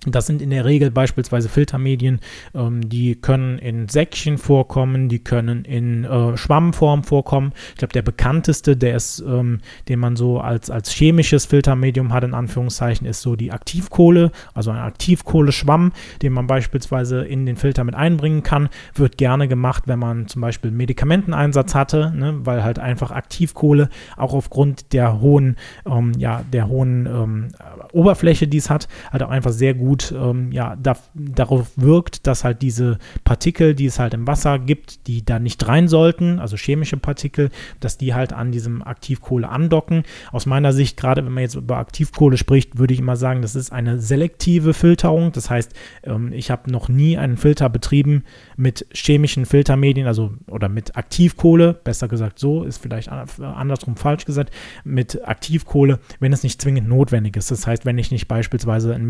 Das 0.05 0.27
sind 0.27 0.41
in 0.41 0.49
der 0.49 0.63
Regel 0.63 0.91
beispielsweise 0.91 1.49
Filtermedien, 1.49 2.21
ähm, 2.55 2.87
die 2.87 3.15
können 3.15 3.59
in 3.59 3.89
Säckchen 3.89 4.37
vorkommen, 4.37 5.09
die 5.09 5.19
können 5.19 5.65
in 5.65 6.05
äh, 6.05 6.37
Schwammform 6.37 7.03
vorkommen. 7.03 7.51
Ich 7.71 7.75
glaube, 7.75 7.91
der 7.91 8.01
bekannteste, 8.01 8.77
der 8.77 8.95
ist, 8.95 9.19
ähm, 9.19 9.59
den 9.89 9.99
man 9.99 10.15
so 10.15 10.39
als, 10.39 10.69
als 10.69 10.89
chemisches 10.89 11.45
Filtermedium 11.47 12.13
hat, 12.13 12.23
in 12.23 12.33
Anführungszeichen, 12.33 13.05
ist 13.05 13.21
so 13.21 13.35
die 13.35 13.51
Aktivkohle, 13.51 14.31
also 14.53 14.71
ein 14.71 14.77
Aktivkohleschwamm, 14.77 15.91
den 16.21 16.31
man 16.31 16.47
beispielsweise 16.47 17.25
in 17.25 17.45
den 17.45 17.57
Filter 17.57 17.83
mit 17.83 17.95
einbringen 17.95 18.41
kann. 18.41 18.69
Wird 18.93 19.17
gerne 19.17 19.49
gemacht, 19.49 19.83
wenn 19.87 19.99
man 19.99 20.29
zum 20.29 20.41
Beispiel 20.41 20.71
Medikamenteneinsatz 20.71 21.75
hatte, 21.75 22.13
ne, 22.15 22.39
weil 22.45 22.63
halt 22.63 22.79
einfach 22.79 23.11
Aktivkohle 23.11 23.89
auch 24.15 24.33
aufgrund 24.33 24.93
der 24.93 25.19
hohen, 25.19 25.57
ähm, 25.85 26.13
ja, 26.17 26.45
der 26.53 26.69
hohen 26.69 27.05
ähm, 27.05 27.47
Oberfläche, 27.91 28.47
die 28.47 28.59
es 28.59 28.69
hat, 28.69 28.87
halt 29.11 29.23
auch 29.23 29.29
einfach 29.29 29.51
sehr 29.51 29.73
gut 29.73 29.88
gut 29.89 30.13
ähm, 30.15 30.51
ja, 30.51 30.75
da, 30.75 30.97
darauf 31.15 31.71
wirkt, 31.75 32.27
dass 32.27 32.43
halt 32.43 32.61
diese 32.61 32.99
Partikel, 33.23 33.73
die 33.73 33.87
es 33.87 33.97
halt 33.97 34.13
im 34.13 34.27
Wasser 34.27 34.59
gibt, 34.59 35.07
die 35.07 35.25
da 35.25 35.39
nicht 35.39 35.67
rein 35.67 35.87
sollten, 35.87 36.37
also 36.37 36.57
chemische 36.57 36.97
Partikel, 36.97 37.49
dass 37.79 37.97
die 37.97 38.13
halt 38.13 38.31
an 38.31 38.51
diesem 38.51 38.83
Aktivkohle 38.83 39.49
andocken. 39.49 40.03
Aus 40.31 40.45
meiner 40.45 40.73
Sicht, 40.73 40.95
gerade 40.95 41.25
wenn 41.25 41.33
man 41.33 41.41
jetzt 41.41 41.55
über 41.55 41.77
Aktivkohle 41.77 42.37
spricht, 42.37 42.77
würde 42.77 42.93
ich 42.93 42.99
immer 42.99 43.15
sagen, 43.15 43.41
das 43.41 43.55
ist 43.55 43.71
eine 43.71 43.99
selektive 43.99 44.75
Filterung. 44.75 45.31
Das 45.31 45.49
heißt, 45.49 45.73
ähm, 46.03 46.33
ich 46.33 46.51
habe 46.51 46.71
noch 46.71 46.87
nie 46.87 47.17
einen 47.17 47.37
Filter 47.37 47.67
betrieben 47.67 48.25
mit 48.57 48.85
chemischen 48.93 49.47
Filtermedien, 49.47 50.05
also 50.05 50.33
oder 50.45 50.69
mit 50.69 50.97
Aktivkohle, 50.97 51.73
besser 51.73 52.07
gesagt 52.07 52.37
so, 52.37 52.63
ist 52.63 52.77
vielleicht 52.77 53.09
andersrum 53.09 53.95
falsch 53.95 54.25
gesagt, 54.25 54.53
mit 54.83 55.27
Aktivkohle, 55.27 55.99
wenn 56.19 56.31
es 56.31 56.43
nicht 56.43 56.61
zwingend 56.61 56.87
notwendig 56.87 57.35
ist. 57.37 57.49
Das 57.49 57.65
heißt, 57.65 57.87
wenn 57.87 57.97
ich 57.97 58.11
nicht 58.11 58.27
beispielsweise 58.27 58.93
einen 58.93 59.07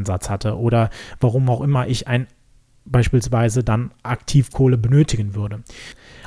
Medikamenteneinsatz 0.00 0.30
hatte 0.30 0.58
oder 0.58 0.90
warum 1.20 1.48
auch 1.48 1.60
immer 1.60 1.86
ich 1.86 2.08
ein 2.08 2.26
beispielsweise 2.84 3.62
dann 3.62 3.92
Aktivkohle 4.02 4.78
benötigen 4.78 5.34
würde. 5.34 5.62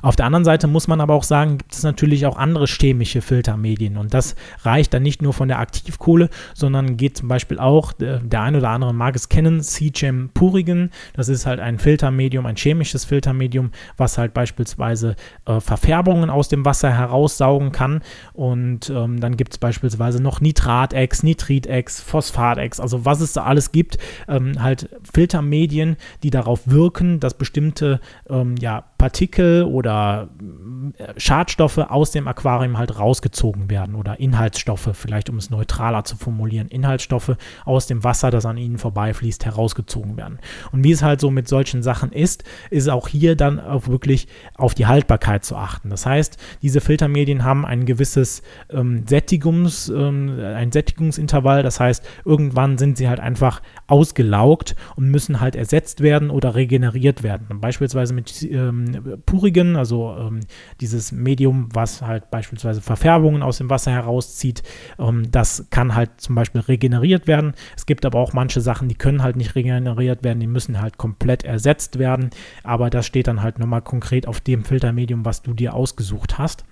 Auf 0.04 0.18
der 0.18 0.26
anderen 0.26 0.44
Seite 0.44 0.68
muss 0.68 0.90
man 0.90 1.00
aber 1.00 1.14
auch 1.14 1.24
sagen, 1.24 1.60
gibt 1.60 1.74
es 1.74 1.82
natürlich 1.82 2.26
auch 2.26 2.36
andere 2.36 2.66
chemische 2.66 3.22
Filtermedien. 3.22 3.96
Und 3.96 4.14
das 4.14 4.36
reicht 4.64 4.94
dann 4.94 5.02
nicht 5.02 5.22
nur 5.22 5.32
von 5.32 5.48
der 5.48 5.60
Aktivkohle, 5.60 6.30
sondern 6.54 6.98
geht 6.98 7.16
zum 7.18 7.30
Beispiel 7.30 7.58
auch, 7.58 7.94
äh, 8.02 8.20
der 8.22 8.42
ein 8.42 8.58
oder 8.58 8.70
andere 8.70 8.94
mag 8.94 9.16
es 9.16 9.30
kennen, 9.30 9.62
CGEM 9.62 10.32
Purigen, 10.34 10.92
das 11.14 11.30
ist 11.30 11.46
halt 11.46 11.62
ein 11.62 11.80
Filtermedium, 11.80 12.46
ein 12.46 12.58
chemisches 12.58 13.06
Filtermedium, 13.06 13.72
was 13.96 14.18
halt 14.18 14.34
beispielsweise 14.34 15.16
äh, 15.46 15.62
Verfärbungen 15.62 16.30
aus 16.30 16.50
dem 16.50 16.66
Wasser 16.66 16.92
heraussaugen 16.92 17.72
kann. 17.72 18.02
Und 18.34 18.90
ähm, 18.90 19.22
dann 19.22 19.38
gibt 19.38 19.54
es 19.54 19.58
beispielsweise 19.58 20.22
noch 20.22 20.42
Nitratex, 20.42 21.24
Nitritex, 21.24 22.02
Phosphatex, 22.02 22.82
also 22.82 23.06
was 23.06 23.22
es 23.22 23.32
da 23.32 23.44
alles 23.44 23.72
gibt, 23.72 23.98
ähm, 24.28 24.62
halt 24.62 24.90
Filtermedien, 25.14 25.96
die 26.24 26.30
darauf 26.30 26.68
wirken, 26.68 27.22
dass 27.22 27.36
bestimmte 27.36 28.02
ähm, 28.30 28.56
ja, 28.60 28.84
Partikel 28.98 29.64
oder 29.64 29.93
äh, 29.94 31.14
Schadstoffe 31.18 31.78
aus 31.78 32.12
dem 32.12 32.28
Aquarium 32.28 32.78
halt 32.78 33.00
rausgezogen 33.00 33.70
werden 33.70 33.96
oder 33.96 34.20
Inhaltsstoffe, 34.20 34.90
vielleicht 34.94 35.30
um 35.30 35.38
es 35.38 35.50
neutraler 35.50 36.04
zu 36.04 36.18
formulieren, 36.18 36.68
Inhaltsstoffe 36.68 37.36
aus 37.66 37.88
dem 37.88 38.04
Wasser, 38.04 38.32
das 38.32 38.46
an 38.46 38.58
ihnen 38.58 38.78
vorbeifließt, 38.78 39.46
herausgezogen 39.46 40.18
werden. 40.18 40.40
Und 40.72 40.84
wie 40.84 40.92
es 40.92 41.04
halt 41.04 41.20
so 41.20 41.32
mit 41.32 41.48
solchen 41.48 41.84
Sachen 41.84 42.12
ist, 42.12 42.44
ist 42.70 42.90
auch 42.90 43.08
hier 43.08 43.36
dann 43.36 43.60
auch 43.60 43.88
wirklich 43.88 44.28
auf 44.56 44.74
die 44.74 44.86
Haltbarkeit 44.86 45.46
zu 45.46 45.56
achten. 45.56 45.90
Das 45.90 46.06
heißt, 46.06 46.38
diese 46.62 46.82
Filtermedien 46.82 47.44
haben 47.44 47.66
ein 47.66 47.86
gewisses 47.86 48.44
ähm, 48.70 49.06
Sättigungs, 49.08 49.90
ähm, 49.90 50.40
ein 50.40 50.72
Sättigungsintervall, 50.72 51.64
das 51.64 51.80
heißt, 51.80 52.06
irgendwann 52.26 52.78
sind 52.78 52.98
sie 52.98 53.08
halt 53.08 53.20
einfach 53.20 53.62
ausgelaugt 53.88 54.76
und 54.96 55.10
müssen 55.10 55.40
halt 55.40 55.56
ersetzt 55.56 56.02
werden 56.02 56.30
oder 56.30 56.56
regeneriert 56.56 57.24
werden. 57.24 57.48
Beispielsweise 57.60 58.14
mit 58.14 58.44
ähm, 58.44 59.22
Purigen, 59.26 59.76
also 59.84 60.16
ähm, 60.18 60.40
dieses 60.80 61.12
Medium, 61.12 61.68
was 61.74 62.02
halt 62.02 62.32
beispielsweise 62.32 62.80
Verfärbungen 62.82 63.44
aus 63.44 63.58
dem 63.58 63.70
Wasser 63.70 63.92
herauszieht, 63.92 64.64
ähm, 64.98 65.30
das 65.30 65.68
kann 65.72 65.94
halt 65.94 66.22
zum 66.22 66.36
Beispiel 66.36 66.62
regeneriert 66.62 67.28
werden. 67.28 67.54
Es 67.76 67.86
gibt 67.86 68.06
aber 68.06 68.20
auch 68.20 68.32
manche 68.32 68.62
Sachen, 68.62 68.88
die 68.88 68.96
können 68.96 69.24
halt 69.24 69.36
nicht 69.36 69.56
regeneriert 69.56 70.24
werden, 70.24 70.40
die 70.40 70.48
müssen 70.48 70.80
halt 70.80 70.98
komplett 70.98 71.44
ersetzt 71.44 72.00
werden. 72.00 72.30
Aber 72.64 72.90
das 72.90 73.06
steht 73.06 73.28
dann 73.28 73.42
halt 73.42 73.60
nochmal 73.60 73.82
konkret 73.82 74.26
auf 74.26 74.40
dem 74.40 74.64
Filtermedium, 74.64 75.26
was 75.26 75.42
du 75.42 75.54
dir 75.54 75.74
ausgesucht 75.74 76.38
hast. 76.38 76.64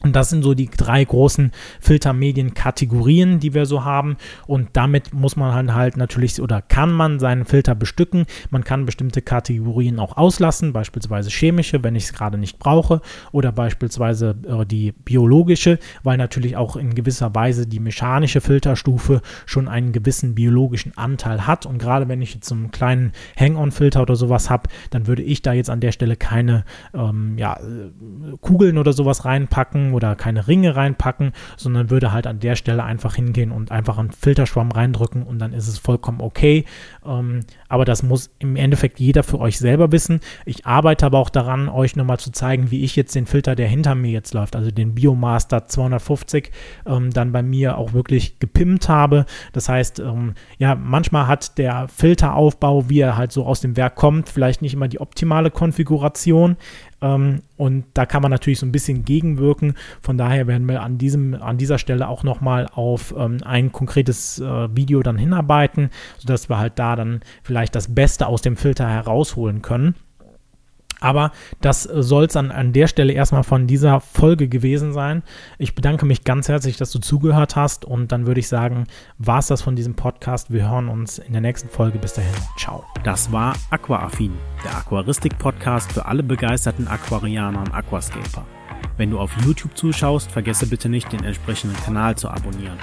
Und 0.00 0.14
das 0.14 0.30
sind 0.30 0.44
so 0.44 0.54
die 0.54 0.70
drei 0.70 1.04
großen 1.04 1.50
Filtermedienkategorien, 1.80 3.40
die 3.40 3.52
wir 3.52 3.66
so 3.66 3.84
haben. 3.84 4.16
Und 4.46 4.70
damit 4.74 5.12
muss 5.12 5.34
man 5.34 5.52
halt, 5.52 5.74
halt 5.74 5.96
natürlich 5.96 6.40
oder 6.40 6.62
kann 6.62 6.92
man 6.92 7.18
seinen 7.18 7.44
Filter 7.44 7.74
bestücken. 7.74 8.26
Man 8.50 8.62
kann 8.62 8.86
bestimmte 8.86 9.22
Kategorien 9.22 9.98
auch 9.98 10.16
auslassen, 10.16 10.72
beispielsweise 10.72 11.30
chemische, 11.30 11.82
wenn 11.82 11.96
ich 11.96 12.04
es 12.04 12.12
gerade 12.12 12.38
nicht 12.38 12.60
brauche, 12.60 13.00
oder 13.32 13.50
beispielsweise 13.50 14.36
äh, 14.46 14.64
die 14.64 14.92
biologische, 14.92 15.80
weil 16.04 16.16
natürlich 16.16 16.56
auch 16.56 16.76
in 16.76 16.94
gewisser 16.94 17.34
Weise 17.34 17.66
die 17.66 17.80
mechanische 17.80 18.40
Filterstufe 18.40 19.20
schon 19.46 19.66
einen 19.66 19.90
gewissen 19.90 20.36
biologischen 20.36 20.96
Anteil 20.96 21.44
hat. 21.46 21.66
Und 21.66 21.78
gerade 21.78 22.08
wenn 22.08 22.22
ich 22.22 22.34
jetzt 22.34 22.48
so 22.48 22.54
einen 22.54 22.70
kleinen 22.70 23.12
Hang-on-Filter 23.38 24.02
oder 24.02 24.14
sowas 24.14 24.48
habe, 24.48 24.68
dann 24.90 25.08
würde 25.08 25.22
ich 25.22 25.42
da 25.42 25.52
jetzt 25.52 25.70
an 25.70 25.80
der 25.80 25.90
Stelle 25.90 26.14
keine 26.14 26.64
ähm, 26.94 27.36
ja, 27.36 27.54
äh, 27.56 28.36
Kugeln 28.40 28.78
oder 28.78 28.92
sowas 28.92 29.24
reinpacken 29.88 29.94
oder 29.94 30.16
keine 30.16 30.48
Ringe 30.48 30.76
reinpacken, 30.76 31.32
sondern 31.56 31.90
würde 31.90 32.12
halt 32.12 32.26
an 32.26 32.40
der 32.40 32.56
Stelle 32.56 32.84
einfach 32.84 33.14
hingehen 33.14 33.52
und 33.52 33.70
einfach 33.70 33.98
einen 33.98 34.12
Filterschwamm 34.12 34.70
reindrücken 34.70 35.22
und 35.22 35.38
dann 35.38 35.52
ist 35.52 35.68
es 35.68 35.78
vollkommen 35.78 36.20
okay. 36.20 36.64
Ähm, 37.04 37.40
aber 37.68 37.84
das 37.84 38.02
muss 38.02 38.30
im 38.38 38.56
Endeffekt 38.56 39.00
jeder 39.00 39.22
für 39.22 39.38
euch 39.40 39.58
selber 39.58 39.92
wissen. 39.92 40.20
Ich 40.44 40.66
arbeite 40.66 41.06
aber 41.06 41.18
auch 41.18 41.30
daran, 41.30 41.68
euch 41.68 41.96
nochmal 41.96 42.18
zu 42.18 42.30
zeigen, 42.30 42.70
wie 42.70 42.84
ich 42.84 42.96
jetzt 42.96 43.14
den 43.14 43.26
Filter, 43.26 43.54
der 43.54 43.68
hinter 43.68 43.94
mir 43.94 44.10
jetzt 44.10 44.34
läuft, 44.34 44.56
also 44.56 44.70
den 44.70 44.94
Biomaster 44.94 45.66
250, 45.66 46.50
ähm, 46.86 47.10
dann 47.10 47.32
bei 47.32 47.42
mir 47.42 47.78
auch 47.78 47.92
wirklich 47.92 48.38
gepimpt 48.38 48.88
habe. 48.88 49.26
Das 49.52 49.68
heißt, 49.68 50.00
ähm, 50.00 50.34
ja, 50.58 50.74
manchmal 50.74 51.26
hat 51.26 51.58
der 51.58 51.88
Filteraufbau, 51.88 52.88
wie 52.88 53.00
er 53.00 53.16
halt 53.16 53.32
so 53.32 53.44
aus 53.44 53.60
dem 53.60 53.76
Werk 53.76 53.96
kommt, 53.96 54.28
vielleicht 54.28 54.62
nicht 54.62 54.74
immer 54.74 54.88
die 54.88 55.00
optimale 55.00 55.50
Konfiguration. 55.50 56.56
Ähm, 57.00 57.42
und 57.56 57.84
da 57.94 58.06
kann 58.06 58.22
man 58.22 58.30
natürlich 58.30 58.58
so 58.58 58.66
ein 58.66 58.72
bisschen 58.72 59.04
gegenwirken. 59.04 59.74
Von 60.00 60.18
daher 60.18 60.46
werden 60.46 60.68
wir 60.68 60.82
an, 60.82 60.98
diesem, 60.98 61.34
an 61.34 61.58
dieser 61.58 61.78
Stelle 61.78 62.08
auch 62.08 62.24
nochmal 62.24 62.66
auf 62.72 63.14
ähm, 63.16 63.38
ein 63.44 63.72
konkretes 63.72 64.38
äh, 64.40 64.76
Video 64.76 65.02
dann 65.02 65.18
hinarbeiten, 65.18 65.90
sodass 66.18 66.48
wir 66.48 66.58
halt 66.58 66.78
da 66.78 66.96
dann 66.96 67.20
vielleicht 67.42 67.74
das 67.74 67.94
Beste 67.94 68.26
aus 68.26 68.42
dem 68.42 68.56
Filter 68.56 68.88
herausholen 68.88 69.62
können. 69.62 69.94
Aber 71.00 71.32
das 71.60 71.82
soll 71.82 72.24
es 72.24 72.36
an, 72.36 72.50
an 72.50 72.72
der 72.72 72.86
Stelle 72.86 73.12
erstmal 73.12 73.44
von 73.44 73.66
dieser 73.66 74.00
Folge 74.00 74.48
gewesen 74.48 74.92
sein. 74.92 75.22
Ich 75.58 75.74
bedanke 75.74 76.06
mich 76.06 76.24
ganz 76.24 76.48
herzlich, 76.48 76.76
dass 76.76 76.90
du 76.90 76.98
zugehört 76.98 77.56
hast 77.56 77.84
und 77.84 78.12
dann 78.12 78.26
würde 78.26 78.40
ich 78.40 78.48
sagen, 78.48 78.86
war 79.18 79.38
es 79.38 79.46
das 79.48 79.62
von 79.62 79.76
diesem 79.76 79.94
Podcast. 79.94 80.52
Wir 80.52 80.70
hören 80.70 80.88
uns 80.88 81.18
in 81.18 81.32
der 81.32 81.42
nächsten 81.42 81.68
Folge. 81.68 81.98
Bis 81.98 82.14
dahin, 82.14 82.34
ciao. 82.58 82.84
Das 83.04 83.30
war 83.32 83.54
Aquaaffin, 83.70 84.32
der 84.64 84.76
Aquaristik-Podcast 84.76 85.92
für 85.92 86.06
alle 86.06 86.22
begeisterten 86.22 86.88
Aquarianer 86.88 87.60
und 87.60 87.74
Aquascaper. 87.74 88.44
Wenn 88.96 89.10
du 89.10 89.20
auf 89.20 89.30
YouTube 89.44 89.76
zuschaust, 89.76 90.30
vergesse 90.30 90.66
bitte 90.66 90.88
nicht, 90.88 91.12
den 91.12 91.24
entsprechenden 91.24 91.76
Kanal 91.76 92.16
zu 92.16 92.28
abonnieren. 92.28 92.78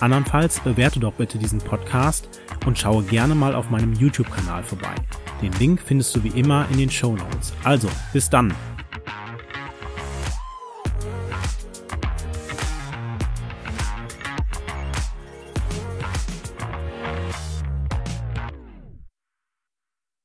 Andernfalls 0.00 0.60
bewerte 0.60 0.98
doch 0.98 1.12
bitte 1.12 1.38
diesen 1.38 1.60
Podcast 1.60 2.40
und 2.66 2.78
schaue 2.78 3.04
gerne 3.04 3.34
mal 3.34 3.54
auf 3.54 3.70
meinem 3.70 3.92
YouTube-Kanal 3.94 4.64
vorbei. 4.64 4.94
Den 5.42 5.52
Link 5.58 5.80
findest 5.84 6.14
du 6.14 6.22
wie 6.22 6.38
immer 6.38 6.66
in 6.70 6.78
den 6.78 6.90
Show 6.90 7.16
Notes. 7.16 7.52
Also, 7.64 7.88
bis 8.12 8.28
dann! 8.28 8.54